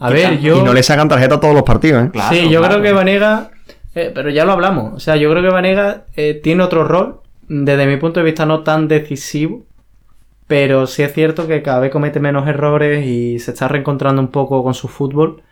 A 0.00 0.10
ver, 0.10 0.38
yo. 0.40 0.58
Y 0.58 0.62
no 0.62 0.72
le 0.72 0.82
sacan 0.82 1.08
tarjeta 1.08 1.36
a 1.36 1.40
todos 1.40 1.54
los 1.54 1.64
partidos, 1.64 2.06
¿eh? 2.06 2.10
Claro, 2.12 2.34
sí, 2.34 2.48
yo 2.48 2.60
claro. 2.60 2.74
creo 2.74 2.82
que 2.84 2.92
Vanega. 2.92 3.50
eh, 3.94 4.12
pero 4.14 4.30
ya 4.30 4.44
lo 4.44 4.52
hablamos. 4.52 4.94
O 4.94 5.00
sea, 5.00 5.16
yo 5.16 5.30
creo 5.30 5.42
que 5.42 5.50
Vanega 5.50 6.04
eh, 6.16 6.40
tiene 6.42 6.62
otro 6.62 6.84
rol. 6.84 7.20
Desde 7.48 7.86
mi 7.86 7.96
punto 7.96 8.20
de 8.20 8.24
vista, 8.24 8.46
no 8.46 8.62
tan 8.62 8.88
decisivo. 8.88 9.64
Pero 10.48 10.86
sí 10.88 11.02
es 11.02 11.12
cierto 11.12 11.46
que 11.46 11.62
cada 11.62 11.78
vez 11.78 11.92
comete 11.92 12.18
menos 12.20 12.48
errores 12.48 13.06
y 13.06 13.38
se 13.38 13.52
está 13.52 13.68
reencontrando 13.68 14.20
un 14.20 14.28
poco 14.28 14.64
con 14.64 14.74
su 14.74 14.88
fútbol. 14.88 15.42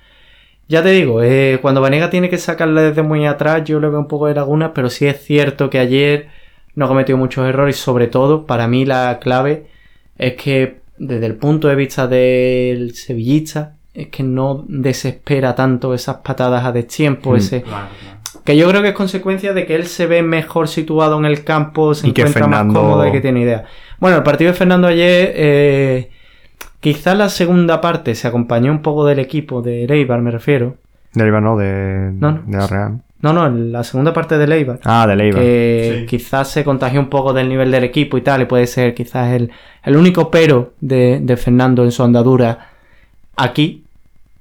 Ya 0.68 0.82
te 0.82 0.88
digo, 0.90 1.22
eh, 1.22 1.60
cuando 1.62 1.80
Vanega 1.80 2.10
tiene 2.10 2.28
que 2.28 2.38
sacarle 2.38 2.82
desde 2.82 3.02
muy 3.02 3.24
atrás, 3.24 3.62
yo 3.64 3.78
le 3.78 3.88
veo 3.88 4.00
un 4.00 4.08
poco 4.08 4.26
de 4.26 4.34
lagunas, 4.34 4.72
pero 4.74 4.90
sí 4.90 5.06
es 5.06 5.22
cierto 5.22 5.70
que 5.70 5.78
ayer 5.78 6.28
no 6.74 6.88
cometió 6.88 7.16
muchos 7.16 7.46
errores 7.48 7.76
sobre 7.76 8.08
todo, 8.08 8.46
para 8.46 8.66
mí 8.66 8.84
la 8.84 9.18
clave 9.20 9.66
es 10.18 10.34
que 10.34 10.80
desde 10.98 11.26
el 11.26 11.36
punto 11.36 11.68
de 11.68 11.76
vista 11.76 12.08
del 12.08 12.94
sevillista, 12.94 13.74
es 13.94 14.08
que 14.08 14.22
no 14.22 14.64
desespera 14.68 15.54
tanto 15.54 15.94
esas 15.94 16.16
patadas 16.16 16.64
a 16.64 16.72
destiempo, 16.72 17.32
Mm. 17.32 17.36
ese 17.36 17.62
claro. 17.62 17.86
Que 18.46 18.56
yo 18.56 18.66
creo 18.70 18.80
que 18.80 18.88
es 18.88 18.94
consecuencia 18.94 19.52
de 19.52 19.66
que 19.66 19.74
él 19.74 19.86
se 19.86 20.06
ve 20.06 20.22
mejor 20.22 20.68
situado 20.68 21.18
en 21.18 21.26
el 21.26 21.44
campo, 21.44 21.92
se 21.94 22.08
Y 22.08 22.12
que 22.12 22.22
encuentra 22.22 22.44
Fernando- 22.44 22.72
más 22.72 22.82
cómodo 22.82 23.06
y 23.08 23.12
que 23.12 23.20
tiene 23.20 23.40
idea. 23.42 23.64
Bueno, 24.00 24.16
el 24.16 24.22
partido 24.22 24.52
de 24.52 24.56
Fernando 24.56 24.86
ayer, 24.88 25.32
eh, 25.34 26.10
quizás 26.80 27.16
la 27.18 27.28
segunda 27.28 27.80
parte 27.82 28.14
se 28.14 28.26
acompañó 28.28 28.70
un 28.72 28.80
poco 28.82 29.04
del 29.04 29.18
equipo, 29.18 29.60
de 29.60 29.84
Eibar 29.84 30.20
me 30.22 30.30
refiero. 30.30 30.76
De 31.12 31.24
Eibar, 31.24 31.42
no, 31.42 31.56
de, 31.56 32.12
No, 32.18 32.32
no. 32.32 32.42
de 32.46 32.56
la 32.56 32.66
Real. 32.66 33.00
No, 33.22 33.32
No, 33.32 33.48
la 33.48 33.82
segunda 33.82 34.12
parte 34.12 34.36
de 34.38 34.46
Leibar. 34.46 34.78
Ah, 34.84 35.06
de 35.06 35.30
que 35.30 35.96
Sí. 36.00 36.06
quizás 36.06 36.48
se 36.50 36.62
contagió 36.64 37.00
un 37.00 37.08
poco 37.08 37.32
del 37.32 37.48
nivel 37.48 37.70
del 37.70 37.82
equipo 37.84 38.16
y 38.18 38.20
tal, 38.20 38.42
y 38.42 38.44
puede 38.44 38.66
ser 38.66 38.94
quizás 38.94 39.32
el, 39.32 39.50
el 39.82 39.96
único 39.96 40.30
pero 40.30 40.74
de, 40.80 41.18
de 41.22 41.36
Fernando 41.36 41.82
en 41.82 41.90
su 41.90 42.02
andadura 42.04 42.68
aquí. 43.36 43.82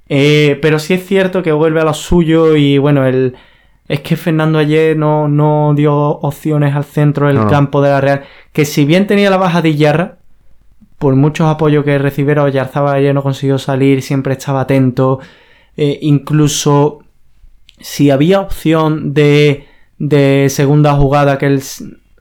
Eh, 0.08 0.58
pero 0.62 0.78
sí 0.78 0.94
es 0.94 1.04
cierto 1.04 1.42
que 1.42 1.50
vuelve 1.50 1.80
a 1.80 1.84
lo 1.84 1.94
suyo 1.94 2.54
y 2.54 2.78
bueno, 2.78 3.06
el, 3.06 3.34
es 3.88 4.00
que 4.00 4.16
Fernando 4.16 4.58
ayer 4.58 4.96
no, 4.96 5.28
no 5.28 5.72
dio 5.74 5.94
opciones 5.94 6.74
al 6.74 6.84
centro 6.84 7.28
del 7.28 7.36
No, 7.36 7.46
campo 7.46 7.80
de 7.80 7.90
la 7.90 8.00
Real, 8.00 8.24
que 8.52 8.64
si 8.64 8.84
bien 8.84 9.06
tenía 9.06 9.30
la 9.30 9.36
baja 9.36 9.62
de 9.62 9.70
Iyarra, 9.70 10.16
por 10.98 11.14
muchos 11.14 11.46
apoyos 11.46 11.84
que 11.84 11.98
recibiera, 11.98 12.42
Oyarzábal 12.42 12.96
ayer 12.96 13.14
no 13.14 13.22
consiguió 13.22 13.58
salir, 13.58 14.02
siempre 14.02 14.32
estaba 14.32 14.62
atento, 14.62 15.20
eh, 15.76 15.98
incluso 16.02 17.00
si 17.78 18.10
había 18.10 18.40
opción 18.40 19.12
de, 19.12 19.66
de 19.98 20.46
segunda 20.48 20.94
jugada, 20.94 21.38
que 21.38 21.46
el, 21.46 21.62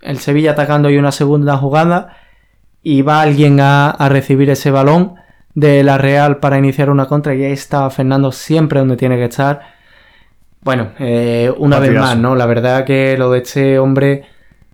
el 0.02 0.20
Sevilla 0.20 0.52
atacando 0.52 0.90
y 0.90 0.98
una 0.98 1.12
segunda 1.12 1.58
jugada, 1.58 2.18
y 2.84 3.02
va 3.02 3.22
alguien 3.22 3.60
a, 3.60 3.90
a 3.90 4.10
recibir 4.10 4.50
ese 4.50 4.70
balón 4.70 5.16
de 5.56 5.84
la 5.84 5.98
Real 5.98 6.38
para 6.38 6.60
iniciar 6.60 6.90
una 6.90 7.08
contra, 7.08 7.34
y 7.34 7.44
ahí 7.44 7.54
estaba 7.54 7.90
Fernando 7.90 8.32
siempre 8.32 8.80
donde 8.80 8.98
tiene 8.98 9.16
que 9.16 9.26
estar. 9.26 9.75
Bueno, 10.66 10.90
eh, 11.00 11.50
una 11.58 11.80
vez 11.80 11.94
más, 11.94 12.18
¿no? 12.18 12.36
La 12.36 12.46
verdad 12.48 12.84
que 12.84 13.16
lo 13.18 13.32
de 13.32 13.40
este 13.40 13.80
hombre, 13.80 14.24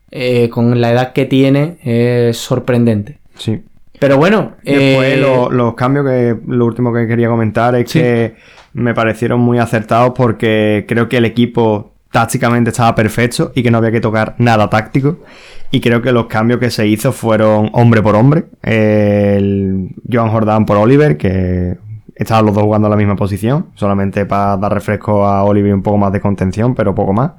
eh, 0.10 0.50
con 0.50 0.80
la 0.82 0.90
edad 0.92 1.12
que 1.14 1.26
tiene, 1.26 1.78
es 1.84 2.38
sorprendente. 2.38 3.20
Sí. 3.36 3.62
Pero 4.00 4.18
bueno, 4.18 4.54
Después 4.64 5.14
eh, 5.14 5.18
lo- 5.18 5.52
los 5.52 5.76
cambios 5.76 6.06
que 6.08 6.36
lo 6.48 6.66
último 6.66 6.92
que 6.94 7.06
quería 7.08 7.28
comentar 7.28 7.76
es 7.76 7.92
Sí. 7.92 8.00
que 8.00 8.36
me 8.74 8.94
parecieron 8.96 9.42
muy 9.42 9.60
acertados 9.60 10.14
porque 10.16 10.86
creo 10.88 11.08
que 11.10 11.18
el 11.18 11.26
equipo 11.26 11.92
tácticamente 12.10 12.70
estaba 12.72 12.96
perfecto 12.96 13.52
y 13.54 13.62
que 13.62 13.70
no 13.70 13.78
había 13.78 13.92
que 13.92 14.02
tocar 14.02 14.36
nada 14.38 14.70
táctico. 14.70 15.20
Y 15.72 15.82
creo 15.82 16.02
que 16.02 16.12
los 16.14 16.26
cambios 16.28 16.60
que 16.60 16.70
se 16.72 16.88
hizo 16.88 17.12
fueron 17.12 17.70
hombre 17.74 18.02
por 18.02 18.16
hombre. 18.16 18.46
El 18.64 19.90
Joan 20.12 20.30
Jordan 20.30 20.66
por 20.66 20.78
Oliver, 20.78 21.18
que 21.18 21.76
estaban 22.24 22.46
los 22.46 22.56
dos 22.56 22.64
jugando 22.64 22.88
en 22.88 22.92
la 22.92 22.98
misma 22.98 23.16
posición, 23.16 23.68
solamente 23.76 24.26
para 24.26 24.58
dar 24.58 24.74
refresco 24.74 25.26
a 25.26 25.44
Oliver 25.44 25.70
y 25.72 25.74
un 25.74 25.84
poco 25.84 25.98
más 25.98 26.12
de 26.14 26.22
contención, 26.22 26.76
pero 26.76 26.94
poco 26.96 27.14
más. 27.14 27.32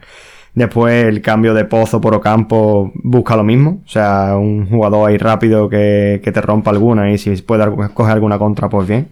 Después 0.54 1.06
el 1.06 1.22
cambio 1.22 1.54
de 1.54 1.64
Pozo 1.64 1.98
por 1.98 2.14
Ocampo 2.14 2.92
busca 3.02 3.36
lo 3.36 3.42
mismo. 3.42 3.80
O 3.86 3.88
sea, 3.88 4.36
un 4.36 4.68
jugador 4.68 5.08
ahí 5.08 5.16
rápido 5.16 5.70
que, 5.70 6.20
que 6.22 6.30
te 6.30 6.42
rompa 6.42 6.70
alguna 6.70 7.10
y 7.10 7.16
si 7.16 7.34
puede 7.40 7.64
coger 7.94 8.12
alguna 8.12 8.38
contra, 8.38 8.68
pues 8.68 8.86
bien. 8.86 9.08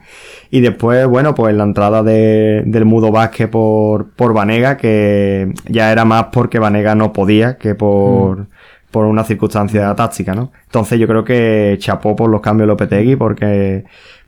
Y 0.51 0.61
después, 0.61 1.07
bueno, 1.07 1.35
pues 1.35 1.55
la 1.55 1.65
entrada 1.65 2.03
de- 2.03 2.63
del 2.67 2.85
Mudo 2.85 3.11
Vázquez 3.11 3.49
por, 3.49 4.11
por 4.11 4.35
Vanega, 4.35 4.77
que 4.77 5.55
ya 5.67 5.91
era 5.93 6.05
más 6.05 6.27
porque 6.31 6.59
Vanega 6.59 6.95
no 6.95 7.11
podía 7.15 7.57
que 7.57 7.75
por, 7.75 8.49
por 8.91 9.07
una 9.07 9.25
circunstancia 9.25 9.95
táctica, 9.95 10.35
¿no? 10.35 10.53
Entonces 10.67 10.99
yo 11.01 11.07
creo 11.07 11.25
que 11.25 11.77
chapó 11.79 12.15
por 12.17 12.29
los 12.29 12.43
cambios 12.43 12.67
de 12.67 12.73
Lopetegui 12.73 13.17
porque 13.17 13.85
mm, 13.85 14.20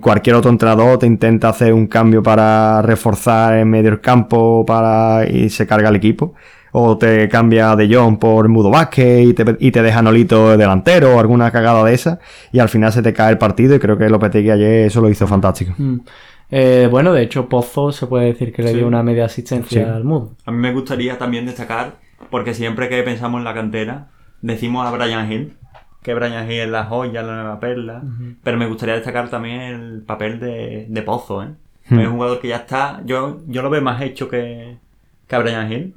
cualquier 0.00 0.36
otro 0.36 0.50
entrenador 0.50 0.98
te 0.98 1.06
intenta 1.06 1.48
hacer 1.48 1.72
un 1.72 1.86
cambio 1.86 2.22
para 2.22 2.82
reforzar 2.82 3.56
en 3.58 3.70
medio 3.70 3.90
del 3.90 4.00
campo 4.00 4.64
para 4.66 5.26
y 5.28 5.48
se 5.50 5.66
carga 5.66 5.88
el 5.88 5.96
equipo. 5.96 6.34
O 6.76 6.98
te 6.98 7.28
cambia 7.28 7.76
de 7.76 7.88
John 7.88 8.18
por 8.18 8.48
Mudo 8.48 8.68
Vázquez 8.68 9.26
y 9.28 9.32
te, 9.32 9.44
y 9.60 9.70
te 9.70 9.80
deja 9.80 10.02
Nolito 10.02 10.56
delantero 10.56 11.14
o 11.16 11.20
alguna 11.20 11.52
cagada 11.52 11.84
de 11.84 11.94
esa. 11.94 12.18
Y 12.52 12.58
al 12.58 12.68
final 12.68 12.92
se 12.92 13.00
te 13.00 13.12
cae 13.12 13.30
el 13.30 13.38
partido 13.38 13.76
y 13.76 13.78
creo 13.78 13.96
que 13.96 14.08
Lopetegui 14.10 14.50
ayer 14.50 14.86
eso 14.86 15.00
lo 15.00 15.08
hizo 15.08 15.26
fantástico. 15.28 15.72
mm, 15.78 15.98
eh, 16.50 16.88
bueno, 16.90 17.12
de 17.12 17.22
hecho, 17.22 17.48
Pozo 17.48 17.92
se 17.92 18.06
puede 18.08 18.26
decir 18.26 18.52
que 18.52 18.62
le 18.62 18.70
Sí. 18.70 18.76
dio 18.78 18.88
una 18.88 19.04
media 19.04 19.24
asistencia 19.26 19.84
Sí. 19.84 19.88
al 19.88 20.02
Mudo. 20.04 20.32
A 20.44 20.50
mí 20.50 20.58
me 20.58 20.72
gustaría 20.72 21.16
también 21.16 21.46
destacar, 21.46 21.92
porque 22.28 22.54
siempre 22.54 22.88
que 22.88 23.02
pensamos 23.04 23.38
en 23.38 23.44
la 23.44 23.54
cantera, 23.54 24.08
decimos 24.42 24.84
a 24.84 24.90
Brian 24.90 25.30
Hill, 25.30 25.56
que 26.04 26.12
Brian 26.14 26.48
Hill 26.48 26.60
es 26.60 26.68
la 26.68 26.84
joya, 26.84 27.22
la 27.22 27.34
nueva 27.34 27.58
perla, 27.58 28.02
pero 28.42 28.58
me 28.58 28.66
gustaría 28.66 28.94
destacar 28.94 29.30
también 29.30 29.60
el 29.62 30.02
papel 30.02 30.38
de, 30.38 30.84
de 30.88 31.02
Pozo, 31.02 31.42
¿eh? 31.42 31.48
Hmm. 31.88 31.98
Es 31.98 32.06
un 32.08 32.12
jugador 32.14 32.40
que 32.40 32.48
ya 32.48 32.56
está, 32.56 33.00
yo, 33.06 33.40
yo 33.46 33.62
lo 33.62 33.70
veo 33.70 33.80
más 33.82 34.00
hecho 34.02 34.28
que, 34.28 34.76
que 35.26 35.38
Brian 35.38 35.72
Hill. 35.72 35.94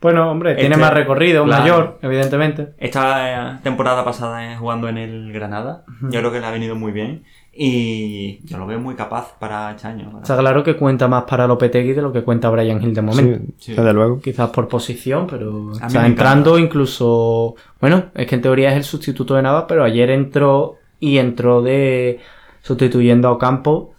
Bueno, 0.00 0.30
hombre, 0.30 0.54
tiene 0.54 0.70
Este- 0.74 0.80
más 0.80 0.94
recorrido, 0.94 1.44
claro. 1.44 1.62
mayor, 1.62 1.98
evidentemente. 2.02 2.70
Esta 2.78 3.52
eh, 3.54 3.58
temporada 3.62 4.04
pasada 4.04 4.52
eh, 4.52 4.56
jugando 4.56 4.88
en 4.88 4.96
el 4.98 5.32
Granada, 5.32 5.84
yo 6.00 6.18
creo 6.20 6.32
que 6.32 6.40
le 6.40 6.46
ha 6.46 6.50
venido 6.50 6.74
muy 6.74 6.90
bien 6.90 7.22
y 7.54 8.40
yo 8.46 8.56
lo 8.56 8.66
veo 8.66 8.80
muy 8.80 8.94
capaz 8.94 9.34
para 9.38 9.72
este 9.72 9.86
año. 9.86 10.10
Está 10.22 10.38
claro 10.38 10.64
que 10.64 10.76
cuenta 10.76 11.06
más 11.06 11.24
para 11.24 11.46
Lopetegui 11.46 11.92
de 11.92 12.00
lo 12.00 12.12
que 12.12 12.22
cuenta 12.22 12.48
Brian 12.48 12.82
Hill 12.82 12.94
de 12.94 13.02
momento. 13.02 13.38
Sí, 13.58 13.72
Sí. 13.72 13.74
desde 13.74 13.92
luego. 13.92 14.20
Quizás 14.20 14.50
por 14.50 14.68
posición, 14.68 15.26
pero 15.26 15.50
A 15.50 15.52
mí 15.52 15.72
está 15.86 16.00
me 16.00 16.06
entrando 16.06 16.58
incluso. 16.58 17.54
Bueno, 17.80 18.06
es 18.14 18.26
que 18.26 18.36
en 18.36 18.42
teoría 18.42 18.70
es 18.70 18.76
el 18.76 18.84
sustituto 18.84 19.34
de 19.34 19.42
Navas, 19.42 19.66
pero 19.68 19.84
ayer 19.84 20.10
entró 20.10 20.76
y 20.98 21.18
entró 21.18 21.60
de 21.62 22.20
sustituyendo 22.62 23.28
a 23.28 23.32
Ocampo, 23.32 23.92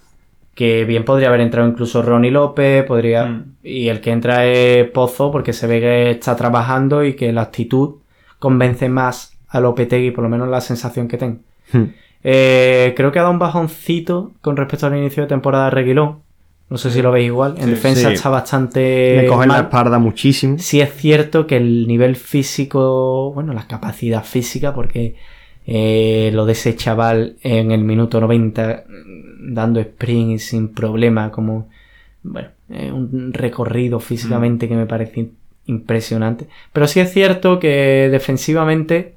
que 0.56 0.86
bien 0.86 1.06
podría 1.06 1.28
haber 1.28 1.42
entrado 1.42 1.68
incluso 1.68 2.02
Ronnie 2.02 2.32
López, 2.32 2.84
podría. 2.86 3.26
Mm. 3.26 3.56
Y 3.64 3.90
el 3.90 4.02
que 4.02 4.12
entra 4.12 4.46
es 4.48 4.90
Pozo, 4.90 5.32
porque 5.32 5.54
se 5.54 5.68
ve 5.68 5.80
que 5.80 6.12
está 6.12 6.36
trabajando 6.36 7.04
y 7.04 7.14
que 7.16 7.32
la 7.32 7.44
actitud 7.44 7.98
convence 8.40 8.90
más 8.90 9.38
a 9.48 9.60
Lopetegui, 9.60 10.10
por 10.12 10.24
lo 10.24 10.30
menos 10.30 10.48
la 10.50 10.60
sensación 10.60 11.08
que 11.08 11.18
tengo. 11.18 11.38
Hmm. 11.72 11.84
Eh, 12.24 12.94
creo 12.96 13.12
que 13.12 13.20
ha 13.20 13.24
dado 13.24 13.34
un 13.34 13.40
bajoncito 13.40 14.32
con 14.42 14.56
respecto 14.58 14.86
al 14.88 14.98
inicio 14.98 15.24
de 15.24 15.30
temporada 15.30 15.66
de 15.66 15.72
Reguilón. 15.72 16.20
No 16.70 16.78
sé 16.78 16.90
si 16.90 17.02
lo 17.02 17.12
veis 17.12 17.28
igual. 17.28 17.56
En 17.58 17.66
Sí. 17.66 17.70
defensa 17.72 18.08
Sí. 18.10 18.14
está 18.16 18.30
bastante. 18.30 19.22
Le 19.22 19.28
cogen 19.28 19.50
la 19.50 19.56
mal. 19.56 19.64
espalda 19.66 20.00
muchísimo. 20.00 20.58
Sí 20.60 20.80
es 20.82 20.94
cierto 20.96 21.46
que 21.46 21.58
el 21.58 21.88
nivel 21.88 22.16
físico, 22.16 23.32
bueno, 23.34 23.54
la 23.54 23.68
capacidad 23.68 24.24
física, 24.24 24.74
porque 24.74 25.16
eh, 25.66 26.32
lo 26.34 26.46
de 26.46 26.54
ese 26.54 26.76
chaval 26.76 27.38
en 27.42 27.72
el 27.72 27.84
minuto 27.84 28.20
90 28.20 28.84
mm, 28.88 29.54
dando 29.54 29.80
sprint 29.80 30.40
sin 30.40 30.70
problema, 30.74 31.32
como, 31.32 31.70
bueno, 32.24 32.50
eh, 32.70 32.92
un 32.92 33.32
recorrido 33.34 34.00
físicamente 34.00 34.68
que 34.68 34.76
me 34.76 34.86
parece 34.88 35.30
impresionante. 35.68 36.48
Pero 36.74 36.88
sí 36.88 37.00
es 37.00 37.12
cierto 37.14 37.60
que 37.60 38.10
defensivamente... 38.12 39.16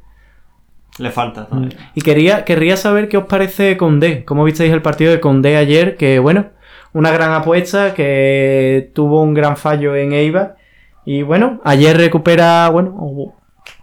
Le 0.98 1.11
falta 1.11 1.46
todavía. 1.46 1.90
Y 1.94 2.00
quería, 2.00 2.44
querría 2.44 2.76
saber 2.76 3.09
qué 3.09 3.18
os 3.18 3.26
parece 3.26 3.76
Condé. 3.76 4.24
¿Cómo 4.24 4.44
visteis 4.44 4.72
el 4.72 4.82
partido 4.82 5.11
de 5.11 5.20
Condé 5.20 5.56
ayer? 5.56 5.96
Que 5.96 6.18
bueno, 6.18 6.46
una 6.92 7.11
gran 7.11 7.32
apuesta, 7.32 7.92
que 7.94 8.90
tuvo 8.94 9.22
un 9.22 9.35
gran 9.35 9.56
fallo 9.56 9.94
en 9.94 10.12
Eibar. 10.12 10.56
Y 11.04 11.22
bueno, 11.22 11.61
ayer 11.64 11.96
recupera, 11.96 12.68
bueno, 12.70 13.35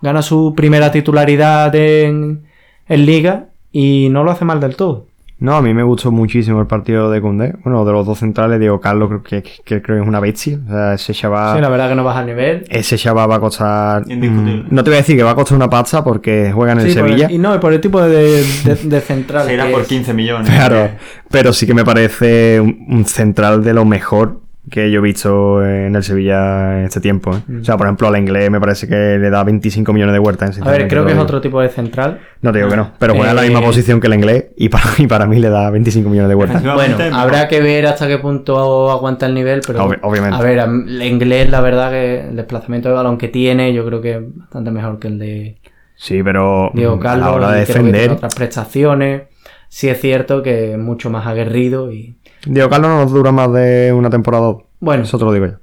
gana 0.02 0.21
su 0.21 0.54
primera 0.56 0.91
titularidad 0.91 1.73
en, 1.76 2.43
en 2.88 3.06
Liga 3.06 3.45
y 3.71 4.10
no 4.10 4.23
lo 4.23 4.32
hace 4.32 4.45
mal 4.45 4.60
del 4.60 4.76
todo. 4.76 5.08
No, 5.44 5.56
a 5.58 5.62
mí 5.62 5.74
me 5.74 5.84
gustó 5.84 6.10
muchísimo 6.10 6.62
el 6.62 6.68
partido 6.68 7.12
de 7.12 7.20
Cundé. 7.20 7.54
Bueno, 7.66 7.84
de 7.84 7.92
los 7.92 8.06
dos 8.06 8.18
centrales, 8.20 8.62
Diego 8.62 8.80
Carlos, 8.80 9.10
creo 9.10 9.24
que, 9.24 9.44
que 9.44 9.82
creo 9.82 9.98
que 9.98 10.02
es 10.04 10.08
una 10.08 10.22
bestia. 10.22 10.58
O 10.66 10.70
sea, 10.72 10.94
ese 10.94 11.14
chaval, 11.14 11.58
Sí, 11.58 11.62
la 11.62 11.68
verdad 11.68 11.90
que 11.90 11.96
no 11.96 12.04
baja 12.06 12.22
el 12.22 12.28
nivel. 12.28 12.66
ese 12.70 12.98
chaval 12.98 13.30
va 13.30 13.36
a 13.36 13.40
costar. 13.42 14.04
Indiscutible. 14.10 14.64
mm, 14.64 14.68
no 14.74 14.84
te 14.86 14.90
voy 14.90 14.96
a 14.96 15.02
decir 15.02 15.18
que 15.18 15.24
va 15.24 15.32
a 15.32 15.36
costar 15.36 15.58
una 15.58 15.70
pasta 15.70 16.02
porque 16.02 16.52
juega 16.54 16.72
en 16.72 16.80
el 16.80 16.90
Sí, 16.90 16.98
por 16.98 17.08
el- 17.08 17.12
Sevilla. 17.18 17.30
y 17.30 17.38
no, 17.40 17.54
y 17.54 17.60
por 17.60 17.74
el 17.74 17.82
tipo 17.82 18.02
de, 18.02 18.42
de, 18.64 18.76
de 18.84 19.02
central. 19.02 19.46
Se 19.48 19.54
irá 19.54 19.66
que 19.66 19.72
por 19.74 19.82
es. 19.82 19.88
15 19.90 20.14
millones. 20.14 20.50
Claro, 20.50 20.92
pero 21.30 21.52
sí 21.52 21.68
que 21.68 21.74
me 21.74 21.84
parece 21.84 22.62
un, 22.62 22.86
un 22.90 23.04
central 23.06 23.64
de 23.66 23.74
lo 23.74 23.84
mejor 23.84 24.43
que 24.69 24.89
yo 24.89 24.99
he 24.99 25.02
visto 25.04 25.63
en 25.65 25.93
el 25.95 26.04
Sevilla 26.04 26.80
en 26.80 26.86
este 26.86 27.02
tiempo. 27.02 27.36
¿eh? 27.36 27.60
O 27.62 27.63
sea, 27.65 27.76
por 27.78 27.86
ejemplo, 27.86 28.08
al 28.08 28.17
inglés 28.17 28.49
me 28.49 28.60
parece 28.62 28.88
que 28.88 28.95
le 29.19 29.30
da 29.30 29.43
25 29.43 29.91
millones 29.91 30.13
de 30.13 30.19
huertas. 30.19 30.60
A 30.62 30.71
ver, 30.71 30.88
creo 30.88 31.06
que 31.06 31.12
es 31.12 31.17
otro 31.17 31.41
tipo 31.41 31.60
de 31.62 31.69
central. 31.69 32.21
No 32.41 32.52
te 32.52 32.60
digo 32.60 32.69
que 32.69 32.78
no, 32.78 32.91
pero 32.97 33.13
juega 33.13 33.32
en 33.32 33.36
la 33.36 33.43
Eh, 33.43 33.49
misma 33.49 33.62
posición 33.62 33.99
que 33.99 34.08
el 34.08 34.13
inglés 34.13 34.45
y 34.56 34.69
para, 34.69 34.86
y 34.97 35.06
para 35.08 35.26
mí 35.26 35.39
le 35.39 35.49
da 35.49 35.69
25 35.69 36.10
millones 36.10 36.30
de 36.30 36.36
huertas. 36.36 36.63
Bueno, 36.63 36.97
habrá 37.13 37.47
que 37.49 37.60
ver 37.62 37.86
hasta 37.88 38.08
qué 38.08 38.17
punto 38.19 38.89
aguanta 38.89 39.26
el 39.26 39.34
nivel, 39.34 39.62
pero 39.67 39.88
Obvi- 39.88 39.99
obviamente. 40.02 40.38
a 40.38 40.41
ver, 40.41 40.60
el 40.60 41.02
inglés, 41.04 41.49
la 41.49 41.60
verdad 41.62 41.91
que 41.91 42.21
el 42.30 42.36
desplazamiento 42.38 42.88
de 42.89 42.95
balón 42.95 43.17
que 43.17 43.28
tiene, 43.28 43.73
yo 43.73 43.86
creo 43.86 44.02
que 44.02 44.12
es 44.15 44.21
bastante 44.38 44.71
mejor 44.71 44.97
que 44.99 45.08
el 45.10 45.19
de 45.19 45.58
Sí, 45.95 46.23
pero 46.23 46.71
Diego 46.73 46.99
Carlos. 46.99 47.28
a 47.28 47.30
la 47.32 47.36
hora 47.36 47.52
de 47.52 47.60
defender, 47.60 48.12
otras 48.12 48.34
prestaciones. 48.34 49.23
Sí 49.69 49.89
es 49.89 49.99
cierto 49.99 50.41
que 50.43 50.73
es 50.73 50.78
mucho 50.78 51.10
más 51.10 51.26
aguerrido 51.28 51.91
y 51.91 52.16
Diego 52.46 52.70
Carlos 52.70 52.89
no 52.89 52.98
nos 53.04 53.12
dura 53.12 53.32
más 53.32 53.52
de 53.54 53.94
una 53.94 54.10
temporada 54.10 54.44
o 54.44 54.54
dos. 54.54 54.64
bueno, 54.80 55.04
Eso 55.04 55.18
te 55.18 55.26
lo 55.26 55.32
digo 55.34 55.46
yo. 55.48 55.54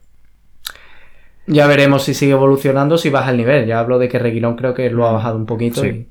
ya 1.47 1.67
veremos 1.67 2.05
si 2.05 2.15
sigue 2.15 2.33
evolucionando, 2.33 2.97
si 2.99 3.11
baja 3.11 3.31
el 3.31 3.37
nivel. 3.37 3.67
Ya 3.67 3.81
hablo 3.81 3.99
de 3.99 4.09
que 4.09 4.19
Reguilón 4.19 4.57
creo 4.57 4.75
que 4.75 4.89
lo 4.91 5.07
ha 5.07 5.13
bajado 5.13 5.37
un 5.37 5.47
poquito. 5.47 5.83
Sí. 5.83 6.09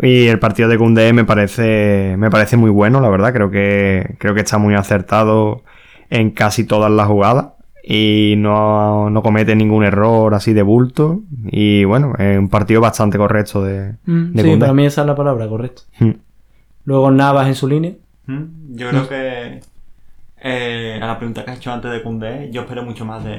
Y 0.00 0.26
el 0.26 0.38
partido 0.38 0.68
de 0.68 0.78
Koundé 0.78 1.12
me 1.12 1.24
parece, 1.24 2.14
me 2.18 2.30
parece 2.30 2.56
muy 2.56 2.70
bueno, 2.70 3.00
la 3.00 3.08
verdad. 3.08 3.32
Creo 3.32 3.50
que, 3.50 4.16
creo 4.18 4.34
que 4.34 4.40
está 4.40 4.58
muy 4.58 4.74
acertado 4.74 5.62
en 6.10 6.30
casi 6.30 6.64
todas 6.64 6.90
las 6.90 7.06
jugadas. 7.06 7.48
Y 7.84 8.34
no, 8.38 9.10
no 9.10 9.22
comete 9.22 9.56
ningún 9.56 9.82
error 9.84 10.34
así 10.34 10.52
de 10.52 10.62
bulto. 10.62 11.20
Y 11.50 11.84
bueno, 11.84 12.14
es 12.18 12.38
un 12.38 12.48
partido 12.48 12.80
bastante 12.80 13.18
correcto 13.18 13.62
de, 13.64 13.94
Mm, 14.06 14.32
de 14.34 14.42
sí, 14.42 14.48
Koundé. 14.48 14.60
para 14.66 14.72
mí 14.74 14.86
esa 14.86 15.00
es 15.00 15.06
la 15.08 15.16
palabra, 15.16 15.48
correcto. 15.48 15.82
Mm. 15.98 16.10
Luego 16.84 17.10
Navas 17.10 17.48
en 17.48 17.54
su 17.54 17.66
línea. 17.68 17.92
Mm, 18.26 18.74
Yo 18.76 18.88
creo 18.88 19.08
que 19.08 19.60
eh, 20.42 20.98
a 21.00 21.06
la 21.06 21.18
pregunta 21.18 21.44
que 21.44 21.50
has 21.50 21.56
hecho 21.58 21.72
antes 21.72 21.90
de 21.90 22.02
Koundé, 22.02 22.50
yo 22.50 22.62
espero 22.62 22.82
mucho 22.82 23.04
más 23.04 23.24
de, 23.24 23.36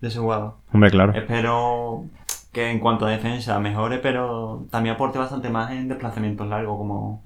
de 0.00 0.08
ese 0.08 0.18
jugador. 0.18 0.54
Hombre, 0.72 0.90
claro. 0.90 1.12
Espero 1.14 2.04
que 2.52 2.70
en 2.70 2.80
cuanto 2.80 3.06
a 3.06 3.10
defensa 3.10 3.58
mejore, 3.60 3.98
pero 3.98 4.66
también 4.70 4.94
aporte 4.94 5.18
bastante 5.18 5.48
más 5.48 5.70
en 5.72 5.88
desplazamientos 5.88 6.46
largos, 6.48 6.76
como, 6.76 7.22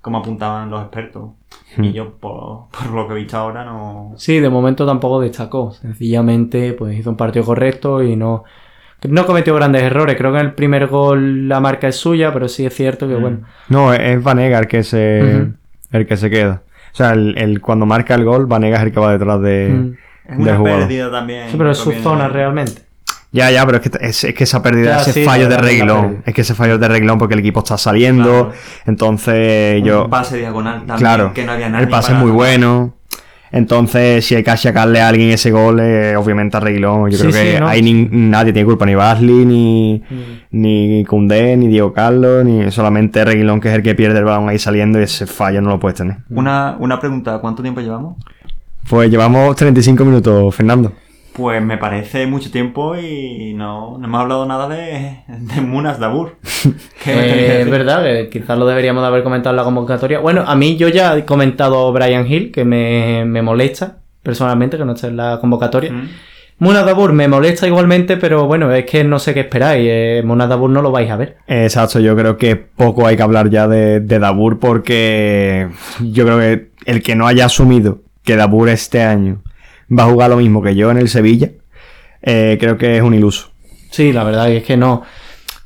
como 0.00 0.18
apuntaban 0.18 0.68
los 0.70 0.80
expertos. 0.82 1.30
Hmm. 1.76 1.84
Y 1.84 1.92
yo, 1.92 2.14
por, 2.14 2.66
por 2.70 2.90
lo 2.90 3.06
que 3.06 3.14
he 3.14 3.16
visto 3.18 3.36
ahora, 3.36 3.64
no. 3.64 4.12
Sí, 4.16 4.40
de 4.40 4.48
momento 4.50 4.84
tampoco 4.86 5.20
destacó. 5.20 5.70
Sencillamente, 5.72 6.72
pues 6.72 6.98
hizo 6.98 7.10
un 7.10 7.16
partido 7.16 7.44
correcto 7.44 8.02
y 8.02 8.16
no, 8.16 8.42
no 9.08 9.26
cometió 9.26 9.54
grandes 9.54 9.82
errores. 9.82 10.16
Creo 10.16 10.32
que 10.32 10.38
en 10.40 10.46
el 10.46 10.54
primer 10.54 10.88
gol 10.88 11.48
la 11.48 11.60
marca 11.60 11.86
es 11.88 11.96
suya, 11.96 12.32
pero 12.32 12.48
sí 12.48 12.66
es 12.66 12.74
cierto 12.74 13.06
que, 13.06 13.14
Mm. 13.16 13.20
bueno. 13.20 13.38
No, 13.68 13.92
es 13.94 14.22
Vanega 14.22 14.58
el 14.58 14.66
que 14.66 14.82
se, 14.82 15.46
el 15.92 16.06
que 16.06 16.16
se 16.16 16.30
queda. 16.30 16.62
O 16.94 16.96
sea, 16.96 17.10
el, 17.10 17.36
el- 17.36 17.60
cuando 17.60 17.84
marca 17.86 18.14
el 18.14 18.24
gol, 18.24 18.46
Vanega 18.46 18.76
es 18.78 18.84
el 18.84 18.92
que 18.92 19.00
va 19.00 19.12
detrás 19.12 19.40
de, 19.42 19.68
Mm. 19.68 19.94
Es 20.26 20.38
del 20.38 20.40
una 20.48 20.56
jugador. 20.56 20.80
pérdida 20.80 21.10
también. 21.10 21.50
Sí, 21.50 21.56
pero 21.58 21.70
es 21.72 21.78
su 21.78 21.92
zona 21.92 22.24
de- 22.28 22.30
realmente. 22.30 22.82
Ya, 23.32 23.50
ya, 23.50 23.66
pero 23.66 23.78
es 23.78 23.90
que, 23.90 23.98
es, 24.06 24.24
es 24.24 24.32
que 24.34 24.44
esa 24.44 24.62
pérdida, 24.62 24.96
Ya, 24.96 25.02
ese 25.02 25.12
sí, 25.12 25.24
fallo 25.24 25.48
de 25.48 25.56
reglón. 25.58 26.22
Es 26.24 26.32
que 26.32 26.42
ese 26.42 26.54
fallo 26.54 26.78
de 26.78 26.86
reglón 26.86 27.18
porque 27.18 27.34
el 27.34 27.40
equipo 27.40 27.58
está 27.60 27.76
saliendo. 27.76 28.30
Claro. 28.46 28.52
Entonces, 28.86 29.80
Un 29.82 29.86
yo. 29.88 30.08
pase 30.08 30.38
diagonal 30.38 30.78
también, 30.86 30.96
Claro, 30.98 31.34
que 31.34 31.44
no 31.44 31.52
había 31.52 31.68
nadie 31.68 31.84
el 31.84 31.90
pase 31.90 32.12
es 32.12 32.18
muy 32.18 32.30
bueno. 32.30 32.94
Entonces, 33.56 34.24
si 34.26 34.34
hay 34.34 34.42
que 34.42 34.50
achacarle 34.50 35.00
a 35.00 35.06
alguien 35.08 35.30
ese 35.30 35.52
gol, 35.52 35.78
eh, 35.80 36.16
obviamente 36.16 36.56
a 36.56 36.60
Reguilón. 36.60 37.08
Yo 37.10 37.16
Sí, 37.18 37.22
creo 37.28 37.32
sí, 37.32 37.52
que 37.52 37.60
no. 37.60 37.68
ahí 37.68 37.82
ni- 37.82 38.08
nadie 38.10 38.52
tiene 38.52 38.66
culpa, 38.66 38.84
ni 38.84 38.96
Basley, 38.96 39.44
ni, 39.46 40.02
ni 40.50 41.04
Koundé, 41.04 41.56
ni 41.56 41.68
Diego 41.68 41.92
Carlos, 41.92 42.44
ni 42.44 42.68
solamente 42.72 43.24
Reguilón, 43.24 43.60
que 43.60 43.68
es 43.68 43.74
el 43.76 43.82
que 43.84 43.94
pierde 43.94 44.18
el 44.18 44.24
balón 44.24 44.48
ahí 44.48 44.58
saliendo 44.58 44.98
y 44.98 45.04
ese 45.04 45.26
fallo 45.26 45.62
no 45.62 45.70
lo 45.70 45.78
puedes 45.78 45.96
tener. 45.98 46.16
Una, 46.30 46.76
una 46.80 46.98
pregunta, 46.98 47.38
¿cuánto 47.38 47.62
tiempo 47.62 47.80
llevamos? 47.80 48.16
Pues 48.90 49.08
llevamos 49.08 49.54
35 49.54 50.04
minutos, 50.04 50.52
Fernando. 50.54 50.92
Pues 51.34 51.60
me 51.60 51.78
parece 51.78 52.28
mucho 52.28 52.52
tiempo 52.52 52.96
y 52.96 53.54
no, 53.54 53.98
no 53.98 54.06
hemos 54.06 54.20
hablado 54.20 54.46
nada 54.46 54.68
de, 54.68 55.24
de 55.26 55.60
Munas 55.60 55.98
Dabur. 55.98 56.36
¿Qué 57.02 57.14
me 57.14 57.22
tenéis 57.22 57.34
que 57.34 57.40
Eh, 57.40 57.52
es 57.52 57.58
decir? 57.66 57.70
verdad 57.72 58.02
que 58.04 58.28
quizás 58.30 58.56
lo 58.56 58.66
deberíamos 58.66 59.02
de 59.02 59.08
haber 59.08 59.24
comentado 59.24 59.52
en 59.52 59.56
la 59.56 59.64
convocatoria. 59.64 60.20
Bueno, 60.20 60.44
a 60.46 60.54
mí 60.54 60.76
yo 60.76 60.88
ya 60.88 61.16
he 61.16 61.24
comentado 61.24 61.92
Brian 61.92 62.26
Hill, 62.30 62.52
que 62.52 62.64
me, 62.64 63.24
me 63.26 63.42
molesta 63.42 63.98
personalmente 64.22 64.78
que 64.78 64.84
no 64.84 64.92
esté 64.92 65.08
en 65.08 65.16
la 65.16 65.38
convocatoria. 65.40 65.90
Mm. 65.92 66.08
Muna 66.60 66.84
Dabur 66.84 67.12
me 67.12 67.26
molesta 67.26 67.66
igualmente, 67.66 68.16
pero 68.16 68.46
bueno, 68.46 68.70
es 68.72 68.86
que 68.86 69.02
no 69.02 69.18
sé 69.18 69.34
qué 69.34 69.40
esperáis. 69.40 69.84
Eh, 69.90 70.22
Muna 70.24 70.46
Dabur 70.46 70.70
no 70.70 70.82
lo 70.82 70.92
vais 70.92 71.10
a 71.10 71.16
ver. 71.16 71.38
Exacto, 71.48 71.98
yo 71.98 72.14
creo 72.14 72.36
que 72.36 72.54
poco 72.54 73.08
hay 73.08 73.16
que 73.16 73.22
hablar 73.24 73.50
ya 73.50 73.66
de, 73.66 73.98
de 73.98 74.18
Dabur 74.20 74.60
porque 74.60 75.68
yo 76.00 76.24
creo 76.24 76.38
que 76.38 76.70
el 76.86 77.02
que 77.02 77.16
no 77.16 77.26
haya 77.26 77.46
asumido 77.46 78.02
que 78.22 78.36
Dabur 78.36 78.68
este 78.68 79.02
año 79.02 79.42
va 79.90 80.04
a 80.04 80.10
jugar 80.10 80.30
lo 80.30 80.36
mismo 80.36 80.62
que 80.62 80.74
yo 80.74 80.90
en 80.90 80.98
el 80.98 81.08
Sevilla, 81.08 81.50
eh, 82.22 82.56
creo 82.60 82.76
que 82.78 82.96
es 82.96 83.02
un 83.02 83.14
iluso. 83.14 83.50
Sí, 83.90 84.12
la 84.12 84.24
verdad 84.24 84.50
es 84.50 84.64
que 84.64 84.76
no, 84.76 85.02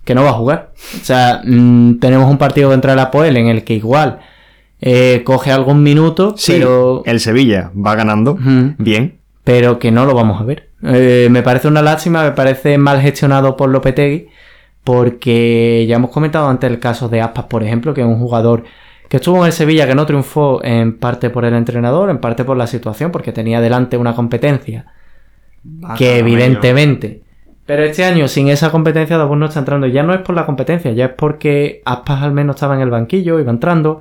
que 0.05 0.15
no 0.15 0.23
va 0.25 0.31
a 0.31 0.35
jugar. 0.35 0.73
O 1.01 1.05
sea, 1.05 1.41
mm, 1.45 1.99
tenemos 1.99 2.31
un 2.31 2.39
partido 2.39 2.71
contra 2.71 2.93
el 2.93 2.99
Apoel 2.99 3.37
en 3.37 3.47
el 3.49 3.65
que 3.65 3.75
igual 3.75 4.21
eh, 4.81 5.23
coge 5.25 5.51
algún 5.51 5.83
minuto, 5.83 6.35
Sí, 6.37 6.53
pero, 6.53 7.03
el 7.07 7.21
Sevilla 7.21 7.71
va 7.75 7.95
ganando 7.95 8.39
bien. 8.79 9.19
pero 9.45 9.79
que 9.79 9.91
no 9.91 10.05
lo 10.05 10.15
vamos 10.15 10.41
a 10.41 10.45
ver. 10.45 10.69
Eh, 10.85 11.29
me 11.31 11.43
parece 11.43 11.67
una 11.69 11.83
lástima, 11.83 12.23
me 12.23 12.33
parece 12.33 12.79
mal 12.79 13.01
gestionado 13.01 13.57
por 13.57 13.69
Lopetegui, 13.71 14.29
porque 14.85 15.85
ya 15.89 15.97
hemos 15.97 16.11
comentado 16.11 16.49
antes 16.49 16.71
el 16.71 16.79
caso 16.79 17.09
de 17.09 17.21
Aspas, 17.21 17.47
por 17.47 17.63
ejemplo, 17.63 17.93
que 17.95 18.01
es 18.03 18.07
un 18.07 18.19
jugador 18.19 18.65
que 19.09 19.17
estuvo 19.17 19.39
en 19.39 19.47
el 19.47 19.53
Sevilla, 19.53 19.87
que 19.87 19.95
no 19.95 20.07
triunfó 20.07 20.63
en 20.63 20.99
parte 20.99 21.31
por 21.31 21.45
el 21.45 21.55
entrenador, 21.55 22.11
en 22.11 22.19
parte 22.19 22.45
por 22.45 22.57
la 22.57 22.67
situación, 22.67 23.11
porque 23.11 23.33
tenía 23.33 23.61
delante 23.61 23.97
una 23.97 24.15
competencia 24.15 24.87
Baja, 25.63 25.97
que 25.97 26.19
evidentemente. 26.19 27.23
Pero 27.65 27.85
este 27.85 28.05
año, 28.05 28.29
sin 28.29 28.49
esa 28.49 28.71
competencia, 28.71 29.19
Dabur 29.19 29.37
no 29.37 29.47
está 29.47 29.59
entrando. 29.61 29.87
Ya 29.87 30.03
no 30.03 30.15
es 30.15 30.21
por 30.21 30.35
la 30.35 30.47
competencia, 30.47 30.93
ya 30.93 31.07
es 31.07 31.13
porque 31.13 31.83
Aspas 31.85 32.23
al 32.23 32.33
menos 32.33 32.57
estaba 32.57 32.75
en 32.75 32.83
el 32.83 32.91
banquillo, 32.91 33.41
iba 33.41 33.51
entrando, 33.51 34.01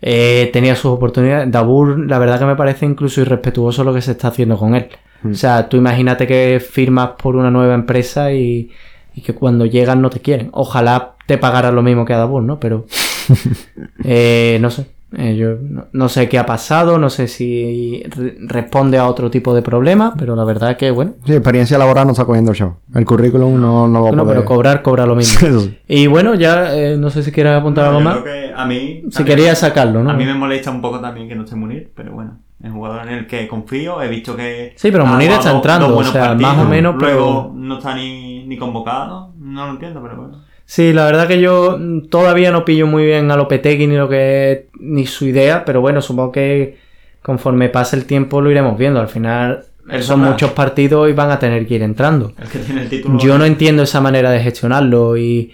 eh, 0.00 0.50
tenía 0.52 0.76
sus 0.76 0.92
oportunidades. 0.92 1.50
Dabur, 1.50 1.98
la 2.06 2.18
verdad 2.18 2.38
que 2.38 2.46
me 2.46 2.56
parece 2.56 2.86
incluso 2.86 3.20
irrespetuoso 3.20 3.84
lo 3.84 3.94
que 3.94 4.02
se 4.02 4.12
está 4.12 4.28
haciendo 4.28 4.56
con 4.56 4.74
él. 4.74 4.88
Mm. 5.22 5.30
O 5.30 5.34
sea, 5.34 5.68
tú 5.68 5.76
imagínate 5.76 6.26
que 6.26 6.60
firmas 6.60 7.10
por 7.22 7.36
una 7.36 7.50
nueva 7.50 7.74
empresa 7.74 8.32
y, 8.32 8.70
y 9.14 9.20
que 9.22 9.34
cuando 9.34 9.66
llegan 9.66 10.02
no 10.02 10.10
te 10.10 10.20
quieren. 10.20 10.48
Ojalá 10.52 11.14
te 11.26 11.38
pagaran 11.38 11.74
lo 11.74 11.82
mismo 11.82 12.04
que 12.04 12.14
a 12.14 12.18
Dabur, 12.18 12.42
¿no? 12.42 12.60
Pero 12.60 12.86
eh, 14.04 14.58
no 14.60 14.70
sé. 14.70 14.86
Eh, 15.14 15.36
yo 15.36 15.56
no, 15.60 15.84
no 15.92 16.08
sé 16.08 16.26
qué 16.30 16.38
ha 16.38 16.46
pasado, 16.46 16.96
no 16.98 17.10
sé 17.10 17.28
si 17.28 18.02
re- 18.08 18.34
responde 18.40 18.96
a 18.96 19.06
otro 19.06 19.30
tipo 19.30 19.54
de 19.54 19.60
problema, 19.60 20.14
pero 20.18 20.34
la 20.34 20.44
verdad 20.44 20.78
que, 20.78 20.90
bueno, 20.90 21.12
Sí, 21.26 21.34
experiencia 21.34 21.76
laboral 21.76 22.06
no 22.06 22.12
está 22.12 22.24
cogiendo 22.24 22.52
el 22.52 22.56
show. 22.56 22.76
El 22.94 23.04
currículum 23.04 23.60
no, 23.60 23.86
no 23.88 23.98
lo 23.98 24.04
va 24.04 24.08
a 24.08 24.12
poder- 24.12 24.26
pero 24.28 24.44
cobrar, 24.46 24.80
cobra 24.80 25.04
lo 25.04 25.14
mismo. 25.14 25.48
Y 25.86 26.06
bueno, 26.06 26.34
ya 26.34 26.74
eh, 26.74 26.96
no 26.96 27.10
sé 27.10 27.22
si 27.22 27.30
quieres 27.30 27.52
apuntar 27.54 27.84
No, 27.84 27.98
algo 27.98 28.00
yo 28.00 28.04
más. 28.06 28.22
creo 28.22 28.24
que 28.48 28.54
a 28.56 28.64
mí. 28.64 29.02
Si 29.10 29.22
querías 29.22 29.58
sacarlo, 29.58 30.02
¿no? 30.02 30.10
A 30.12 30.14
mí 30.14 30.24
me 30.24 30.32
molesta 30.34 30.70
un 30.70 30.80
poco 30.80 30.98
también 30.98 31.28
que 31.28 31.34
no 31.34 31.44
esté 31.44 31.56
Munir, 31.56 31.92
pero 31.94 32.12
bueno, 32.12 32.38
es 32.62 32.70
un 32.70 32.76
jugador 32.76 33.06
en 33.06 33.12
el 33.12 33.26
que 33.26 33.46
confío. 33.48 34.00
He 34.00 34.08
visto 34.08 34.34
que. 34.34 34.72
Sí, 34.76 34.90
pero 34.90 35.04
Munir 35.04 35.30
está 35.30 35.50
entrando, 35.52 35.94
o 35.94 36.02
sea, 36.04 36.28
partidos, 36.28 36.56
más 36.56 36.64
o 36.66 36.68
menos, 36.70 36.94
Luego 36.98 37.50
pero- 37.50 37.52
no 37.54 37.76
está 37.76 37.94
ni, 37.94 38.46
ni 38.46 38.56
convocado. 38.56 39.34
No 39.38 39.66
lo 39.66 39.72
entiendo, 39.72 40.00
pero 40.02 40.16
bueno. 40.16 40.38
Sí, 40.72 40.94
la 40.94 41.04
verdad 41.04 41.28
que 41.28 41.38
yo 41.38 41.76
mm, 41.78 42.08
todavía 42.08 42.50
no 42.50 42.64
pillo 42.64 42.86
muy 42.86 43.04
bien 43.04 43.30
a 43.30 43.36
Lopetegui 43.36 43.86
ni 43.86 43.96
lo 43.96 44.08
que 44.08 44.68
ni 44.80 45.04
su 45.04 45.26
idea, 45.26 45.66
pero 45.66 45.82
bueno, 45.82 46.00
supongo 46.00 46.32
que 46.32 46.78
conforme 47.20 47.68
pase 47.68 47.94
el 47.94 48.06
tiempo 48.06 48.40
lo 48.40 48.50
iremos 48.50 48.78
viendo. 48.78 48.98
Al 48.98 49.08
final 49.08 49.66
son 50.00 50.20
verdad. 50.20 50.32
muchos 50.32 50.52
partidos 50.52 51.10
y 51.10 51.12
van 51.12 51.30
a 51.30 51.38
tener 51.38 51.66
que 51.66 51.74
ir 51.74 51.82
entrando. 51.82 52.32
El 52.40 52.48
que 52.48 52.58
tiene 52.60 52.82
el 52.84 52.88
título. 52.88 53.18
Yo 53.18 53.36
no 53.36 53.44
entiendo 53.44 53.82
esa 53.82 54.00
manera 54.00 54.30
de 54.30 54.40
gestionarlo 54.40 55.18
y, 55.18 55.52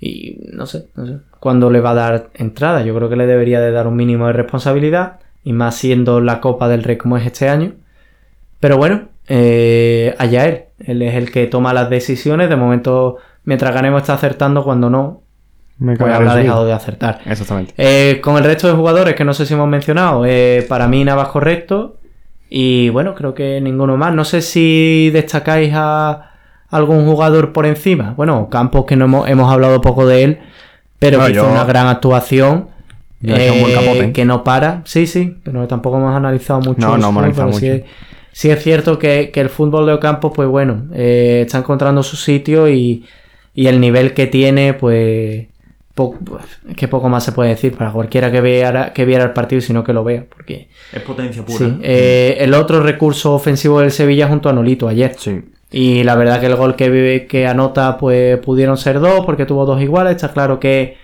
y 0.00 0.38
no 0.52 0.66
sé, 0.66 0.86
no 0.94 1.04
sé 1.04 1.14
cuándo 1.40 1.68
le 1.68 1.80
va 1.80 1.90
a 1.90 1.94
dar 1.94 2.30
entrada. 2.34 2.84
Yo 2.84 2.94
creo 2.94 3.08
que 3.08 3.16
le 3.16 3.26
debería 3.26 3.60
de 3.60 3.72
dar 3.72 3.88
un 3.88 3.96
mínimo 3.96 4.28
de 4.28 4.34
responsabilidad 4.34 5.18
y 5.42 5.52
más 5.52 5.74
siendo 5.74 6.20
la 6.20 6.40
Copa 6.40 6.68
del 6.68 6.84
Rey 6.84 6.96
como 6.96 7.16
es 7.16 7.26
este 7.26 7.48
año. 7.48 7.72
Pero 8.60 8.76
bueno, 8.76 9.08
eh, 9.26 10.14
allá 10.18 10.46
él. 10.46 10.64
Él 10.78 11.02
es 11.02 11.16
el 11.16 11.32
que 11.32 11.48
toma 11.48 11.74
las 11.74 11.90
decisiones. 11.90 12.48
De 12.48 12.54
momento, 12.54 13.16
mientras 13.50 13.74
ganemos 13.74 14.02
está 14.02 14.14
acertando, 14.14 14.62
cuando 14.62 14.88
no, 14.88 15.22
Me 15.78 15.96
pues 15.96 16.14
habrá 16.14 16.36
dejado 16.36 16.64
de 16.64 16.72
acertar. 16.72 17.18
Exactamente. 17.26 17.74
Eh, 17.76 18.20
con 18.20 18.36
el 18.36 18.44
resto 18.44 18.68
de 18.68 18.74
jugadores 18.74 19.16
que 19.16 19.24
no 19.24 19.34
sé 19.34 19.44
si 19.44 19.54
hemos 19.54 19.66
mencionado, 19.68 20.24
eh, 20.24 20.64
para 20.68 20.86
mí 20.86 21.02
Navas 21.04 21.28
correcto. 21.28 21.96
Y 22.48 22.88
bueno, 22.90 23.14
creo 23.16 23.34
que 23.34 23.60
ninguno 23.60 23.96
más. 23.96 24.14
No 24.14 24.24
sé 24.24 24.40
si 24.42 25.10
destacáis 25.12 25.72
a 25.74 26.30
algún 26.68 27.04
jugador 27.06 27.52
por 27.52 27.66
encima. 27.66 28.14
Bueno, 28.16 28.48
Campos, 28.48 28.84
que 28.86 28.94
no 28.96 29.06
hemos, 29.06 29.28
hemos 29.28 29.52
hablado 29.52 29.80
poco 29.80 30.06
de 30.06 30.22
él, 30.24 30.38
pero 31.00 31.18
No, 31.18 31.26
que 31.26 31.32
hizo 31.32 31.42
yo- 31.44 31.50
una 31.50 31.64
gran 31.64 31.86
actuación. 31.88 32.68
Yo 33.20 33.34
he 33.36 33.44
hecho 33.46 33.54
un 33.54 33.60
buen 33.62 33.72
eh, 33.72 33.74
capote. 33.74 34.12
que 34.12 34.24
no 34.24 34.44
para. 34.44 34.82
Sí, 34.84 35.06
sí, 35.06 35.36
pero 35.44 35.66
tampoco 35.66 35.96
hemos 35.98 36.14
analizado 36.14 36.60
mucho. 36.60 36.80
No, 36.86 36.96
no 36.98 37.08
hemos 37.08 37.16
analizado 37.22 37.52
sí 37.52 37.66
es- 37.68 37.82
Sí 38.32 38.48
es 38.48 38.62
cierto 38.62 38.96
que, 38.98 39.30
que 39.32 39.40
el 39.40 39.48
fútbol 39.48 39.86
de 39.86 39.92
Ocampos, 39.94 40.30
pues 40.34 40.48
bueno, 40.48 40.84
eh, 40.94 41.42
está 41.44 41.58
encontrando 41.58 42.02
su 42.04 42.16
sitio 42.16 42.68
y, 42.68 43.04
y 43.54 43.66
el 43.66 43.80
nivel 43.80 44.14
que 44.14 44.26
tiene, 44.26 44.74
pues, 44.74 45.46
po- 45.94 46.16
que 46.76 46.88
poco 46.88 47.08
más 47.08 47.24
se 47.24 47.32
puede 47.32 47.50
decir 47.50 47.76
para 47.76 47.90
cualquiera 47.92 48.30
que 48.30 48.40
viera, 48.40 48.92
que 48.92 49.04
viera 49.04 49.24
el 49.24 49.32
partido, 49.32 49.60
sino 49.60 49.82
que 49.84 49.92
lo 49.92 50.04
vea, 50.04 50.24
porque 50.28 50.68
Es 50.92 51.02
potencia 51.02 51.44
pura. 51.44 51.58
sí, 51.58 51.78
eh, 51.82 52.36
el 52.40 52.54
otro 52.54 52.80
recurso 52.82 53.34
ofensivo 53.34 53.80
del 53.80 53.90
Sevilla 53.90 54.28
junto 54.28 54.48
a 54.48 54.52
Nolito 54.52 54.88
ayer. 54.88 55.14
Sí. 55.18 55.40
Y 55.72 56.02
la 56.02 56.16
verdad 56.16 56.40
que 56.40 56.46
el 56.46 56.56
gol 56.56 56.74
que, 56.74 56.90
vive- 56.90 57.26
que 57.26 57.46
anota, 57.46 57.96
pues 57.98 58.38
pudieron 58.38 58.76
ser 58.76 58.98
dos, 59.00 59.24
porque 59.24 59.46
tuvo 59.46 59.64
dos 59.66 59.80
iguales. 59.80 60.16
Está 60.16 60.32
claro 60.32 60.58
que 60.58 60.96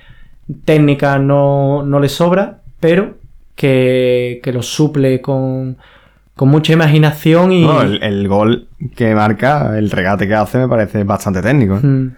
técnica 0.64 1.18
no, 1.18 1.82
no 1.84 2.00
le 2.00 2.08
sobra, 2.08 2.58
pero 2.80 3.14
que, 3.54 4.40
que 4.42 4.52
lo 4.52 4.62
suple 4.62 5.20
con, 5.20 5.76
con 6.34 6.48
mucha 6.48 6.72
imaginación 6.72 7.52
y. 7.52 7.62
No, 7.64 7.80
el, 7.82 8.02
el 8.02 8.26
gol 8.28 8.68
que 8.96 9.14
marca, 9.14 9.78
el 9.78 9.90
regate 9.90 10.26
que 10.26 10.34
hace, 10.34 10.58
me 10.58 10.68
parece 10.68 11.04
bastante 11.04 11.42
técnico. 11.42 11.76
¿eh? 11.76 11.86
Mm. 11.86 12.16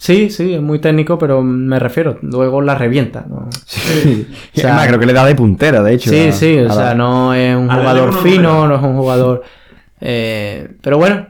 Sí, 0.00 0.30
sí, 0.30 0.54
es 0.54 0.62
muy 0.62 0.78
técnico, 0.78 1.18
pero 1.18 1.42
me 1.42 1.78
refiero, 1.80 2.18
luego 2.22 2.62
la 2.62 2.76
revienta. 2.76 3.26
¿no? 3.28 3.48
Sí. 3.66 4.26
O 4.56 4.60
sea, 4.60 4.70
Además, 4.70 4.86
creo 4.88 5.00
que 5.00 5.06
le 5.06 5.12
da 5.12 5.26
de 5.26 5.34
puntera, 5.34 5.82
de 5.82 5.94
hecho. 5.94 6.10
Sí, 6.10 6.28
a- 6.28 6.32
sí, 6.32 6.58
a 6.58 6.62
o 6.62 6.64
la- 6.66 6.74
sea, 6.74 6.94
no 6.94 7.34
es 7.34 7.54
un 7.56 7.68
jugador 7.68 8.14
fino, 8.22 8.66
no 8.68 8.76
es 8.76 8.82
un 8.82 8.96
jugador... 8.96 9.42
eh, 10.00 10.68
pero 10.80 10.98
bueno, 10.98 11.26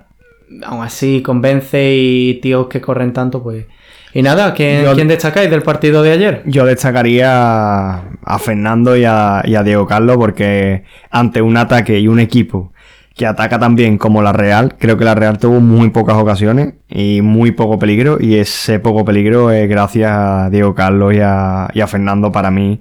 aún 0.64 0.84
así 0.84 1.22
convence 1.22 1.94
y 1.96 2.34
tíos 2.42 2.66
que 2.68 2.80
corren 2.80 3.12
tanto, 3.12 3.42
pues... 3.42 3.66
Y 4.14 4.22
nada, 4.22 4.54
¿quién, 4.54 4.84
Yo- 4.84 4.94
¿quién 4.94 5.08
destacáis 5.08 5.50
del 5.50 5.62
partido 5.62 6.02
de 6.02 6.12
ayer? 6.12 6.42
Yo 6.46 6.64
destacaría 6.64 7.92
a 8.24 8.38
Fernando 8.38 8.96
y 8.96 9.04
a, 9.04 9.42
y 9.44 9.54
a 9.54 9.62
Diego 9.62 9.86
Carlos 9.86 10.16
porque 10.16 10.84
ante 11.10 11.42
un 11.42 11.56
ataque 11.56 11.98
y 12.00 12.08
un 12.08 12.18
equipo 12.20 12.72
que 13.18 13.26
ataca 13.26 13.58
tan 13.58 13.74
bien 13.76 13.98
como 13.98 14.22
la 14.22 14.32
Real, 14.32 14.76
creo 14.78 14.96
que 14.96 15.04
la 15.04 15.14
Real 15.16 15.38
tuvo 15.38 15.60
muy 15.60 15.90
pocas 15.90 16.16
ocasiones 16.16 16.74
y 16.88 17.20
muy 17.22 17.50
poco 17.52 17.78
peligro 17.78 18.18
y 18.20 18.36
ese 18.36 18.78
poco 18.80 19.04
peligro 19.04 19.50
es 19.50 19.68
gracias 19.68 20.10
a 20.12 20.50
Diego 20.50 20.74
Carlos 20.74 21.14
y 21.14 21.20
a, 21.20 21.68
Fernando 21.88 22.32
para 22.32 22.50
mí 22.50 22.80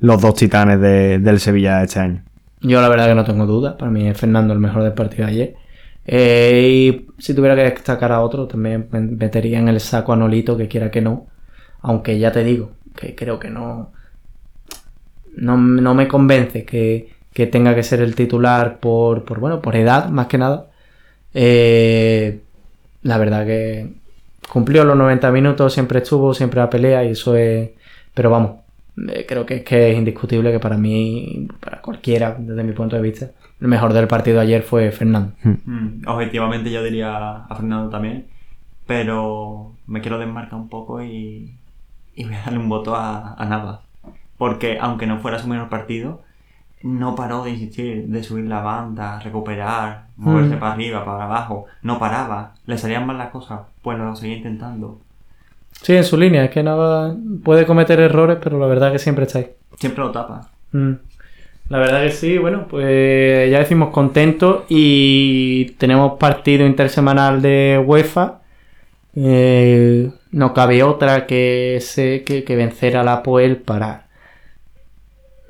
los 0.00 0.20
dos 0.22 0.34
titanes 0.36 0.80
de- 0.80 1.18
del 1.20 1.38
Sevilla 1.38 1.82
este 1.84 2.00
año. 2.00 2.24
Yo 2.62 2.80
la 2.80 2.88
verdad 2.88 3.08
que 3.08 3.14
no 3.14 3.24
tengo 3.24 3.46
duda, 3.46 3.76
para 3.76 3.90
mí 3.92 4.08
es 4.08 4.18
Fernando 4.18 4.54
el 4.54 4.58
mejor 4.60 4.82
del 4.82 4.94
partido 4.94 5.26
de 5.26 5.32
ayer. 5.32 5.54
Eh, 6.06 6.68
y 7.18 7.22
si 7.22 7.34
tuviera 7.34 7.54
que 7.56 7.62
destacar 7.62 8.10
a 8.12 8.20
otro, 8.22 8.46
también 8.46 8.88
me- 8.90 9.00
metería 9.00 9.58
en 9.58 9.68
el 9.68 9.80
saco 9.80 10.12
a 10.12 10.16
Nolito, 10.16 10.56
que 10.56 10.68
quiera 10.68 10.90
que 10.90 11.00
no. 11.02 11.26
Aunque 11.82 12.18
ya 12.18 12.32
te 12.32 12.42
digo, 12.44 12.72
que 12.96 13.14
creo 13.14 13.38
que 13.38 13.50
no. 13.50 13.92
No, 15.36 15.56
no 15.56 15.94
me 15.94 16.06
convence 16.08 16.64
que, 16.64 17.13
que 17.34 17.46
tenga 17.48 17.74
que 17.74 17.82
ser 17.84 18.00
el 18.00 18.14
titular 18.16 18.78
por, 18.80 19.24
por, 19.24 19.40
bueno, 19.40 19.60
por 19.62 19.76
edad, 19.76 20.08
más 20.10 20.28
que 20.28 20.38
nada. 20.38 20.68
Eh, 21.34 22.42
la 23.02 23.18
verdad 23.18 23.46
que 23.46 23.94
cumplió 24.50 24.84
los 24.84 24.96
90 24.96 25.30
minutos, 25.32 25.72
siempre 25.72 26.00
estuvo, 26.00 26.34
siempre 26.34 26.60
a 26.60 26.70
pelea 26.70 27.04
y 27.04 27.10
eso 27.12 27.36
es... 27.36 27.70
Pero 28.14 28.30
vamos, 28.30 28.52
eh, 29.08 29.26
creo 29.28 29.44
que 29.46 29.56
es 29.56 29.64
que 29.64 29.92
es 29.92 29.98
indiscutible 29.98 30.52
que 30.52 30.60
para 30.60 30.78
mí, 30.78 31.48
para 31.60 31.80
cualquiera, 31.82 32.36
desde 32.38 32.64
mi 32.64 32.72
punto 32.72 32.96
de 32.96 33.02
vista, 33.02 33.30
el 33.60 33.68
mejor 33.68 33.92
del 33.92 34.06
partido 34.08 34.40
ayer 34.40 34.62
fue 34.62 34.90
Fernando. 34.92 35.32
Mm, 35.42 36.06
Objetivamente 36.06 36.70
yo 36.70 36.82
diría 36.82 37.44
a 37.44 37.54
Fernando 37.56 37.90
también, 37.90 38.28
pero 38.86 39.76
me 39.86 40.00
quiero 40.00 40.18
desmarcar 40.18 40.54
un 40.58 40.68
poco 40.68 41.02
y, 41.02 41.58
y 42.14 42.24
voy 42.24 42.34
a 42.34 42.42
darle 42.44 42.58
un 42.58 42.68
voto 42.68 42.94
a, 42.96 43.34
a 43.34 43.44
Navas. 43.46 43.80
Porque 44.38 44.78
aunque 44.80 45.06
no 45.06 45.20
fuera 45.20 45.38
su 45.38 45.48
mejor 45.48 45.68
partido, 45.68 46.22
no 46.84 47.14
paró 47.16 47.42
de 47.44 47.50
insistir, 47.50 48.06
de 48.06 48.22
subir 48.22 48.44
la 48.44 48.60
banda, 48.60 49.18
recuperar, 49.20 50.04
moverse 50.16 50.56
Mm. 50.56 50.58
para 50.60 50.72
arriba, 50.72 51.04
para 51.04 51.24
abajo. 51.24 51.64
No 51.82 51.98
paraba. 51.98 52.52
Le 52.66 52.76
salían 52.78 53.06
mal 53.06 53.18
las 53.18 53.30
cosas, 53.30 53.60
pues 53.82 53.98
lo 53.98 54.14
seguía 54.14 54.36
intentando. 54.36 55.00
Sí, 55.82 55.96
en 55.96 56.04
su 56.04 56.16
línea, 56.16 56.44
es 56.44 56.50
que 56.50 56.62
nada 56.62 57.16
puede 57.42 57.66
cometer 57.66 57.98
errores, 58.00 58.38
pero 58.42 58.58
la 58.58 58.66
verdad 58.66 58.92
que 58.92 58.98
siempre 58.98 59.24
está 59.24 59.38
ahí. 59.40 59.50
Siempre 59.78 60.04
lo 60.04 60.12
tapa. 60.12 60.48
Mm. 60.72 60.92
La 61.70 61.78
verdad 61.78 62.02
que 62.02 62.10
sí, 62.10 62.36
bueno, 62.36 62.66
pues 62.68 63.50
ya 63.50 63.58
decimos 63.58 63.88
contentos 63.88 64.64
y 64.68 65.70
tenemos 65.78 66.18
partido 66.18 66.66
intersemanal 66.66 67.40
de 67.40 67.82
UEFA. 67.84 68.40
Eh, 69.16 70.10
no 70.32 70.52
cabe 70.52 70.82
otra 70.82 71.26
que, 71.26 71.78
se, 71.80 72.22
que, 72.24 72.44
que 72.44 72.56
vencer 72.56 72.96
a 72.96 73.04
la 73.04 73.22
Poel 73.22 73.56
para 73.58 74.03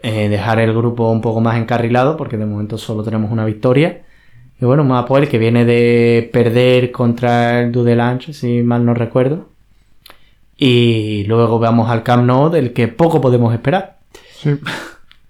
eh, 0.05 0.29
dejar 0.29 0.61
el 0.61 0.73
grupo 0.73 1.11
un 1.11 1.21
poco 1.21 1.41
más 1.41 1.57
encarrilado, 1.57 2.17
porque 2.17 2.37
de 2.37 2.47
momento 2.47 2.79
solo 2.79 3.03
tenemos 3.03 3.33
una 3.33 3.45
victoria. 3.45 4.03
Y 4.61 4.65
bueno, 4.65 4.85
más 4.85 5.05
Poel 5.07 5.29
que 5.29 5.39
viene 5.39 5.65
de 5.65 6.31
perder 6.33 6.93
contra 6.93 7.61
el 7.61 7.73
Dudelange, 7.73 8.33
si 8.33 8.63
mal 8.63 8.85
no 8.85 8.95
recuerdo. 8.95 9.49
Y 10.57 11.25
luego 11.27 11.59
vamos 11.59 11.91
al 11.91 12.03
Camp 12.03 12.25
Nou, 12.25 12.49
del 12.51 12.73
que 12.73 12.87
poco 12.89 13.21
podemos 13.21 13.53
esperar. 13.53 13.99
Sí. 14.33 14.51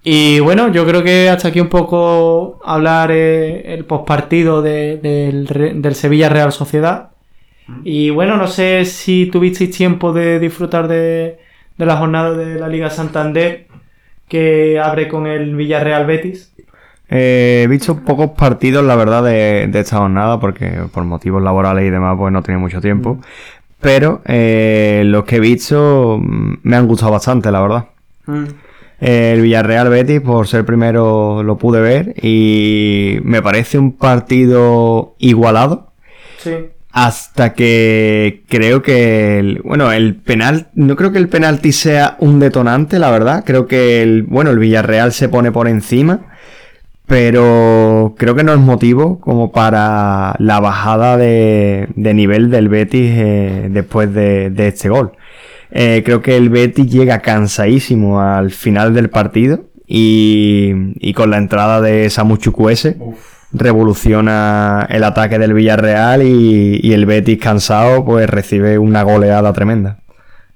Y 0.07 0.39
bueno, 0.41 0.71
yo 0.71 0.85
creo 0.85 1.03
que 1.03 1.31
hasta 1.31 1.49
aquí 1.49 1.61
un 1.61 1.71
poco 1.71 2.61
hablar 2.63 3.11
eh, 3.11 3.73
el 3.73 3.87
postpartido 3.87 4.61
de- 4.61 4.99
del, 4.99 5.95
Sevilla 5.95 6.29
Real 6.29 6.53
Sociedad. 6.53 7.09
Y 7.85 8.11
bueno, 8.11 8.37
no 8.37 8.47
sé 8.47 8.85
si 8.85 9.25
tuvisteis 9.33 9.75
tiempo 9.75 10.13
de 10.13 10.39
disfrutar 10.41 10.89
de, 10.89 11.39
de 11.79 11.87
la 11.87 11.97
jornada 11.97 12.33
de 12.37 12.61
la 12.61 12.69
Liga 12.69 12.91
Santander 12.91 13.67
que 14.29 14.79
abre 14.81 15.09
con 15.09 15.27
el 15.27 15.55
Villarreal 15.55 16.07
Betis. 16.07 16.53
Eh, 17.09 17.63
he 17.65 17.69
visto 17.69 18.01
pocos 18.01 18.31
partidos, 18.31 18.85
la 18.85 18.97
verdad, 18.97 19.23
de, 19.23 19.67
de 19.69 19.81
esta 19.81 19.99
jornada, 19.99 20.41
porque 20.41 20.83
por 20.93 21.05
motivos 21.05 21.43
laborales 21.43 21.85
y 21.85 21.91
demás, 21.91 22.17
pues 22.19 22.33
no 22.33 22.43
tenía 22.43 22.59
mucho 22.59 22.81
tiempo. 22.81 23.19
Pero 23.81 24.23
eh, 24.25 25.03
los 25.05 25.25
que 25.25 25.37
he 25.37 25.41
visto 25.41 26.19
mm, 26.21 26.55
me 26.63 26.77
han 26.77 26.89
gustado 26.89 27.13
bastante, 27.13 27.51
la 27.51 27.61
verdad. 27.61 27.85
Eh, 29.01 29.33
El 29.35 29.43
Villarreal 29.43 29.91
Betis, 29.91 30.23
por 30.23 30.49
ser 30.49 30.65
primero, 30.65 31.43
lo 31.43 31.59
pude 31.59 31.83
ver 31.83 32.15
y 32.23 33.19
me 33.23 33.43
parece 33.43 33.79
un 33.79 33.93
partido 33.93 35.15
igualado. 35.19 35.93
Sí. 36.39 36.53
Hasta 36.97 37.55
que 37.55 38.45
creo 38.49 38.81
que 38.83 39.41
el, 39.41 39.63
bueno, 39.65 39.91
el 39.91 40.15
penal, 40.15 40.69
no 40.75 40.95
creo 40.95 41.11
que 41.11 41.19
el 41.19 41.29
penalti 41.29 41.73
sea 41.73 42.17
un 42.21 42.39
detonante, 42.39 43.01
la 43.01 43.11
verdad. 43.11 43.43
Creo 43.45 43.67
que 43.67 44.01
el, 44.01 44.23
bueno, 44.23 44.53
el 44.53 44.61
Villarreal 44.61 45.13
se 45.13 45.29
pone 45.29 45.51
por 45.51 45.67
encima, 45.67 46.21
pero 47.07 48.15
creo 48.17 48.37
que 48.37 48.45
no 48.45 48.53
es 48.53 48.61
motivo 48.61 49.19
como 49.19 49.51
para 49.51 50.37
la 50.39 50.61
bajada 50.61 51.17
de, 51.17 51.89
de 51.97 52.15
nivel 52.15 52.49
del 52.49 52.69
Betis 52.69 53.11
eh, 53.13 53.69
después 53.73 54.15
de, 54.15 54.51
de 54.51 54.69
este 54.69 54.89
gol. 54.89 55.15
Eh, 55.73 56.03
creo 56.05 56.23
que 56.23 56.37
el 56.37 56.49
Betis 56.49 56.89
llega 56.89 57.19
cansadísimo 57.19 58.21
al 58.21 58.53
final 58.53 58.95
del 58.95 59.11
partido 59.11 59.65
y, 59.85 60.71
y 61.01 61.13
con 61.13 61.33
la 61.33 61.39
entrada 61.39 61.81
de 61.81 62.09
Samu 62.09 62.37
Chukwueze 62.37 62.97
revoluciona 63.55 64.87
el 64.91 65.05
ataque 65.05 65.39
del 65.39 65.55
Villarreal 65.55 66.23
y, 66.23 66.93
el 66.93 67.07
Betis 67.07 67.39
cansado 67.39 68.05
pues 68.05 68.29
recibe 68.29 68.79
una 68.79 69.03
goleada 69.03 69.53
tremenda. 69.53 69.99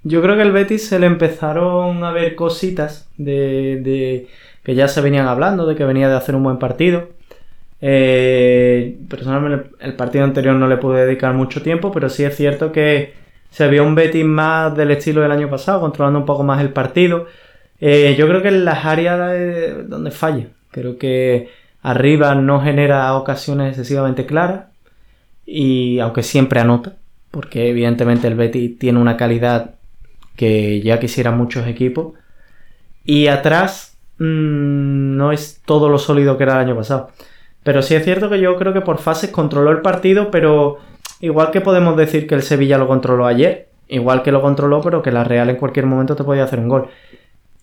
Yo 0.03 0.21
creo 0.21 0.37
que 0.37 0.43
el 0.43 0.53
Betis 0.53 0.89
se 0.89 0.99
le 0.99 1.07
empezaron 1.07 2.03
a 2.05 2.11
ver 2.13 2.35
cositas 2.35 3.09
de, 3.17 3.81
de- 3.83 4.27
que 4.65 4.75
ya 4.75 4.89
se 4.89 5.01
venían 5.01 5.27
hablando, 5.27 5.67
de 5.67 5.77
que 5.77 5.85
venía 5.85 6.09
de 6.09 6.17
hacer 6.17 6.35
un 6.35 6.43
buen 6.43 6.59
partido. 6.59 7.09
Eh, 7.81 8.99
personalmente 9.09 9.71
el 9.81 9.95
partido 9.95 10.25
anterior 10.25 10.57
no 10.57 10.67
le 10.67 10.77
pude 10.77 11.07
dedicar 11.07 11.33
mucho 11.35 11.63
tiempo, 11.63 11.93
pero 11.93 12.09
sí 12.09 12.25
es 12.25 12.37
cierto 12.37 12.73
que 12.73 13.15
se 13.51 13.69
vio 13.69 13.85
un 13.85 13.95
Betis 13.95 14.25
más 14.25 14.77
del 14.77 14.91
estilo 14.91 15.21
del 15.23 15.31
año 15.31 15.49
pasado, 15.49 15.81
controlando 15.81 16.19
un 16.19 16.27
poco 16.27 16.43
más 16.43 16.61
el 16.61 16.71
partido. 16.71 17.27
Eh, 17.81 18.17
yo 18.19 18.27
creo 18.27 18.43
que 18.43 18.49
en 18.49 18.65
las 18.65 18.85
áreas 18.85 19.89
donde 19.89 20.11
falla, 20.11 20.49
creo 20.73 20.99
que 20.99 21.49
arriba 21.89 22.35
no 22.35 22.61
genera 22.61 23.15
ocasiones 23.15 23.69
excesivamente 23.71 24.27
claras 24.27 24.67
y 25.47 25.99
aunque 26.01 26.23
siempre 26.23 26.61
anota, 26.61 26.97
porque 27.31 27.71
evidentemente 27.71 28.27
el 28.27 28.35
Betis 28.35 28.79
tiene 28.79 28.99
una 28.99 29.17
calidad 29.17 29.77
que 30.37 30.83
ya 30.83 31.01
quisieran 31.01 31.39
muchos 31.39 31.67
equipos. 31.67 32.15
Y 33.05 33.29
atrás 33.29 33.97
mm, 34.19 35.17
no 35.17 35.33
es 35.33 35.63
todo 35.65 35.89
lo 35.89 35.99
sólido 35.99 36.37
que 36.37 36.43
era 36.43 36.55
el 36.55 36.69
año 36.69 36.77
pasado. 36.77 37.11
Pero 37.63 37.81
sí 37.81 37.95
es 37.95 38.05
cierto 38.05 38.29
que 38.29 38.39
yo 38.39 38.57
creo 38.57 38.75
que 38.75 38.83
por 38.83 38.99
fases 38.99 39.31
controló 39.31 39.71
el 39.71 39.81
partido, 39.81 40.31
pero 40.31 40.77
igual 41.21 41.51
que 41.51 41.63
podemos 41.63 41.97
decir 41.97 42.27
que 42.27 42.35
el 42.35 42.43
Sevilla 42.43 42.77
lo 42.77 42.87
controló 42.87 43.27
ayer, 43.27 43.69
igual 43.89 44.23
que 44.23 44.33
lo 44.33 44.43
controló, 44.43 44.83
pero 44.83 45.01
que 45.01 45.11
la 45.11 45.25
Real 45.25 45.49
en 45.49 45.57
cualquier 45.57 45.87
momento 45.87 46.15
te 46.15 46.25
podía 46.25 46.45
hacer 46.45 46.61
un 46.61 46.69
gol. 46.69 46.89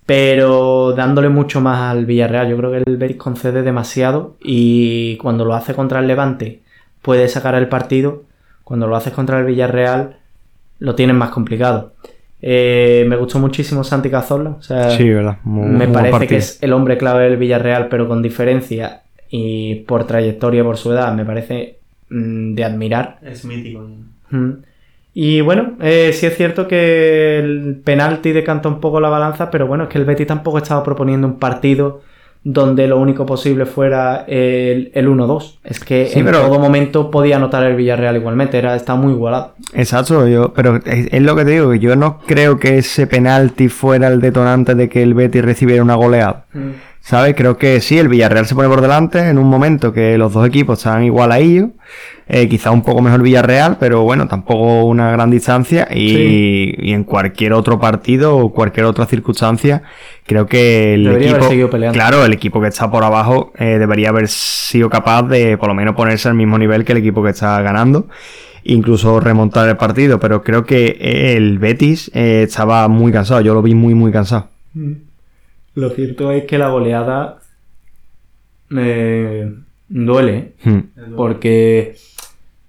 Pero 0.05 0.93
dándole 0.93 1.29
mucho 1.29 1.61
más 1.61 1.91
al 1.91 2.05
Villarreal, 2.05 2.47
yo 2.49 2.57
creo 2.57 2.71
que 2.71 2.83
el 2.85 2.97
Betis 2.97 3.17
concede 3.17 3.63
demasiado 3.63 4.35
y 4.43 5.17
cuando 5.17 5.45
lo 5.45 5.55
hace 5.55 5.73
contra 5.73 5.99
el 5.99 6.07
Levante 6.07 6.59
puede 7.01 7.27
sacar 7.27 7.55
el 7.55 7.67
partido, 7.67 8.23
cuando 8.63 8.87
lo 8.87 8.95
haces 8.95 9.13
contra 9.13 9.39
el 9.39 9.45
Villarreal 9.45 10.17
lo 10.79 10.93
tienen 10.95 11.15
más 11.15 11.29
complicado. 11.29 11.93
Eh, 12.41 13.05
me 13.07 13.15
gustó 13.15 13.39
muchísimo 13.39 13.83
Santi 13.83 14.09
Cazorla, 14.11 14.51
o 14.51 14.61
sea, 14.61 14.91
Sí, 14.91 15.09
verdad. 15.09 15.37
Muy- 15.43 15.67
me 15.69 15.87
parece 15.87 16.27
que 16.27 16.37
es 16.37 16.61
el 16.61 16.73
hombre 16.73 16.97
clave 16.97 17.23
del 17.23 17.37
Villarreal, 17.37 17.87
pero 17.87 18.07
con 18.07 18.21
diferencia 18.21 19.01
y 19.29 19.75
por 19.75 20.05
trayectoria, 20.05 20.63
por 20.63 20.77
su 20.77 20.91
edad, 20.91 21.13
me 21.15 21.25
parece 21.25 21.79
mm, 22.09 22.53
de 22.53 22.63
admirar. 22.63 23.17
Es 23.23 23.43
mítico. 23.45 23.87
Mm. 24.29 24.51
Y 25.17 25.39
bueno, 25.39 25.77
eh, 25.81 26.11
sí 26.13 26.25
es 26.25 26.35
cierto 26.35 26.67
que 26.67 27.39
el 27.39 27.81
penalti 27.85 28.33
decanta 28.33 28.67
un 28.67 28.81
poco 28.81 28.99
la 28.99 29.07
balanza, 29.07 29.49
pero 29.49 29.65
bueno, 29.65 29.85
es 29.85 29.89
que 29.89 29.97
el 29.97 30.03
Betis 30.03 30.27
tampoco 30.27 30.57
estaba 30.57 30.83
proponiendo 30.83 31.25
un 31.25 31.39
partido 31.39 32.01
donde 32.43 32.85
lo 32.87 32.99
único 32.99 33.25
posible 33.25 33.65
fuera 33.65 34.25
el, 34.27 34.91
el 34.93 35.07
1-2. 35.07 35.59
Es 35.63 35.79
que 35.79 36.07
Sí, 36.07 36.19
en 36.19 36.25
pero- 36.25 36.41
todo 36.41 36.59
momento 36.59 37.09
podía 37.09 37.37
anotar 37.37 37.63
el 37.63 37.75
Villarreal 37.77 38.17
igualmente, 38.17 38.57
era, 38.57 38.75
está 38.75 38.95
muy 38.95 39.13
igualado. 39.13 39.53
Exacto, 39.73 40.27
yo, 40.27 40.53
pero 40.53 40.75
es, 40.85 41.07
es 41.11 41.21
lo 41.21 41.35
que 41.35 41.45
te 41.45 41.51
digo, 41.51 41.73
yo 41.73 41.95
no 41.95 42.19
creo 42.27 42.59
que 42.59 42.77
ese 42.77 43.07
penalti 43.07 43.69
fuera 43.69 44.09
el 44.09 44.19
detonante 44.19 44.75
de 44.75 44.89
que 44.89 45.01
el 45.01 45.13
Betis 45.15 45.43
recibiera 45.45 45.81
una 45.81 45.95
goleada. 45.95 46.45
¿Sabes? 47.07 47.35
Creo 47.35 47.55
que 47.59 47.81
sí, 47.81 47.99
el 47.99 48.07
Villarreal 48.07 48.47
se 48.47 48.55
pone 48.55 48.67
por 48.67 48.81
delante 48.81 49.19
en 49.29 49.37
un 49.37 49.47
momento 49.47 49.93
que 49.93 50.17
los 50.17 50.33
dos 50.33 50.47
equipos 50.47 50.79
están 50.79 51.03
igual 51.03 51.31
a 51.31 51.37
ellos. 51.37 51.69
Eh, 52.27 52.49
quizá 52.49 52.71
un 52.71 52.81
poco 52.81 53.03
mejor 53.03 53.21
Villarreal, 53.21 53.77
pero 53.79 54.01
bueno, 54.01 54.27
tampoco 54.27 54.85
una 54.85 55.11
gran 55.11 55.29
distancia. 55.29 55.87
Y, 55.93 56.09
Sí. 56.09 56.73
y 56.79 56.93
en 56.93 57.03
cualquier 57.03 57.53
otro 57.53 57.79
partido 57.79 58.35
o 58.35 58.51
cualquier 58.51 58.87
otra 58.87 59.05
circunstancia, 59.05 59.83
creo 60.25 60.47
que 60.47 60.95
el 60.95 61.03
Debería 61.03 61.27
haber 61.29 61.35
equipo. 61.37 61.49
seguido 61.51 61.69
peleando. 61.69 61.93
Claro, 61.95 62.25
el 62.25 62.33
equipo 62.33 62.59
que 62.59 62.69
está 62.69 62.89
por 62.89 63.03
abajo 63.03 63.53
eh, 63.59 63.77
debería 63.77 64.09
haber 64.09 64.27
sido 64.27 64.89
capaz 64.89 65.27
de 65.27 65.59
por 65.59 65.67
lo 65.69 65.75
menos 65.75 65.93
ponerse 65.95 66.27
al 66.27 66.33
mismo 66.33 66.57
nivel 66.57 66.83
que 66.85 66.93
el 66.93 66.97
equipo 66.97 67.23
que 67.23 67.29
está 67.29 67.61
ganando. 67.61 68.07
Incluso 68.63 69.19
remontar 69.19 69.69
el 69.69 69.77
partido, 69.77 70.19
pero 70.19 70.41
creo 70.41 70.65
que 70.65 70.97
el 71.37 71.59
Betis 71.59 72.09
eh, 72.15 72.45
estaba 72.47 72.87
muy 72.87 73.11
cansado. 73.11 73.41
Yo 73.41 73.53
lo 73.53 73.61
vi 73.61 73.75
muy, 73.75 73.93
muy 73.93 74.11
cansado. 74.11 74.47
Lo 75.75 75.89
cierto 75.89 76.31
es 76.31 76.45
que 76.45 76.57
la 76.57 76.69
goleada 76.69 77.37
me 78.69 79.51
duele. 79.87 80.53
Hmm. 80.63 80.79
porque 81.15 81.95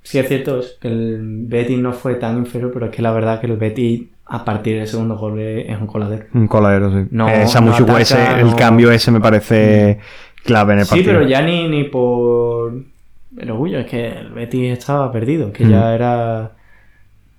sí 0.02 0.18
es 0.18 0.28
cierto 0.28 0.60
es 0.60 0.76
que 0.80 0.88
el 0.88 1.46
Betis 1.46 1.78
no 1.78 1.92
fue 1.92 2.16
tan 2.16 2.36
inferior, 2.38 2.70
pero 2.72 2.86
es 2.86 2.92
que 2.92 3.02
la 3.02 3.12
verdad 3.12 3.40
que 3.40 3.46
el 3.46 3.56
Betis 3.56 4.02
a 4.26 4.44
partir 4.44 4.76
del 4.78 4.86
segundo 4.88 5.16
gol 5.16 5.38
es 5.40 5.68
es 5.70 5.80
un 5.80 5.86
coladero. 5.86 6.26
Un 6.34 6.48
coladero, 6.48 6.90
sí. 6.92 7.08
No, 7.10 7.28
Eh, 7.28 7.44
no 7.62 7.72
ataca, 7.74 8.40
el 8.40 8.46
no- 8.50 8.56
cambio 8.56 8.90
ese 8.90 9.10
me 9.10 9.20
parece 9.20 9.98
clave 10.44 10.74
en 10.74 10.78
el 10.80 10.84
Sí, 10.84 10.90
partido. 10.90 11.12
pero 11.14 11.26
ya 11.28 11.42
ni, 11.42 11.68
ni 11.68 11.84
por 11.84 12.74
Pero 13.36 13.56
uy, 13.58 13.74
es 13.74 13.86
que 13.86 14.06
el 14.08 14.32
Betis 14.32 14.72
estaba 14.78 15.12
perdido, 15.12 15.52
que 15.52 15.68
ya 15.68 15.94
era... 15.94 16.52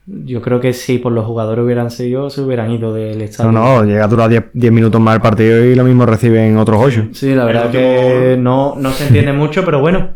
Yo 0.10 0.41
creo 0.41 0.62
que 0.62 0.72
si 0.72 0.99
por 0.99 1.12
los 1.12 1.26
jugadores 1.26 1.66
hubieran 1.66 1.91
seguido, 1.91 2.30
se 2.30 2.41
hubieran 2.41 2.72
ido 2.72 2.93
del 2.93 3.18
No, 3.18 3.24
estadio. 3.26 3.51
no, 3.51 3.84
llega 3.84 4.05
a 4.05 4.08
durar 4.08 4.30
10 4.30 4.45
10 4.53 4.72
minutos 4.72 5.01
más 5.01 5.16
el 5.16 5.22
partido 5.22 5.66
y 5.66 5.76
lo 5.76 5.84
mismo 5.84 6.05
reciben 6.05 6.55
otros 6.58 6.80
8. 6.82 7.10
Sí, 7.12 7.36
la 7.36 7.43
verdad 7.43 7.66
último 7.66 7.84
que 7.84 8.38
no, 8.39 8.76
no 8.78 8.91
se 8.91 9.08
entiende 9.08 9.34
mucho, 9.34 9.66
pero 9.66 9.82
bueno. 9.82 10.12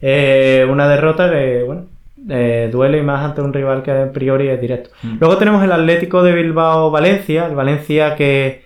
Eh, 0.00 0.66
una 0.70 0.88
derrota 0.88 1.30
que, 1.30 1.62
bueno, 1.64 1.84
eh, 2.30 2.70
duele 2.72 2.98
y 2.98 3.02
más 3.02 3.24
ante 3.24 3.42
un 3.42 3.52
rival 3.52 3.82
que 3.82 3.90
a 3.90 4.10
priori 4.10 4.48
es 4.48 4.58
directo. 4.60 4.90
Mm. 5.02 5.16
Luego 5.20 5.36
tenemos 5.36 5.62
el 5.62 5.72
Atlético 5.72 6.22
de 6.22 6.32
Bilbao-Valencia. 6.34 7.46
El 7.46 7.54
Valencia 7.54 8.16
que, 8.16 8.62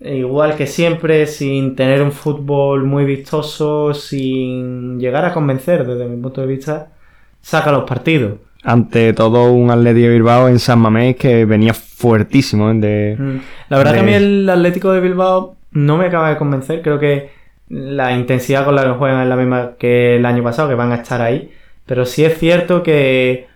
igual 0.00 0.54
que 0.56 0.66
siempre, 0.66 1.26
sin 1.26 1.74
tener 1.76 2.02
un 2.02 2.12
fútbol 2.12 2.84
muy 2.84 3.04
vistoso, 3.04 3.94
sin 3.94 4.98
llegar 5.00 5.24
a 5.24 5.32
convencer 5.32 5.86
desde 5.86 6.06
mi 6.06 6.20
punto 6.20 6.40
de 6.42 6.46
vista, 6.46 6.88
saca 7.40 7.72
los 7.72 7.84
partidos. 7.84 8.34
Ante 8.64 9.12
todo 9.12 9.52
un 9.52 9.70
Atlético 9.70 10.06
de 10.08 10.12
Bilbao 10.14 10.48
en 10.48 10.58
San 10.58 10.80
Mamés 10.80 11.16
que 11.16 11.44
venía 11.44 11.74
fuertísimo 11.74 12.70
¿eh? 12.70 12.74
de... 12.74 13.16
Mm. 13.18 13.36
La 13.68 13.78
verdad 13.78 13.94
que 13.94 14.00
a 14.00 14.02
mí 14.02 14.10
de- 14.12 14.16
el 14.18 14.50
Atlético 14.50 14.92
de 14.92 15.00
Bilbao 15.00 15.56
no 15.72 15.96
me 15.96 16.06
acaba 16.06 16.30
de 16.30 16.36
convencer. 16.36 16.82
Creo 16.82 16.98
que 16.98 17.30
la 17.68 18.12
intensidad 18.16 18.64
con 18.64 18.74
la 18.74 18.84
que 18.84 18.90
juegan 18.90 19.22
es 19.22 19.28
la 19.28 19.36
misma 19.36 19.72
que 19.78 20.16
el 20.16 20.26
año 20.26 20.42
pasado, 20.42 20.68
que 20.68 20.74
van 20.74 20.92
a 20.92 20.96
estar 20.96 21.20
ahí. 21.20 21.50
Pero 21.86 22.04
sí 22.04 22.24
es 22.24 22.36
cierto 22.38 22.82
que 22.82 23.46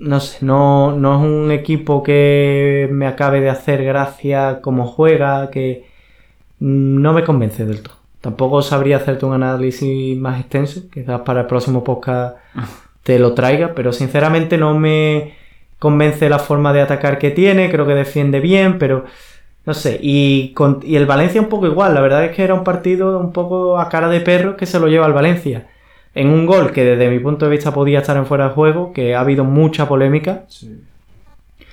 no 0.00 0.18
sé, 0.20 0.44
no, 0.44 0.92
no 0.92 1.16
es 1.18 1.22
un 1.30 1.50
equipo 1.52 2.02
que 2.02 2.88
me 2.90 3.06
acabe 3.06 3.40
de 3.40 3.50
hacer 3.50 3.84
gracia 3.84 4.60
como 4.62 4.86
juega, 4.86 5.50
que 5.50 5.84
no 6.58 7.12
me 7.12 7.22
convence 7.22 7.64
del 7.66 7.82
todo. 7.82 7.96
Tampoco 8.20 8.62
sabría 8.62 8.96
hacerte 8.96 9.24
un 9.26 9.34
análisis 9.34 10.16
más 10.18 10.40
extenso, 10.40 10.82
quizás 10.92 11.20
para 11.20 11.42
el 11.42 11.46
próximo 11.46 11.84
podcast 11.84 12.36
te 13.02 13.18
lo 13.18 13.34
traiga, 13.34 13.72
pero 13.74 13.92
sinceramente 13.92 14.58
no 14.58 14.78
me 14.78 15.34
convence 15.78 16.28
la 16.28 16.38
forma 16.38 16.72
de 16.72 16.82
atacar 16.82 17.18
que 17.18 17.30
tiene, 17.30 17.70
creo 17.70 17.86
que 17.86 17.94
defiende 17.94 18.40
bien, 18.40 18.78
pero 18.78 19.04
no 19.66 19.74
sé, 19.74 19.98
y, 20.02 20.52
con- 20.54 20.80
y 20.82 20.96
el 20.96 21.06
Valencia 21.06 21.40
un 21.40 21.48
poco 21.48 21.66
igual, 21.66 21.94
la 21.94 22.00
verdad 22.00 22.24
es 22.24 22.34
que 22.36 22.42
era 22.44 22.54
un 22.54 22.64
partido 22.64 23.18
un 23.18 23.32
poco 23.32 23.78
a 23.78 23.88
cara 23.88 24.08
de 24.08 24.20
perro 24.20 24.56
que 24.56 24.66
se 24.66 24.78
lo 24.80 24.88
lleva 24.88 25.06
al 25.06 25.12
Valencia. 25.12 25.66
En 26.14 26.28
un 26.28 26.44
gol 26.44 26.72
que 26.72 26.84
desde 26.84 27.08
mi 27.08 27.20
punto 27.20 27.44
de 27.46 27.52
vista 27.52 27.72
podía 27.72 28.00
estar 28.00 28.16
en 28.16 28.26
fuera 28.26 28.48
de 28.48 28.54
juego, 28.54 28.92
que 28.92 29.14
ha 29.14 29.20
habido 29.20 29.44
mucha 29.44 29.86
polémica. 29.86 30.44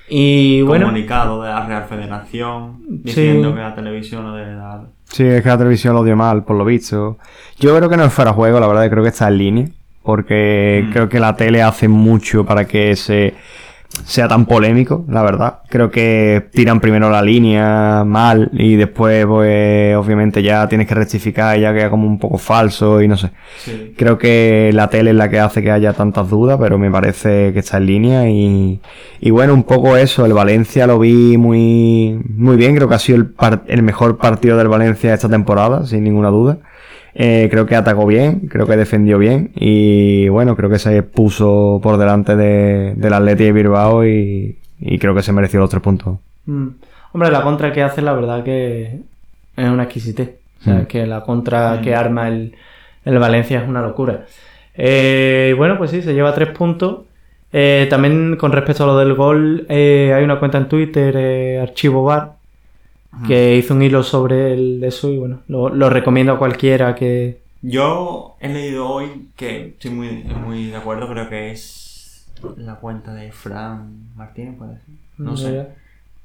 Y 0.08 0.62
bueno, 0.62 0.86
Comunicado 0.86 1.42
de 1.42 1.48
la 1.50 1.66
Real 1.66 1.84
Federación 1.84 2.78
diciendo 2.88 3.54
que 3.54 3.60
la 3.60 3.74
televisión 3.74 4.24
no 4.24 4.34
debe 4.34 4.54
dar. 4.54 4.80
Sí, 5.04 5.24
es 5.24 5.42
que 5.42 5.48
la 5.48 5.58
televisión 5.58 5.94
lo 5.94 6.04
dio 6.04 6.16
mal, 6.16 6.44
por 6.44 6.56
lo 6.56 6.64
visto. 6.64 7.18
Yo 7.58 7.76
creo 7.76 7.90
que 7.90 7.96
no 7.96 8.04
es 8.04 8.12
fuera 8.12 8.30
de 8.30 8.36
juego, 8.36 8.60
la 8.60 8.66
verdad, 8.68 8.88
creo 8.88 9.02
que 9.02 9.10
está 9.10 9.28
en 9.28 9.38
línea. 9.38 9.68
Porque 10.02 10.84
Mm. 10.86 10.92
creo 10.92 11.08
que 11.08 11.20
la 11.20 11.36
tele 11.36 11.62
hace 11.62 11.88
mucho 11.88 12.44
para 12.44 12.66
que 12.66 12.96
se 12.96 13.34
sea 14.04 14.28
tan 14.28 14.44
polémico, 14.44 15.04
la 15.08 15.22
verdad. 15.22 15.60
Creo 15.70 15.90
que 15.90 16.46
tiran 16.52 16.78
primero 16.78 17.10
la 17.10 17.22
línea 17.22 18.04
mal 18.06 18.50
y 18.52 18.76
después, 18.76 19.24
pues, 19.26 19.96
obviamente 19.96 20.42
ya 20.42 20.68
tienes 20.68 20.86
que 20.86 20.94
rectificar 20.94 21.56
y 21.58 21.62
ya 21.62 21.72
queda 21.72 21.88
como 21.88 22.06
un 22.06 22.18
poco 22.18 22.36
falso 22.36 23.00
y 23.00 23.08
no 23.08 23.16
sé. 23.16 23.30
Sí. 23.56 23.94
Creo 23.96 24.18
que 24.18 24.70
la 24.74 24.88
tele 24.88 25.10
es 25.10 25.16
la 25.16 25.30
que 25.30 25.40
hace 25.40 25.62
que 25.62 25.70
haya 25.70 25.94
tantas 25.94 26.28
dudas, 26.28 26.58
pero 26.60 26.78
me 26.78 26.90
parece 26.90 27.52
que 27.54 27.60
está 27.60 27.78
en 27.78 27.86
línea 27.86 28.28
y, 28.28 28.78
y 29.20 29.30
bueno, 29.30 29.54
un 29.54 29.64
poco 29.64 29.96
eso, 29.96 30.26
el 30.26 30.34
Valencia 30.34 30.86
lo 30.86 30.98
vi 30.98 31.36
muy, 31.38 32.20
muy 32.36 32.56
bien, 32.56 32.76
creo 32.76 32.88
que 32.90 32.94
ha 32.94 32.98
sido 33.00 33.16
el, 33.18 33.26
par- 33.26 33.62
el 33.68 33.82
mejor 33.82 34.18
partido 34.18 34.58
del 34.58 34.68
Valencia 34.68 35.14
esta 35.14 35.30
temporada, 35.30 35.86
sin 35.86 36.04
ninguna 36.04 36.28
duda. 36.28 36.58
Eh, 37.20 37.48
creo 37.50 37.66
que 37.66 37.74
atacó 37.74 38.06
bien, 38.06 38.46
creo 38.48 38.64
que 38.66 38.76
defendió 38.76 39.18
bien 39.18 39.50
y 39.56 40.28
bueno, 40.28 40.54
creo 40.54 40.70
que 40.70 40.78
se 40.78 41.02
puso 41.02 41.80
por 41.82 41.96
delante 41.98 42.36
de, 42.36 42.94
del 42.94 43.12
Atleti 43.12 43.42
de 43.44 43.52
Bilbao 43.52 44.06
y, 44.06 44.56
y 44.78 44.98
creo 45.00 45.16
que 45.16 45.22
se 45.22 45.32
mereció 45.32 45.58
los 45.58 45.68
tres 45.68 45.82
puntos. 45.82 46.18
mm, 46.46 46.68
hombre, 47.12 47.30
la 47.32 47.42
contra 47.42 47.72
que 47.72 47.82
hace 47.82 48.02
la 48.02 48.12
verdad 48.12 48.44
que 48.44 49.00
es 49.56 49.68
una 49.68 49.82
exquisitez. 49.84 50.30
O 50.60 50.64
sea, 50.64 50.74
Mm. 50.74 50.86
que 50.86 51.06
la 51.06 51.22
contra 51.24 51.74
Mm. 51.74 51.80
que 51.82 51.94
arma 51.94 52.28
el, 52.28 52.54
el 53.04 53.18
Valencia 53.18 53.60
es 53.62 53.68
una 53.68 53.82
locura. 53.82 54.24
Eh, 54.76 55.54
bueno, 55.58 55.76
pues 55.76 55.90
sí, 55.90 56.02
se 56.02 56.14
lleva 56.14 56.32
tres 56.34 56.50
puntos. 56.50 57.00
Eh, 57.52 57.86
también 57.90 58.36
con 58.36 58.52
respecto 58.52 58.84
a 58.84 58.86
lo 58.86 58.96
del 58.98 59.14
gol, 59.14 59.66
eh, 59.68 60.12
hay 60.14 60.22
una 60.22 60.38
cuenta 60.38 60.58
en 60.58 60.68
Twitter, 60.68 61.14
eh, 61.16 61.58
Archivo 61.60 62.04
Bar, 62.04 62.34
que 63.26 63.56
hizo 63.56 63.74
un 63.74 63.82
hilo 63.82 64.02
sobre 64.02 64.52
el, 64.54 64.82
eso 64.84 65.10
y 65.10 65.18
bueno, 65.18 65.40
lo, 65.48 65.68
lo 65.70 65.90
recomiendo 65.90 66.32
a 66.32 66.38
cualquiera 66.38 66.94
que... 66.94 67.40
Yo 67.62 68.36
he 68.40 68.48
leído 68.48 68.88
hoy 68.88 69.28
que 69.36 69.68
estoy 69.68 69.90
muy, 69.90 70.08
muy 70.22 70.66
de 70.66 70.76
acuerdo, 70.76 71.08
creo 71.08 71.28
que 71.28 71.50
es 71.50 72.30
la 72.56 72.76
cuenta 72.76 73.12
de 73.14 73.32
Fran 73.32 74.10
Martínez, 74.14 74.56
puede 74.56 74.72
ser. 74.74 74.82
No 75.18 75.36
sé. 75.36 75.66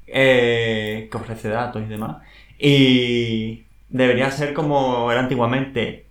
eh, 0.06 1.08
que 1.10 1.16
ofrece 1.16 1.48
datos 1.48 1.82
y 1.82 1.86
demás. 1.86 2.18
Y 2.58 3.64
debería 3.88 4.30
ser 4.30 4.54
como 4.54 5.10
era 5.10 5.20
antiguamente. 5.20 6.04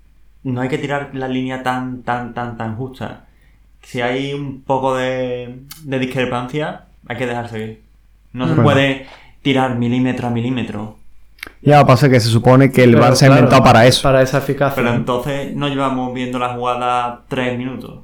No 0.43 0.59
hay 0.61 0.67
que 0.69 0.77
tirar 0.77 1.11
la 1.13 1.27
línea 1.29 1.63
tan, 1.63 2.03
tan, 2.03 2.33
tan, 2.33 2.57
tan 2.57 2.75
justa. 2.75 3.25
Si 3.81 4.01
hay 4.01 4.33
un 4.33 4.61
poco 4.63 4.95
de, 4.95 5.59
de 5.83 5.99
discrepancia, 5.99 6.85
hay 7.07 7.17
que 7.17 7.27
dejar 7.27 7.47
seguir. 7.49 7.81
No 8.33 8.47
se 8.53 8.61
puede 8.61 9.05
tirar 9.43 9.75
milímetro 9.77 10.27
a 10.27 10.31
milímetro. 10.31 10.95
Ya 11.61 11.85
pasa 11.85 12.09
que 12.09 12.19
se 12.19 12.29
supone 12.29 12.71
que 12.71 12.83
el 12.83 12.91
Pero, 12.91 13.01
VAR 13.03 13.15
se 13.15 13.25
ha 13.25 13.27
claro, 13.27 13.41
inventado 13.41 13.63
para 13.63 13.85
eso. 13.85 14.01
Para 14.01 14.21
esa 14.21 14.39
eficacia. 14.39 14.75
Pero 14.75 14.95
entonces 14.95 15.55
no 15.55 15.67
llevamos 15.67 16.13
viendo 16.13 16.39
la 16.39 16.49
jugada 16.49 17.21
tres 17.27 17.57
minutos. 17.57 17.99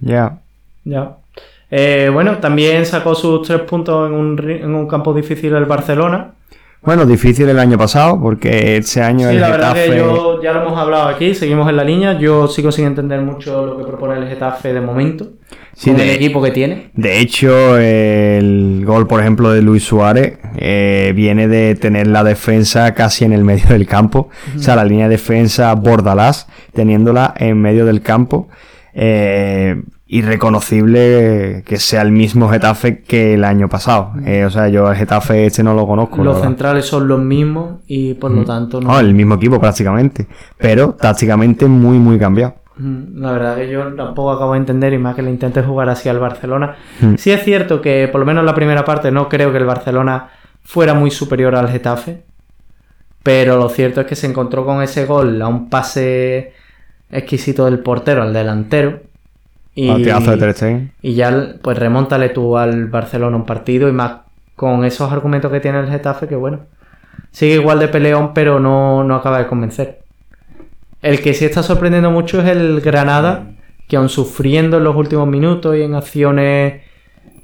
Ya. 0.00 0.38
Ya. 0.84 1.16
Eh, 1.70 2.10
bueno, 2.12 2.38
también 2.38 2.84
sacó 2.84 3.14
sus 3.14 3.46
tres 3.46 3.60
puntos 3.60 4.08
en 4.08 4.14
un, 4.14 4.50
en 4.50 4.74
un 4.74 4.86
campo 4.88 5.14
difícil 5.14 5.54
el 5.54 5.66
Barcelona. 5.66 6.32
Bueno, 6.82 7.04
difícil 7.04 7.48
el 7.48 7.58
año 7.58 7.76
pasado 7.76 8.18
porque 8.20 8.78
ese 8.78 9.02
año 9.02 9.28
Sí, 9.28 9.34
el 9.34 9.40
la 9.40 9.50
verdad 9.50 9.74
Getafe... 9.74 9.90
que 9.90 9.96
yo 9.98 10.42
ya 10.42 10.52
lo 10.52 10.62
hemos 10.62 10.78
hablado 10.78 11.08
aquí, 11.08 11.34
seguimos 11.34 11.68
en 11.68 11.76
la 11.76 11.84
línea. 11.84 12.18
Yo 12.18 12.48
sigo 12.48 12.72
sin 12.72 12.86
entender 12.86 13.20
mucho 13.20 13.66
lo 13.66 13.78
que 13.78 13.84
propone 13.84 14.16
el 14.16 14.28
Getafe 14.28 14.72
de 14.72 14.80
momento. 14.80 15.28
Sí, 15.82 15.88
con 15.90 15.98
de- 15.98 16.10
el 16.10 16.16
equipo 16.16 16.42
que 16.42 16.50
tiene. 16.50 16.90
De 16.94 17.20
hecho, 17.20 17.78
el 17.78 18.82
gol, 18.84 19.06
por 19.06 19.20
ejemplo, 19.20 19.50
de 19.50 19.62
Luis 19.62 19.82
Suárez 19.84 20.38
eh, 20.56 21.12
viene 21.16 21.48
de 21.48 21.74
tener 21.74 22.06
la 22.06 22.22
defensa 22.22 22.92
casi 22.92 23.24
en 23.24 23.32
el 23.32 23.44
medio 23.44 23.66
del 23.70 23.86
campo. 23.86 24.28
O 24.54 24.58
sea, 24.58 24.76
la 24.76 24.84
línea 24.84 25.06
de 25.06 25.12
defensa 25.12 25.74
Bordalás, 25.74 26.48
teniéndola 26.74 27.32
en 27.38 27.58
medio 27.62 27.86
del 27.86 28.02
campo. 28.02 28.48
Eh, 28.92 29.80
irreconocible 30.06 31.62
que 31.64 31.78
sea 31.78 32.02
el 32.02 32.10
mismo 32.12 32.48
Getafe 32.48 33.00
que 33.02 33.34
el 33.34 33.44
año 33.44 33.68
pasado. 33.68 34.12
Eh, 34.26 34.44
o 34.44 34.50
sea, 34.50 34.68
yo 34.68 34.86
al 34.88 34.96
Getafe 34.96 35.46
este 35.46 35.62
no 35.62 35.72
lo 35.74 35.86
conozco. 35.86 36.22
Los 36.22 36.40
centrales 36.40 36.84
son 36.86 37.06
los 37.08 37.20
mismos 37.20 37.80
y 37.86 38.14
por 38.14 38.30
lo 38.32 38.44
tanto 38.44 38.80
no. 38.80 38.88
No, 38.88 39.00
el 39.00 39.14
mismo 39.14 39.36
equipo 39.36 39.60
prácticamente. 39.60 40.26
Pero 40.58 40.94
tácticamente 41.00 41.66
muy, 41.66 41.98
muy 41.98 42.18
cambiado. 42.18 42.54
Mm, 42.80 43.20
La 43.20 43.32
verdad 43.32 43.56
que 43.56 43.68
yo 43.68 43.94
tampoco 43.94 44.32
acabo 44.32 44.52
de 44.52 44.58
entender 44.58 44.92
y 44.92 44.98
más 44.98 45.14
que 45.14 45.22
le 45.22 45.30
intente 45.30 45.62
jugar 45.62 45.88
así 45.88 46.08
al 46.08 46.18
Barcelona. 46.18 46.76
Mm. 47.00 47.14
Sí 47.16 47.30
es 47.30 47.44
cierto 47.44 47.80
que 47.80 48.08
por 48.10 48.20
lo 48.20 48.26
menos 48.26 48.40
en 48.40 48.46
la 48.46 48.54
primera 48.54 48.84
parte 48.84 49.10
no 49.10 49.28
creo 49.28 49.52
que 49.52 49.58
el 49.58 49.66
Barcelona 49.66 50.30
fuera 50.62 50.94
muy 50.94 51.10
superior 51.10 51.54
al 51.54 51.68
Getafe. 51.68 52.22
Pero 53.22 53.58
lo 53.58 53.68
cierto 53.68 54.00
es 54.00 54.06
que 54.06 54.16
se 54.16 54.26
encontró 54.26 54.64
con 54.64 54.82
ese 54.82 55.04
gol 55.04 55.40
a 55.42 55.48
un 55.48 55.68
pase 55.68 56.54
exquisito 57.10 57.66
del 57.66 57.80
portero 57.80 58.22
al 58.22 58.32
delantero. 58.32 59.00
Y, 59.74 60.02
de 60.02 60.90
y 61.00 61.14
ya 61.14 61.54
pues 61.62 61.78
remóntale 61.78 62.30
tú 62.30 62.56
al 62.56 62.86
Barcelona 62.86 63.36
un 63.36 63.46
partido 63.46 63.88
y 63.88 63.92
más 63.92 64.22
con 64.56 64.84
esos 64.84 65.12
argumentos 65.12 65.50
que 65.52 65.60
tiene 65.60 65.78
el 65.78 65.88
Getafe 65.88 66.26
que 66.26 66.34
bueno, 66.34 66.60
sigue 67.30 67.54
igual 67.54 67.78
de 67.78 67.88
peleón 67.88 68.34
pero 68.34 68.58
no, 68.58 69.04
no 69.04 69.14
acaba 69.14 69.38
de 69.38 69.46
convencer. 69.46 69.99
El 71.02 71.20
que 71.22 71.34
sí 71.34 71.44
está 71.44 71.62
sorprendiendo 71.62 72.10
mucho 72.10 72.40
es 72.40 72.48
el 72.48 72.80
Granada, 72.80 73.52
que 73.88 73.96
aun 73.96 74.08
sufriendo 74.08 74.78
en 74.78 74.84
los 74.84 74.94
últimos 74.94 75.26
minutos 75.26 75.76
y 75.76 75.82
en 75.82 75.94
acciones 75.94 76.82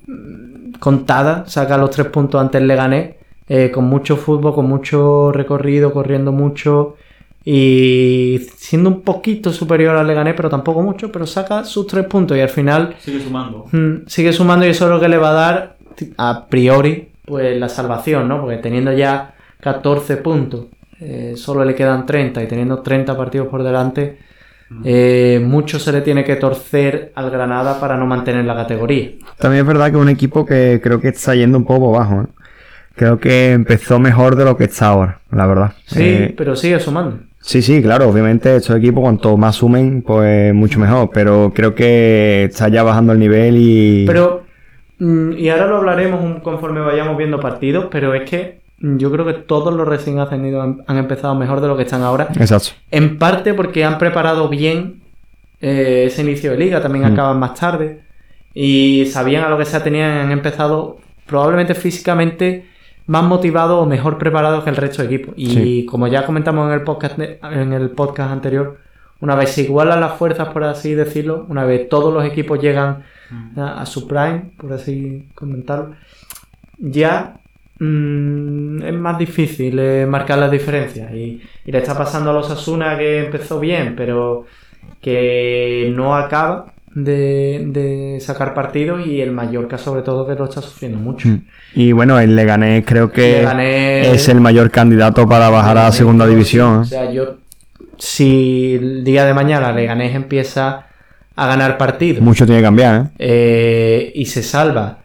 mm, 0.06 0.72
contadas, 0.78 1.52
saca 1.52 1.78
los 1.78 1.90
tres 1.90 2.08
puntos 2.08 2.40
ante 2.40 2.58
el 2.58 2.66
Leganés, 2.66 3.16
eh, 3.48 3.70
con 3.70 3.84
mucho 3.84 4.16
fútbol, 4.16 4.54
con 4.54 4.68
mucho 4.68 5.32
recorrido, 5.32 5.92
corriendo 5.92 6.32
mucho 6.32 6.96
y 7.44 8.40
siendo 8.56 8.90
un 8.90 9.02
poquito 9.02 9.52
superior 9.52 9.96
al 9.96 10.06
Leganés, 10.06 10.34
pero 10.36 10.50
tampoco 10.50 10.82
mucho, 10.82 11.12
pero 11.12 11.26
saca 11.26 11.64
sus 11.64 11.86
tres 11.86 12.04
puntos 12.06 12.36
y 12.36 12.40
al 12.40 12.48
final 12.48 12.96
Sigue 12.98 13.20
sumando. 13.20 13.66
Mm, 13.70 14.06
sigue 14.06 14.32
sumando 14.32 14.66
y 14.66 14.70
eso 14.70 14.84
es 14.86 14.90
lo 14.90 15.00
que 15.00 15.08
le 15.08 15.16
va 15.16 15.30
a 15.30 15.32
dar 15.32 15.76
a 16.18 16.46
priori 16.48 17.08
pues 17.24 17.58
la 17.58 17.68
salvación, 17.68 18.28
¿no? 18.28 18.40
Porque 18.40 18.56
teniendo 18.58 18.92
ya 18.92 19.34
14 19.60 20.16
puntos, 20.18 20.66
eh, 21.00 21.34
solo 21.36 21.64
le 21.64 21.74
quedan 21.74 22.06
30 22.06 22.42
y 22.42 22.46
teniendo 22.46 22.80
30 22.80 23.16
partidos 23.16 23.48
por 23.48 23.62
delante, 23.62 24.18
eh, 24.84 25.40
mucho 25.44 25.78
se 25.78 25.92
le 25.92 26.00
tiene 26.00 26.24
que 26.24 26.36
torcer 26.36 27.12
al 27.14 27.30
Granada 27.30 27.78
para 27.78 27.96
no 27.96 28.06
mantener 28.06 28.44
la 28.44 28.54
categoría. 28.56 29.10
También 29.38 29.62
es 29.62 29.66
verdad 29.68 29.90
que 29.90 29.96
es 29.96 30.02
un 30.02 30.08
equipo 30.08 30.44
que 30.44 30.80
creo 30.82 31.00
que 31.00 31.08
está 31.08 31.34
yendo 31.34 31.58
un 31.58 31.64
poco 31.64 31.92
bajo. 31.92 32.22
¿eh? 32.22 32.26
Creo 32.96 33.18
que 33.18 33.52
empezó 33.52 33.98
mejor 33.98 34.36
de 34.36 34.44
lo 34.44 34.56
que 34.56 34.64
está 34.64 34.88
ahora, 34.88 35.20
la 35.30 35.46
verdad. 35.46 35.72
Sí, 35.86 36.02
Eh, 36.02 36.34
pero 36.36 36.56
sigue 36.56 36.80
sumando. 36.80 37.18
Sí, 37.40 37.62
sí, 37.62 37.80
claro, 37.80 38.08
obviamente 38.08 38.56
estos 38.56 38.76
equipos 38.76 39.02
cuanto 39.02 39.36
más 39.36 39.54
sumen, 39.56 40.02
pues 40.02 40.52
mucho 40.52 40.80
mejor, 40.80 41.10
pero 41.12 41.52
creo 41.54 41.76
que 41.76 42.44
está 42.50 42.68
ya 42.68 42.82
bajando 42.82 43.12
el 43.12 43.20
nivel 43.20 43.56
y... 43.56 44.04
Pero, 44.04 44.42
mm, 44.98 45.32
y 45.34 45.48
ahora 45.50 45.66
lo 45.66 45.76
hablaremos 45.76 46.42
conforme 46.42 46.80
vayamos 46.80 47.16
viendo 47.16 47.38
partidos, 47.38 47.86
pero 47.88 48.14
es 48.14 48.28
que 48.28 48.58
mm, 48.58 48.65
yo 48.78 49.10
creo 49.10 49.24
que 49.24 49.32
todos 49.34 49.72
los 49.74 49.86
recién 49.88 50.18
ascendidos 50.18 50.62
han, 50.62 50.84
han 50.86 50.98
empezado 50.98 51.34
mejor 51.34 51.60
de 51.60 51.68
lo 51.68 51.76
que 51.76 51.84
están 51.84 52.02
ahora. 52.02 52.28
Exacto. 52.38 52.70
En 52.90 53.18
parte 53.18 53.54
porque 53.54 53.84
han 53.84 53.98
preparado 53.98 54.48
bien 54.48 55.02
eh, 55.60 56.04
ese 56.08 56.20
inicio 56.22 56.50
de 56.50 56.58
liga, 56.58 56.82
también 56.82 57.04
Mm. 57.08 57.12
acaban 57.14 57.38
más 57.38 57.54
tarde. 57.54 58.02
Y 58.52 59.06
sabían 59.06 59.44
a 59.44 59.48
lo 59.48 59.56
que 59.58 59.64
se 59.64 59.76
atenían, 59.76 60.10
han 60.18 60.30
empezado 60.32 60.98
probablemente 61.26 61.74
físicamente 61.74 62.66
más 63.06 63.22
motivados 63.24 63.82
o 63.82 63.86
mejor 63.86 64.18
preparados 64.18 64.64
que 64.64 64.70
el 64.70 64.76
resto 64.76 65.02
de 65.02 65.14
equipos. 65.14 65.34
Y 65.38 65.46
Sí. 65.50 65.86
como 65.86 66.06
ya 66.08 66.26
comentamos 66.26 66.66
en 66.68 66.74
el 66.74 66.82
podcast 66.82 67.16
de- 67.18 67.38
en 67.42 67.72
el 67.72 67.90
podcast 67.90 68.30
anterior, 68.32 68.78
una 69.20 69.34
vez 69.34 69.50
se 69.52 69.62
igualan 69.62 70.00
las 70.00 70.18
fuerzas, 70.18 70.48
por 70.48 70.64
así 70.64 70.94
decirlo, 70.94 71.46
una 71.48 71.64
vez 71.64 71.88
todos 71.88 72.12
los 72.12 72.24
equipos 72.24 72.60
llegan 72.60 73.04
a, 73.56 73.80
a 73.80 73.86
su 73.86 74.06
prime, 74.06 74.50
por 74.58 74.72
así 74.74 75.28
comentarlo, 75.34 75.94
ya 76.78 77.40
mm, 77.78 78.82
es 78.82 78.94
más 78.94 79.18
difícil 79.18 79.78
eh, 79.78 80.06
marcar 80.06 80.38
las 80.38 80.50
diferencias. 80.50 81.12
Y, 81.12 81.40
y 81.64 81.72
le 81.72 81.78
está 81.78 81.96
pasando 81.96 82.30
a 82.30 82.32
los 82.34 82.50
Asuna 82.50 82.96
que 82.96 83.24
empezó 83.26 83.60
bien, 83.60 83.94
pero 83.96 84.46
que 85.00 85.92
no 85.94 86.16
acaba 86.16 86.66
de, 86.94 87.62
de 87.66 88.18
sacar 88.20 88.54
partidos 88.54 89.06
y 89.06 89.20
el 89.20 89.30
Mallorca 89.30 89.76
sobre 89.76 90.02
todo 90.02 90.26
que 90.26 90.34
lo 90.34 90.44
está 90.46 90.62
sufriendo 90.62 90.98
mucho. 90.98 91.28
Mm. 91.28 91.42
Y 91.74 91.92
bueno, 91.92 92.18
el 92.18 92.34
Leganés 92.34 92.84
creo 92.86 93.12
que 93.12 93.42
Leganés- 93.44 94.14
es 94.14 94.28
el 94.28 94.40
mayor 94.40 94.70
candidato 94.70 95.28
para 95.28 95.50
bajar 95.50 95.76
a 95.78 95.92
segunda 95.92 96.26
división. 96.26 96.78
O 96.78 96.82
¿eh? 96.82 96.86
sea, 96.86 97.10
yo 97.12 97.36
si 97.98 98.74
el 98.74 99.04
día 99.04 99.24
de 99.26 99.34
mañana 99.34 99.72
Leganés 99.72 100.14
empieza 100.14 100.86
a 101.38 101.46
ganar 101.46 101.76
partidos 101.76 102.22
Mucho 102.22 102.46
tiene 102.46 102.60
que 102.60 102.64
cambiar, 102.64 102.94
¿eh? 103.02 103.10
eh, 103.18 104.12
y 104.14 104.24
se 104.24 104.42
salva, 104.42 104.98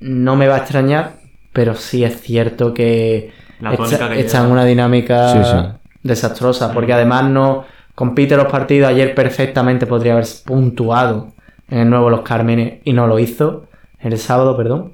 no 0.00 0.34
me 0.36 0.48
va 0.48 0.54
a 0.56 0.58
extrañar, 0.58 1.15
pero 1.56 1.74
sí 1.74 2.04
es 2.04 2.20
cierto 2.20 2.74
que 2.74 3.32
está, 3.58 3.76
tónica 3.76 4.08
que 4.10 4.20
está 4.20 4.44
en 4.44 4.50
una 4.50 4.64
dinámica 4.66 5.32
Sí, 5.32 5.38
sí. 5.42 5.88
desastrosa, 6.02 6.72
porque 6.74 6.92
además 6.92 7.24
no 7.30 7.64
compite 7.94 8.36
los 8.36 8.46
partidos. 8.46 8.90
Ayer 8.90 9.14
perfectamente 9.14 9.86
podría 9.86 10.12
haber 10.12 10.26
puntuado 10.44 11.32
en 11.70 11.78
el 11.78 11.88
nuevo 11.90 12.10
Los 12.10 12.20
Cármenes 12.20 12.80
y 12.84 12.92
no 12.92 13.06
lo 13.06 13.18
hizo, 13.18 13.64
el 14.00 14.18
sábado, 14.18 14.54
perdón. 14.54 14.92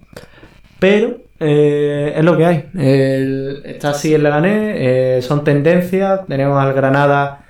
Pero 0.79 1.17
eh, 1.41 2.15
es 2.17 2.25
lo 2.25 2.37
que 2.37 2.47
hay. 2.47 2.65
El- 2.79 3.63
está 3.65 3.91
así 3.91 4.15
el 4.15 4.23
Leganés, 4.23 4.77
eh, 4.79 5.19
son 5.23 5.43
tendencias. 5.43 6.21
Tenemos 6.29 6.63
al 6.63 6.73
Granada 6.75 7.41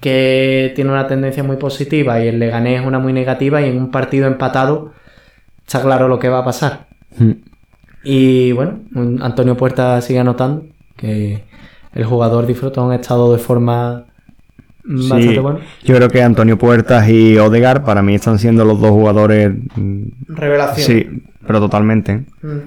que 0.00 0.72
tiene 0.74 0.90
una 0.90 1.06
tendencia 1.06 1.44
muy 1.44 1.56
positiva 1.56 2.20
y 2.20 2.26
el 2.28 2.38
Leganés 2.40 2.84
una 2.84 2.98
muy 2.98 3.12
negativa 3.12 3.62
y 3.62 3.70
en 3.70 3.78
un 3.78 3.90
partido 3.92 4.26
empatado 4.26 4.92
está 5.64 5.80
claro 5.82 6.08
lo 6.08 6.18
que 6.18 6.28
va 6.28 6.40
a 6.40 6.44
pasar. 6.44 6.86
Mm. 7.16 7.30
Y 8.08 8.52
bueno, 8.52 8.78
Antonio 9.20 9.56
Puerta 9.56 10.00
sigue 10.00 10.20
anotando 10.20 10.64
que 10.96 11.42
el 11.92 12.04
jugador 12.04 12.46
disfruta 12.46 12.80
un 12.80 12.92
estado 12.92 13.32
de 13.32 13.38
forma 13.38 14.04
Sí, 14.84 15.08
bastante 15.08 15.40
bueno. 15.40 15.58
yo 15.82 15.96
creo 15.96 16.08
que 16.08 16.22
Antonio 16.22 16.56
Puertas 16.56 17.08
y 17.08 17.36
Odegar 17.38 17.82
para 17.84 18.02
mí 18.02 18.14
están 18.14 18.38
siendo 18.38 18.64
los 18.64 18.80
dos 18.80 18.90
jugadores. 18.90 19.50
mm, 19.74 20.02
Revelación. 20.28 20.86
Sí, 20.86 21.22
pero 21.44 21.58
totalmente. 21.58 22.24
Mm. 22.42 22.58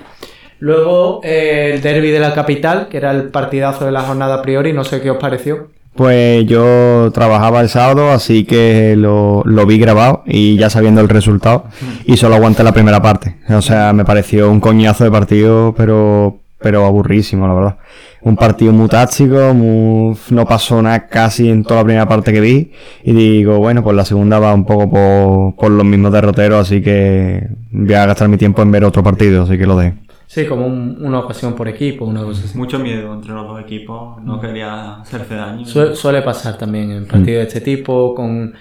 Luego 0.59 1.21
eh, 1.23 1.71
el 1.75 1.81
derby 1.81 2.09
de 2.11 2.19
la 2.19 2.33
capital, 2.33 2.89
que 2.89 2.97
era 2.97 3.11
el 3.11 3.29
partidazo 3.29 3.85
de 3.85 3.93
la 3.93 4.01
jornada 4.01 4.35
a 4.35 4.41
priori, 4.41 4.73
no 4.73 4.83
sé 4.83 4.99
qué 4.99 5.09
os 5.09 5.17
pareció. 5.17 5.69
Pues 6.00 6.45
yo 6.45 7.12
trabajaba 7.14 7.60
el 7.60 7.68
sábado, 7.68 8.10
así 8.12 8.45
que 8.45 8.95
lo, 8.97 9.43
lo 9.43 9.66
vi 9.66 9.78
grabado 9.80 10.24
y 10.26 10.56
ya 10.56 10.70
sabiendo 10.70 11.02
el 11.02 11.10
resultado. 11.10 11.66
Y 12.06 12.16
solo 12.16 12.36
aguanté 12.36 12.64
la 12.64 12.72
primera 12.72 13.02
parte. 13.02 13.36
O 13.50 13.62
sea, 13.62 13.91
me 13.91 14.06
pareció 14.06 14.50
un 14.50 14.62
coñazo 14.62 15.04
de 15.04 15.12
partido, 15.12 15.74
pero, 15.76 16.38
pero 16.58 16.86
aburrísimo, 16.86 17.45
la 17.50 17.54
verdad. 17.54 17.76
Un 18.22 18.38
partido 18.38 18.72
muy 18.72 18.88
táctico, 18.88 19.54
muy- 19.54 20.16
no 20.30 20.45
pasó 20.45 20.82
nada 20.82 21.06
casi 21.10 21.50
en 21.50 21.64
toda 21.66 21.82
la 21.82 21.84
primera 21.84 22.08
parte 22.08 22.32
que 22.32 22.39
vi. 22.39 22.72
Y 23.04 23.12
digo, 23.12 23.58
bueno, 23.58 23.84
pues 23.84 23.93
la 23.97 24.06
segunda 24.06 24.39
va 24.39 24.54
un 24.54 24.64
poco 24.64 24.89
por, 24.89 25.56
por 25.58 25.70
los 25.70 25.86
mismos 25.86 26.14
derroteros, 26.14 26.62
así 26.66 26.82
que 26.82 27.45
voy 27.72 27.93
a 27.93 28.06
gastar 28.06 28.30
mi 28.30 28.38
tiempo 28.38 28.62
en 28.62 28.72
ver 28.72 28.86
otro 28.86 29.04
partido, 29.04 29.43
así 29.43 29.58
que 29.58 29.66
lo 29.68 29.76
dejo. 29.76 29.97
Sí, 30.30 30.45
como 30.45 30.67
un- 30.67 30.97
una 31.03 31.19
ocasión 31.21 31.55
por 31.55 31.67
equipo, 31.67 32.05
una 32.05 32.21
cosa 32.23 32.43
así. 32.45 32.55
Mucho 32.55 32.77
miedo 32.77 33.11
entre 33.15 33.32
los 33.34 33.47
dos 33.47 33.59
equipos. 33.61 34.21
No 34.23 34.39
quería 34.39 35.01
hacerse 35.01 35.34
daño. 35.34 35.65
Sue- 35.65 35.95
suele 35.95 36.21
pasar 36.21 36.55
también 36.55 36.91
en 36.91 37.07
partidos 37.07 37.41
de 37.41 37.47
este 37.47 37.61
tipo, 37.61 38.13
con 38.13 38.53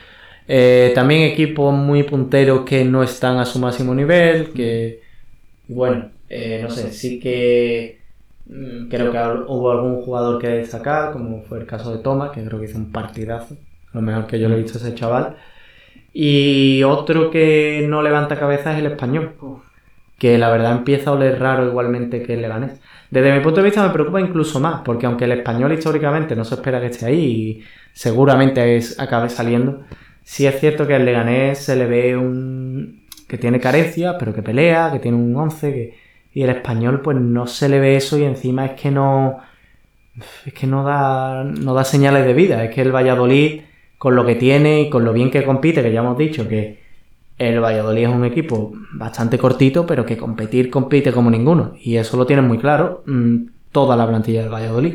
eh, 0.50 0.92
también 0.94 1.24
equipos 1.30 1.74
muy 1.74 2.04
punteros 2.04 2.64
que 2.64 2.82
no 2.86 3.02
están 3.02 3.36
a 3.36 3.44
su 3.44 3.58
máximo 3.58 3.94
nivel, 3.94 4.50
que 4.54 5.02
bueno, 5.68 6.10
eh, 6.30 6.60
no 6.62 6.70
sé, 6.70 6.90
sí 6.90 7.20
que 7.20 8.00
mm, 8.46 8.88
creo 8.88 9.12
que 9.12 9.18
hubo 9.52 9.70
algún 9.70 10.00
jugador 10.02 10.40
que 10.40 10.48
destacar, 10.48 11.12
como 11.12 11.42
fue 11.42 11.58
el 11.58 11.66
caso 11.66 11.92
de 11.94 12.02
Thomas, 12.02 12.30
que 12.30 12.42
creo 12.44 12.58
que 12.60 12.64
hizo 12.66 12.78
un 12.78 12.92
partidazo, 12.92 13.56
lo 13.92 14.00
mejor 14.00 14.26
que 14.26 14.40
yo 14.40 14.48
le 14.48 14.54
he 14.56 14.62
visto 14.62 14.78
a 14.78 14.80
ese 14.80 14.94
chaval. 14.94 15.36
Y 16.12 16.82
otro 16.84 17.30
que 17.30 17.86
no 17.88 18.02
levanta 18.02 18.38
cabeza 18.38 18.72
es 18.72 18.78
el 18.80 18.86
español, 18.86 19.36
que 20.18 20.36
la 20.36 20.50
verdad 20.50 20.72
empieza 20.72 21.10
a 21.10 21.12
oler 21.14 21.38
raro 21.38 21.66
igualmente 21.66 22.22
que 22.22 22.34
el 22.34 22.42
Leganés. 22.42 22.80
Desde 23.10 23.32
mi 23.32 23.40
punto 23.40 23.60
de 23.60 23.66
vista 23.66 23.86
me 23.86 23.92
preocupa 23.92 24.20
incluso 24.20 24.60
más, 24.60 24.82
porque 24.84 25.06
aunque 25.06 25.24
el 25.24 25.32
español 25.32 25.72
históricamente 25.72 26.36
no 26.36 26.44
se 26.44 26.56
espera 26.56 26.80
que 26.80 26.88
esté 26.88 27.06
ahí 27.06 27.20
y 27.20 27.64
seguramente 27.92 28.76
es, 28.76 28.98
acabe 29.00 29.30
saliendo, 29.30 29.84
sí 30.22 30.46
es 30.46 30.58
cierto 30.60 30.86
que 30.86 30.94
al 30.94 31.04
Leganés 31.04 31.58
se 31.58 31.76
le 31.76 31.86
ve 31.86 32.16
un 32.16 33.06
que 33.28 33.38
tiene 33.38 33.60
carencias, 33.60 34.16
pero 34.18 34.34
que 34.34 34.42
pelea, 34.42 34.90
que 34.92 34.98
tiene 35.00 35.18
un 35.18 35.36
11, 35.36 35.72
que... 35.72 35.98
y 36.32 36.42
el 36.42 36.50
español 36.50 37.02
pues 37.02 37.16
no 37.18 37.46
se 37.46 37.68
le 37.68 37.78
ve 37.78 37.96
eso 37.96 38.18
y 38.18 38.24
encima 38.24 38.66
es 38.66 38.80
que 38.80 38.90
no 38.90 39.38
es 40.46 40.52
que 40.52 40.66
no 40.66 40.82
da 40.82 41.44
no 41.44 41.74
da 41.74 41.84
señales 41.84 42.24
de 42.26 42.34
vida, 42.34 42.64
es 42.64 42.74
que 42.74 42.82
el 42.82 42.92
Valladolid 42.94 43.62
con 43.98 44.16
lo 44.16 44.24
que 44.26 44.34
tiene 44.36 44.82
y 44.82 44.90
con 44.90 45.04
lo 45.04 45.12
bien 45.12 45.30
que 45.30 45.44
compite, 45.44 45.82
que 45.82 45.92
ya 45.92 46.00
hemos 46.00 46.18
dicho 46.18 46.48
que 46.48 46.87
el 47.38 47.60
Valladolid 47.60 48.02
es 48.04 48.08
un 48.08 48.24
equipo 48.24 48.72
bastante 48.92 49.38
cortito, 49.38 49.86
pero 49.86 50.04
que 50.04 50.16
competir 50.16 50.70
compite 50.70 51.12
como 51.12 51.30
ninguno. 51.30 51.74
Y 51.80 51.96
eso 51.96 52.16
lo 52.16 52.26
tienen 52.26 52.46
muy 52.46 52.58
claro 52.58 53.02
mm, 53.06 53.36
toda 53.72 53.96
la 53.96 54.06
plantilla 54.08 54.42
del 54.42 54.52
Valladolid. 54.52 54.94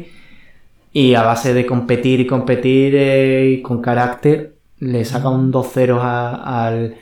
Y 0.91 1.16
a 1.16 1.24
base 1.24 1.54
de 1.54 1.66
competir 1.66 2.20
y 2.20 2.28
competir 2.28 2.94
eh, 2.96 3.50
y 3.58 3.62
con 3.62 3.82
carácter, 3.82 4.54
le 4.80 5.06
saca 5.06 5.30
un 5.30 5.52
2-0 5.52 6.00
a- 6.02 6.68
al, 6.68 6.96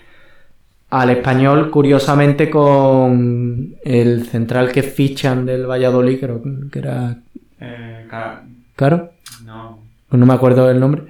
al 0.92 1.10
español, 1.10 1.72
curiosamente 1.72 2.50
con 2.50 3.76
el 3.84 4.26
central 4.28 4.72
que 4.72 4.84
fichan 4.84 5.46
del 5.46 5.66
Valladolid, 5.70 6.20
creo 6.20 6.42
que 6.72 6.80
era 6.80 7.18
Eh, 7.60 8.06
ca- 8.10 8.44
Caro, 8.76 9.12
no. 9.46 9.80
no 10.12 10.26
me 10.26 10.34
acuerdo 10.34 10.68
del 10.68 10.80
nombre, 10.80 11.04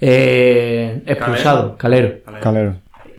eh, 0.00 1.02
expulsado, 1.06 1.76
Calero. 1.76 2.14
Calero. 2.40 2.76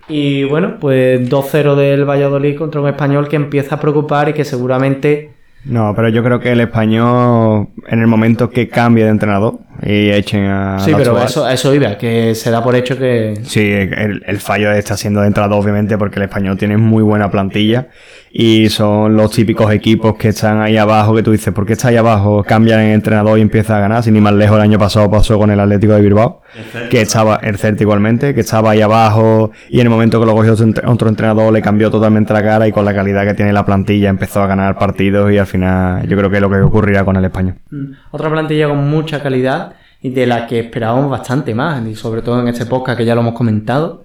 Y 0.08 0.44
bueno, 0.44 0.78
pues 0.80 1.28
2-0 1.30 1.76
del 1.76 2.06
Valladolid 2.08 2.58
contra 2.58 2.82
un 2.82 2.88
español 2.88 3.28
que 3.28 3.36
empieza 3.36 3.76
a 3.76 3.80
preocupar 3.80 4.30
y 4.30 4.34
que 4.34 4.46
seguramente 4.46 5.32
No, 5.64 5.94
pero 5.96 6.10
yo 6.10 6.24
creo 6.24 6.40
que 6.40 6.52
el 6.52 6.60
español, 6.62 7.70
en 7.88 8.00
el 8.02 8.06
momento 8.08 8.50
que 8.52 8.68
cambie 8.70 9.04
de 9.04 9.10
entrenador 9.10 9.56
y 9.82 10.12
echen 10.12 10.46
a. 10.46 10.78
Sí, 10.80 10.92
pero 10.96 11.14
Suárez- 11.16 11.26
eso, 11.32 11.50
eso 11.50 11.74
iba, 11.74 11.98
que 11.98 12.36
se 12.36 12.52
da 12.52 12.64
por 12.64 12.76
hecho 12.76 12.98
que. 13.00 13.34
Sí, 13.44 13.72
el, 13.72 14.22
el 14.28 14.38
fallo 14.40 14.72
está 14.72 14.96
siendo 14.96 15.22
de 15.22 15.28
entrada, 15.28 15.56
obviamente, 15.56 15.98
porque 15.98 16.18
el 16.20 16.24
español 16.26 16.56
tiene 16.58 16.78
muy 16.78 17.02
buena 17.02 17.32
plantilla 17.32 17.88
y 18.38 18.68
son 18.68 19.16
los 19.16 19.32
típicos 19.32 19.72
equipos 19.72 20.16
que 20.18 20.28
están 20.28 20.60
ahí 20.62 20.76
abajo, 20.76 21.16
que 21.16 21.24
tú 21.24 21.32
dices, 21.32 21.54
¿por 21.54 21.66
qué 21.66 21.72
está 21.72 21.88
ahí 21.88 21.96
abajo? 21.96 22.44
Cambian 22.44 22.82
el 22.82 22.92
entrenador 22.94 23.40
y 23.40 23.42
empieza 23.42 23.78
a 23.78 23.80
ganar. 23.80 24.04
Sin 24.04 24.14
ni 24.14 24.20
más 24.20 24.34
lejos, 24.34 24.58
el 24.58 24.64
año 24.64 24.78
pasado 24.78 25.10
pasó 25.10 25.40
con 25.40 25.52
el 25.52 25.60
Atlético 25.60 25.94
de 25.94 26.02
Bilbao, 26.02 26.42
que 26.90 27.00
estaba, 27.00 27.38
el 27.38 27.58
Celta 27.58 27.84
igualmente, 27.84 28.34
que 28.36 28.42
estaba 28.42 28.72
ahí 28.72 28.82
abajo 28.82 29.52
y 29.70 29.80
en 29.80 29.86
el 29.88 29.90
momento 29.90 30.20
que 30.20 30.26
lo 30.26 30.34
cogió 30.36 30.52
otro 30.52 30.66
entre- 30.66 30.86
otro 30.86 31.08
entrenador 31.08 31.54
le 31.54 31.62
cambió 31.62 31.90
totalmente 31.90 32.34
la 32.34 32.44
cara 32.44 32.68
y 32.68 32.74
con 32.74 32.84
la 32.84 32.94
calidad 32.94 33.26
que 33.26 33.36
tiene 33.36 33.54
la 33.54 33.66
plantilla 33.66 34.10
empezó 34.10 34.42
a 34.42 34.48
ganar 34.48 34.78
partidos 34.78 35.32
y 35.32 35.38
al 35.38 35.46
final 35.48 36.06
yo 36.08 36.18
creo 36.18 36.30
que 36.30 36.36
es 36.36 36.42
lo 36.42 36.50
que 36.50 36.58
ocurrirá 36.58 37.06
con 37.06 37.16
el 37.16 37.24
español. 37.24 37.56
Mm, 37.72 37.94
Otra 38.12 38.30
plantilla 38.30 38.68
con 38.68 38.90
mucha 38.90 39.24
calidad 39.24 39.74
y 40.02 40.10
de 40.10 40.28
la 40.28 40.46
que 40.46 40.60
esperábamos 40.60 41.10
bastante 41.10 41.56
más, 41.56 41.86
y 41.88 41.96
sobre 41.96 42.22
todo 42.22 42.42
en 42.42 42.48
este 42.50 42.66
podcast 42.68 42.98
que 42.98 43.06
ya 43.06 43.16
lo 43.16 43.22
hemos 43.22 43.34
comentado, 43.34 44.04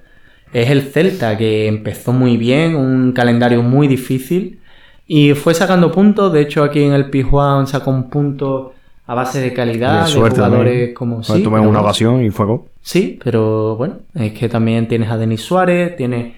es 0.52 0.70
el 0.70 0.82
Celta, 0.82 1.36
que 1.36 1.66
empezó 1.66 2.12
muy 2.12 2.36
bien, 2.36 2.74
un 2.74 3.12
calendario 3.12 3.62
muy 3.62 3.88
difícil 3.88 4.60
y 5.06 5.34
fue 5.34 5.54
sacando 5.54 5.90
puntos. 5.90 6.32
De 6.32 6.40
hecho, 6.40 6.62
aquí 6.62 6.82
en 6.82 6.92
el 6.92 7.10
Pijuan 7.10 7.66
sacó 7.66 7.90
un 7.90 8.10
punto 8.10 8.74
a 9.06 9.14
base 9.14 9.40
de 9.40 9.52
calidad, 9.52 10.04
de, 10.04 10.10
suerte 10.12 10.36
jugadores 10.36 10.72
también. 10.72 10.94
como 10.94 11.22
sí, 11.24 11.42
tuve 11.42 11.58
una 11.58 11.80
ocasión 11.80 12.24
y 12.24 12.30
fue 12.30 12.46
gol. 12.46 12.60
Sí, 12.80 13.18
pero 13.22 13.74
bueno, 13.76 13.96
es 14.14 14.32
que 14.32 14.48
también 14.48 14.86
tienes 14.86 15.10
a 15.10 15.16
Denis 15.16 15.40
Suárez, 15.40 15.96
tienes... 15.96 16.34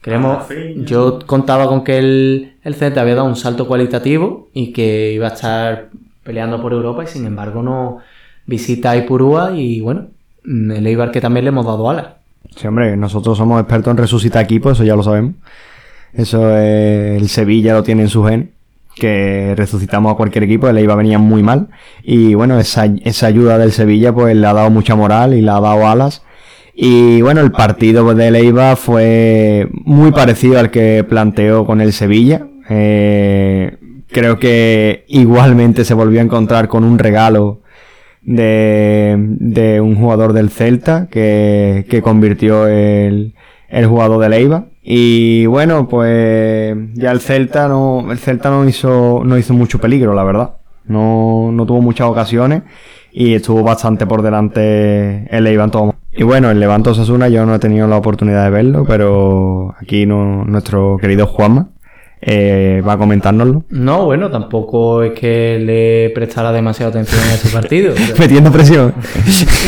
Creemos, 0.00 0.36
A 0.36 0.38
Rafinha. 0.38 0.86
yo 0.86 1.18
contaba 1.26 1.66
con 1.66 1.82
que 1.82 1.98
el, 1.98 2.54
el 2.62 2.74
Celta 2.74 3.00
había 3.00 3.16
dado 3.16 3.26
un 3.26 3.36
salto 3.36 3.66
cualitativo 3.66 4.48
y 4.54 4.72
que 4.72 5.12
iba 5.12 5.26
a 5.26 5.32
estar 5.34 5.88
peleando 6.22 6.62
por 6.62 6.72
Europa 6.72 7.04
y 7.04 7.06
sin 7.08 7.26
embargo 7.26 7.62
no, 7.62 7.98
visita 8.46 8.92
a 8.92 8.96
Ipurúa 8.96 9.52
y 9.54 9.80
bueno, 9.80 10.06
el 10.44 10.86
Eibar 10.86 11.10
que 11.10 11.20
también 11.20 11.44
le 11.44 11.48
hemos 11.48 11.66
dado 11.66 11.90
alas. 11.90 12.15
Sí, 12.54 12.66
hombre, 12.66 12.96
nosotros 12.96 13.36
somos 13.36 13.60
expertos 13.60 13.90
en 13.90 13.96
resucitar 13.96 14.44
equipos, 14.44 14.72
eso 14.74 14.84
ya 14.84 14.96
lo 14.96 15.02
sabemos. 15.02 15.34
Eso 16.12 16.56
es, 16.56 17.20
el 17.20 17.28
Sevilla 17.28 17.74
lo 17.74 17.82
tiene 17.82 18.02
en 18.02 18.08
su 18.08 18.24
gen, 18.24 18.52
que 18.94 19.54
resucitamos 19.56 20.12
a 20.12 20.16
cualquier 20.16 20.44
equipo, 20.44 20.68
el 20.68 20.78
Eibar 20.78 20.96
venía 20.96 21.18
muy 21.18 21.42
mal. 21.42 21.68
Y 22.02 22.34
bueno, 22.34 22.58
esa, 22.58 22.86
esa 23.04 23.26
ayuda 23.26 23.58
del 23.58 23.72
Sevilla 23.72 24.12
pues 24.12 24.34
le 24.36 24.46
ha 24.46 24.52
dado 24.52 24.70
mucha 24.70 24.94
moral 24.94 25.34
y 25.34 25.42
le 25.42 25.50
ha 25.50 25.60
dado 25.60 25.86
alas. 25.86 26.22
Y 26.74 27.22
bueno, 27.22 27.40
el 27.40 27.52
partido 27.52 28.14
de 28.14 28.30
Leiva 28.30 28.76
fue 28.76 29.68
muy 29.72 30.12
parecido 30.12 30.58
al 30.58 30.70
que 30.70 31.04
planteó 31.08 31.64
con 31.64 31.80
el 31.80 31.94
Sevilla. 31.94 32.46
Eh, 32.68 33.78
creo 34.08 34.38
que 34.38 35.04
igualmente 35.08 35.86
se 35.86 35.94
volvió 35.94 36.20
a 36.20 36.24
encontrar 36.24 36.68
con 36.68 36.84
un 36.84 36.98
regalo 36.98 37.60
de, 38.26 39.16
de 39.18 39.80
un 39.80 39.96
jugador 39.96 40.34
del 40.34 40.50
Celta 40.50 41.08
que, 41.10 41.86
que 41.88 42.02
convirtió 42.02 42.66
el, 42.68 43.34
el 43.68 43.86
jugador 43.86 44.20
de 44.20 44.28
Leiva. 44.28 44.66
Y 44.82 45.46
bueno, 45.46 45.88
pues 45.88 46.76
ya 46.94 47.12
el 47.12 47.20
Celta 47.20 47.68
no, 47.68 48.12
el 48.12 48.18
Celta 48.18 48.50
no 48.50 48.68
hizo, 48.68 49.22
no 49.24 49.38
hizo 49.38 49.54
mucho 49.54 49.80
peligro, 49.80 50.12
la 50.14 50.24
verdad. 50.24 50.56
No, 50.84 51.50
no 51.52 51.66
tuvo 51.66 51.80
muchas 51.80 52.08
ocasiones 52.08 52.62
y 53.10 53.34
estuvo 53.34 53.62
bastante 53.62 54.06
por 54.06 54.22
delante 54.22 55.26
el 55.34 55.44
Leiva 55.44 55.64
en 55.64 55.70
todo 55.70 55.94
y 56.18 56.22
bueno, 56.22 56.50
el 56.50 56.58
Levanto 56.58 56.92
Osasuna 56.92 57.28
yo 57.28 57.44
no 57.44 57.54
he 57.54 57.58
tenido 57.58 57.86
la 57.86 57.98
oportunidad 57.98 58.44
de 58.44 58.50
verlo, 58.50 58.86
pero 58.86 59.74
aquí 59.78 60.06
no, 60.06 60.46
nuestro 60.46 60.96
querido 60.98 61.26
Juanma 61.26 61.68
eh, 62.28 62.82
va 62.86 62.94
a 62.94 62.98
comentárnoslo. 62.98 63.62
No, 63.68 64.04
bueno, 64.04 64.32
tampoco 64.32 65.04
es 65.04 65.12
que 65.12 65.60
le 65.60 66.10
prestara 66.10 66.50
demasiada 66.50 66.90
atención 66.90 67.22
a 67.22 67.34
ese 67.34 67.50
partido. 67.50 67.94
Metiendo 68.18 68.50
presión. 68.50 68.94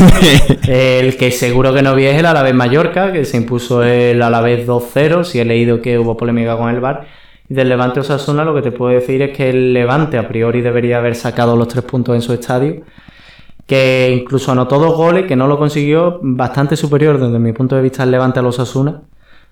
el 0.67 1.15
que 1.15 1.31
seguro 1.31 1.73
que 1.73 1.81
no 1.81 1.95
vi 1.95 2.07
es 2.07 2.17
el 2.17 2.25
Alavés 2.25 2.53
Mallorca, 2.53 3.13
que 3.13 3.23
se 3.23 3.37
impuso 3.37 3.81
el 3.81 4.21
Alavés 4.21 4.67
2-0. 4.67 5.23
Si 5.23 5.39
he 5.39 5.45
leído 5.45 5.81
que 5.81 5.97
hubo 5.97 6.17
polémica 6.17 6.57
con 6.57 6.69
el 6.69 6.81
VAR. 6.81 7.07
Y 7.47 7.53
del 7.53 7.69
Levante 7.69 8.01
Osasuna 8.01 8.43
lo 8.43 8.53
que 8.53 8.61
te 8.61 8.73
puedo 8.73 8.91
decir 8.91 9.21
es 9.21 9.35
que 9.35 9.49
el 9.49 9.73
Levante 9.73 10.17
a 10.17 10.27
priori 10.27 10.59
debería 10.59 10.97
haber 10.97 11.15
sacado 11.15 11.55
los 11.55 11.69
tres 11.69 11.85
puntos 11.85 12.13
en 12.13 12.21
su 12.21 12.33
estadio 12.33 12.83
que 13.65 14.19
incluso 14.19 14.51
anotó 14.51 14.79
dos 14.79 14.97
goles, 14.97 15.27
que 15.27 15.35
no 15.35 15.45
lo 15.45 15.59
consiguió, 15.59 16.19
bastante 16.23 16.75
superior 16.75 17.19
desde 17.19 17.37
mi 17.37 17.53
punto 17.53 17.75
de 17.75 17.83
vista 17.83 18.01
el 18.01 18.09
Levante 18.09 18.39
a 18.39 18.41
los 18.41 18.59
Asuna. 18.59 19.03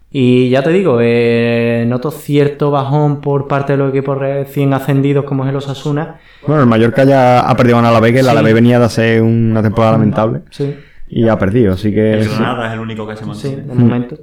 Y 0.10 0.50
ya 0.50 0.64
te 0.64 0.70
digo, 0.70 1.00
eh, 1.02 1.86
noto 1.88 2.12
cierto 2.12 2.72
bajón 2.72 3.20
por 3.20 3.48
parte 3.48 3.74
de 3.74 3.78
los 3.78 3.90
equipos 3.90 4.18
recién 4.18 4.74
ascendidos 4.74 5.26
como 5.26 5.44
es 5.44 5.50
el 5.50 5.58
Osasuna. 5.58 6.16
Bueno, 6.46 6.62
el 6.62 6.68
Mallorca 6.68 7.04
ya 7.04 7.42
ha 7.42 7.56
perdido 7.56 7.80
a 7.80 7.92
la 7.92 8.02
que 8.02 8.20
el 8.20 8.30
Alavés 8.30 8.54
venía 8.54 8.80
de 8.80 8.86
hacer 8.86 9.22
una 9.22 9.62
temporada 9.62 9.94
lamentable. 9.94 10.42
Sí. 10.50 10.76
Y 11.10 11.28
ha 11.28 11.38
perdido, 11.38 11.74
así 11.74 11.94
que... 11.94 12.14
El 12.14 12.30
Granada 12.30 12.68
es 12.68 12.74
el 12.74 12.80
único 12.80 13.08
que 13.08 13.18
se 13.18 13.26
mantiene. 13.26 13.64
Sí, 13.64 13.68
de 13.68 13.74
momento. 13.74 14.18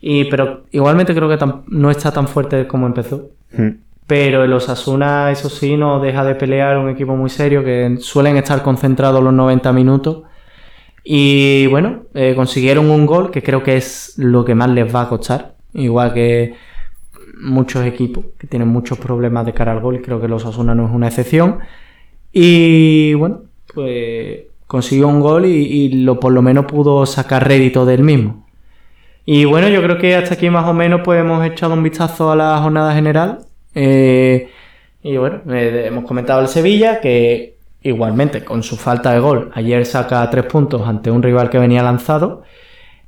Y, 0.00 0.24
pero 0.26 0.64
igualmente 0.70 1.14
creo 1.14 1.28
que 1.28 1.38
no 1.68 1.90
está 1.90 2.12
tan 2.12 2.28
fuerte 2.28 2.66
como 2.66 2.86
empezó. 2.86 3.30
Mm. 3.52 3.68
Pero 4.06 4.44
el 4.44 4.52
Osasuna, 4.52 5.30
eso 5.30 5.48
sí, 5.48 5.76
no 5.76 5.98
deja 5.98 6.24
de 6.24 6.34
pelear, 6.34 6.76
un 6.76 6.90
equipo 6.90 7.16
muy 7.16 7.30
serio 7.30 7.64
que 7.64 7.96
suelen 8.00 8.36
estar 8.36 8.62
concentrados 8.62 9.22
los 9.22 9.32
90 9.32 9.72
minutos. 9.72 10.24
Y 11.04 11.66
bueno, 11.66 12.04
eh, 12.14 12.32
consiguieron 12.34 12.90
un 12.90 13.04
gol 13.04 13.30
que 13.30 13.42
creo 13.42 13.62
que 13.62 13.76
es 13.76 14.14
lo 14.16 14.44
que 14.44 14.54
más 14.54 14.70
les 14.70 14.92
va 14.92 15.02
a 15.02 15.08
costar. 15.08 15.54
Igual 15.74 16.14
que 16.14 16.54
muchos 17.38 17.84
equipos 17.84 18.24
que 18.38 18.46
tienen 18.46 18.68
muchos 18.68 18.98
problemas 18.98 19.44
de 19.44 19.52
cara 19.52 19.72
al 19.72 19.80
gol 19.80 19.96
y 19.96 20.00
creo 20.00 20.20
que 20.20 20.28
los 20.28 20.44
Osasuna 20.44 20.74
no 20.74 20.86
es 20.86 20.92
una 20.92 21.08
excepción. 21.08 21.58
Y 22.32 23.14
bueno, 23.14 23.42
pues 23.74 24.44
consiguió 24.66 25.08
un 25.08 25.20
gol 25.20 25.44
y, 25.46 26.02
lo, 26.02 26.18
por 26.18 26.32
lo 26.32 26.42
menos 26.42 26.64
pudo 26.64 27.04
sacar 27.06 27.46
rédito 27.46 27.84
del 27.84 28.02
mismo. 28.02 28.46
Y 29.26 29.44
bueno, 29.44 29.68
yo 29.68 29.82
creo 29.82 29.98
que 29.98 30.16
hasta 30.16 30.34
aquí 30.34 30.50
más 30.50 30.66
o 30.68 30.74
menos 30.74 31.02
pues 31.04 31.20
hemos 31.20 31.44
echado 31.46 31.74
un 31.74 31.82
vistazo 31.82 32.30
a 32.32 32.36
la 32.36 32.58
jornada 32.58 32.94
general. 32.94 33.40
Eh, 33.74 34.48
y 35.02 35.16
bueno, 35.16 35.42
eh, 35.52 35.84
hemos 35.86 36.04
comentado 36.04 36.40
el 36.40 36.48
Sevilla, 36.48 37.00
que 37.00 37.53
igualmente 37.84 38.44
con 38.44 38.62
su 38.62 38.76
falta 38.76 39.12
de 39.12 39.20
gol, 39.20 39.50
ayer 39.54 39.86
saca 39.86 40.28
tres 40.30 40.46
puntos 40.46 40.82
ante 40.86 41.10
un 41.10 41.22
rival 41.22 41.50
que 41.50 41.58
venía 41.58 41.82
lanzado. 41.82 42.42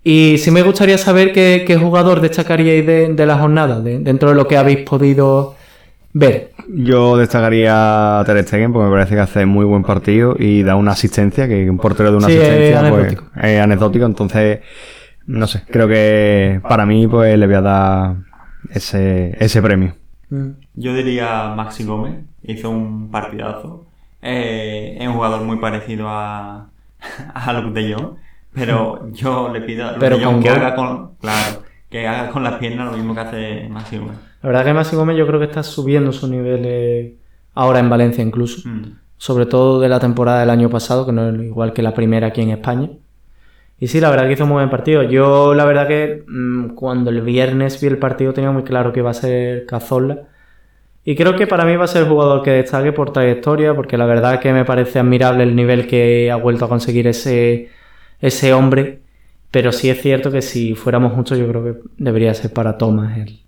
Y 0.04 0.38
sí 0.38 0.52
me 0.52 0.62
gustaría 0.62 0.98
saber 0.98 1.32
qué, 1.32 1.78
jugador 1.80 2.20
destacaríais 2.20 2.86
de, 2.86 3.26
la 3.26 3.38
jornada, 3.38 3.80
dentro 3.80 4.28
de 4.28 4.36
lo 4.36 4.46
que 4.46 4.56
habéis 4.56 4.88
podido 4.88 5.56
ver. 6.12 6.52
Yo 6.68 7.16
destacaría 7.16 8.20
a 8.20 8.24
Ter 8.24 8.44
Stegen 8.44 8.72
porque 8.72 8.88
me 8.88 8.92
parece 8.92 9.16
que 9.16 9.20
hace 9.20 9.46
muy 9.46 9.64
buen 9.64 9.82
partido 9.82 10.36
y 10.38 10.62
da 10.62 10.76
una 10.76 10.92
asistencia, 10.92 11.48
que 11.48 11.68
un 11.68 11.78
portero 11.78 12.12
de 12.12 12.18
una 12.18 12.26
asistencia 12.26 12.62
es 12.62 12.70
pues, 12.70 12.84
anecdótico. 12.84 13.24
es 13.42 13.60
anecdótico. 13.60 14.06
Entonces, 14.06 14.60
no 15.26 15.46
sé, 15.48 15.62
creo 15.68 15.88
que 15.88 16.60
para 16.68 16.86
mí 16.86 17.08
pues 17.08 17.36
le 17.36 17.46
voy 17.46 17.56
a 17.56 17.60
dar 17.60 18.16
ese, 18.70 19.36
ese 19.40 19.60
premio. 19.60 19.94
Yo 20.74 20.94
diría 20.94 21.52
Maxi 21.56 21.84
Gómez, 21.84 22.24
hizo 22.42 22.70
un 22.70 23.10
partidazo. 23.10 23.85
Eh, 24.28 24.96
es 24.98 25.06
un 25.06 25.14
jugador 25.14 25.42
muy 25.42 25.58
parecido 25.58 26.08
a, 26.08 26.68
a 27.34 27.52
Luke 27.52 27.80
de 27.80 27.94
Jong, 27.94 28.16
pero 28.52 29.08
yo 29.12 29.50
le 29.52 29.60
pido 29.60 29.86
a 29.86 29.92
Luke 29.92 30.10
de 30.10 30.24
Jong 30.24 30.42
que 30.42 30.48
haga, 30.48 30.74
con, 30.74 31.14
claro, 31.20 31.62
que 31.88 32.08
haga 32.08 32.30
con 32.30 32.42
las 32.42 32.54
piernas 32.54 32.90
lo 32.90 32.96
mismo 32.96 33.14
que 33.14 33.20
hace 33.20 33.68
Maxi 33.68 33.98
Gómez. 33.98 34.16
La 34.42 34.48
verdad 34.48 34.64
que 34.64 34.74
Maxi 34.74 34.96
Gómez 34.96 35.16
yo 35.16 35.28
creo 35.28 35.38
que 35.38 35.46
está 35.46 35.62
subiendo 35.62 36.10
su 36.10 36.26
nivel 36.26 37.18
ahora 37.54 37.78
en 37.78 37.88
Valencia 37.88 38.24
incluso. 38.24 38.68
Mm. 38.68 38.98
Sobre 39.16 39.46
todo 39.46 39.80
de 39.80 39.88
la 39.88 40.00
temporada 40.00 40.40
del 40.40 40.50
año 40.50 40.68
pasado, 40.70 41.06
que 41.06 41.12
no 41.12 41.28
es 41.28 41.40
igual 41.42 41.72
que 41.72 41.82
la 41.82 41.94
primera 41.94 42.26
aquí 42.26 42.42
en 42.42 42.50
España. 42.50 42.90
Y 43.78 43.86
sí, 43.86 44.00
la 44.00 44.10
verdad 44.10 44.26
que 44.26 44.32
hizo 44.32 44.44
un 44.44 44.50
muy 44.50 44.56
buen 44.56 44.70
partido. 44.70 45.02
Yo, 45.04 45.54
la 45.54 45.64
verdad 45.64 45.86
que 45.86 46.24
mm, 46.26 46.70
cuando 46.74 47.10
el 47.10 47.20
viernes 47.20 47.80
vi 47.80 47.86
el 47.86 47.98
partido 47.98 48.32
tenía 48.32 48.50
muy 48.50 48.64
claro 48.64 48.92
que 48.92 49.00
iba 49.00 49.10
a 49.10 49.14
ser 49.14 49.66
Cazorla. 49.66 50.28
Y 51.08 51.14
creo 51.14 51.36
que 51.36 51.46
para 51.46 51.64
mí 51.64 51.76
va 51.76 51.84
a 51.84 51.86
ser 51.86 52.02
el 52.02 52.08
jugador 52.08 52.42
que 52.42 52.50
destaque 52.50 52.92
por 52.92 53.12
trayectoria, 53.12 53.76
porque 53.76 53.96
la 53.96 54.06
verdad 54.06 54.40
que 54.40 54.52
me 54.52 54.64
parece 54.64 54.98
admirable 54.98 55.44
el 55.44 55.54
nivel 55.54 55.86
que 55.86 56.32
ha 56.32 56.36
vuelto 56.36 56.64
a 56.64 56.68
conseguir 56.68 57.06
ese, 57.06 57.68
ese 58.20 58.52
hombre. 58.52 59.02
Pero 59.52 59.70
sí 59.70 59.88
es 59.88 60.02
cierto 60.02 60.32
que 60.32 60.42
si 60.42 60.74
fuéramos 60.74 61.14
muchos, 61.14 61.38
yo 61.38 61.46
creo 61.46 61.62
que 61.62 61.74
debería 61.96 62.34
ser 62.34 62.52
para 62.52 62.76
Thomas 62.76 63.16
el, 63.18 63.38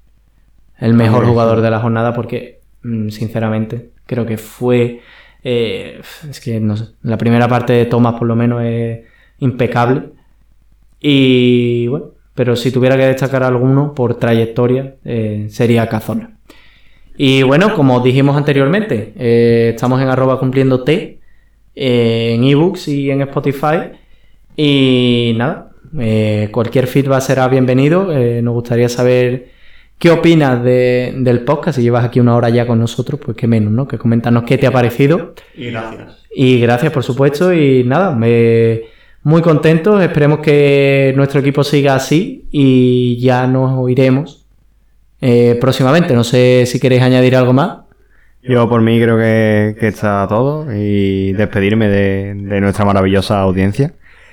el 0.79 0.95
mejor 0.95 1.27
jugador 1.27 1.61
de 1.61 1.71
la 1.71 1.81
jornada, 1.81 2.15
porque 2.15 2.61
mm, 2.85 3.09
sinceramente 3.09 3.91
creo 4.07 4.25
que 4.25 4.39
fue. 4.39 5.01
Eh, 5.43 6.01
es 6.31 6.41
que 6.41 6.61
no 6.61 6.77
sé, 6.77 6.91
la 7.03 7.19
primera 7.19 7.49
parte 7.49 7.73
de 7.73 7.87
Thomas 7.87 8.15
por 8.15 8.29
lo 8.29 8.37
menos 8.37 8.63
es 8.63 9.01
impecable. 9.41 10.11
Y 11.01 11.89
bueno, 11.89 12.13
pero 12.35 12.55
si 12.55 12.71
tuviera 12.71 12.97
que 12.97 13.07
destacar 13.07 13.43
alguno 13.43 13.95
por 13.95 14.15
trayectoria, 14.15 14.95
eh, 15.05 15.49
sería 15.51 15.89
Cazorla. 15.89 16.38
Y 17.21 17.43
bueno, 17.43 17.75
como 17.75 17.99
dijimos 17.99 18.37
anteriormente, 18.37 19.13
eh, 19.19 19.73
estamos 19.75 20.01
en 20.01 20.07
arroba 20.07 20.39
cumpliendo 20.39 20.85
T, 20.85 21.19
eh, 21.75 22.33
en 22.35 22.45
ebooks 22.45 22.87
y 22.87 23.11
en 23.11 23.23
Spotify. 23.23 23.91
Y 24.57 25.35
nada, 25.37 25.73
cualquier 26.53 26.87
feedback 26.87 27.21
será 27.23 27.49
bienvenido. 27.49 28.07
nos 28.41 28.55
gustaría 28.55 28.89
saber 28.89 29.49
qué 29.99 30.13
opinas 30.13 30.63
del 30.63 31.41
podcast. 31.45 31.79
Si 31.79 31.83
llevas 31.83 32.05
aquí 32.05 32.21
una 32.21 32.37
hora 32.37 32.51
ya 32.51 32.69
con 32.69 32.79
nosotros, 32.79 33.21
pues 33.25 33.37
qué 33.37 33.49
menos, 33.49 33.73
¿no? 33.73 33.89
Que 33.89 33.99
comentarnos 33.99 34.45
qué 34.45 34.57
te 34.57 34.69
ha 34.69 34.71
parecido. 34.71 35.35
Y 35.57 35.73
gracias. 35.73 36.25
Y 36.33 36.61
gracias, 36.61 36.93
por 36.93 37.03
supuesto. 37.03 37.53
Y 37.53 37.83
nada, 37.83 38.13
me 38.15 38.83
muy 39.25 39.43
contentos. 39.43 40.01
Esperemos 40.01 40.39
que 40.39 41.13
nuestro 41.17 41.41
equipo 41.41 41.65
siga 41.65 41.97
así 41.97 42.47
y 42.53 43.19
ya 43.19 43.49
nos 43.49 43.77
oiremos 43.77 44.38
eh, 45.21 45.57
próximamente. 45.61 46.15
No 46.15 46.25
sé 46.25 46.65
si 46.67 46.81
queréis 46.81 47.03
añadir 47.03 47.37
algo 47.37 47.53
más. 47.53 47.79
Yo 48.43 48.69
por 48.69 48.81
mí 48.81 49.01
creo 49.01 49.19
que, 49.19 49.77
está 49.81 50.27
todo 50.29 50.73
y 50.73 51.33
despedirme 51.33 51.89
de, 51.89 52.61
nuestra 52.61 52.85
maravillosa 52.85 53.41
audiencia 53.41 53.93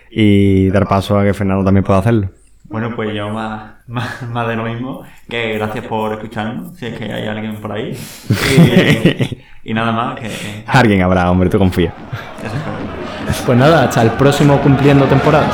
y 0.09 0.69
dar 0.69 0.87
paso 0.87 1.19
a 1.19 1.23
que 1.23 1.33
Fernando 1.33 1.65
también 1.65 1.83
pueda 1.83 1.99
hacerlo. 1.99 2.29
Bueno, 2.65 2.95
pues 2.95 3.13
yo 3.13 3.29
más, 3.29 3.73
más, 3.87 4.47
de 4.47 4.55
lo 4.55 4.63
mismo, 4.63 5.03
que 5.29 5.53
gracias 5.53 5.85
por 5.85 6.13
escucharnos, 6.13 6.77
si 6.77 6.87
es 6.87 6.97
que 6.97 7.11
hay 7.11 7.27
alguien 7.27 7.57
por 7.57 7.71
ahí. 7.71 7.97
Y, 9.63 9.73
nada 9.73 9.91
más 9.91 10.19
que... 10.19 10.29
Alguien 10.67 11.01
habrá, 11.01 11.29
hombre, 11.29 11.49
tú 11.49 11.57
confía. 11.57 11.91
Pues 13.45 13.57
nada, 13.57 13.85
hasta 13.85 14.03
el 14.03 14.11
próximo 14.11 14.61
cumpliendo 14.61 15.05
temporada. 15.05 15.49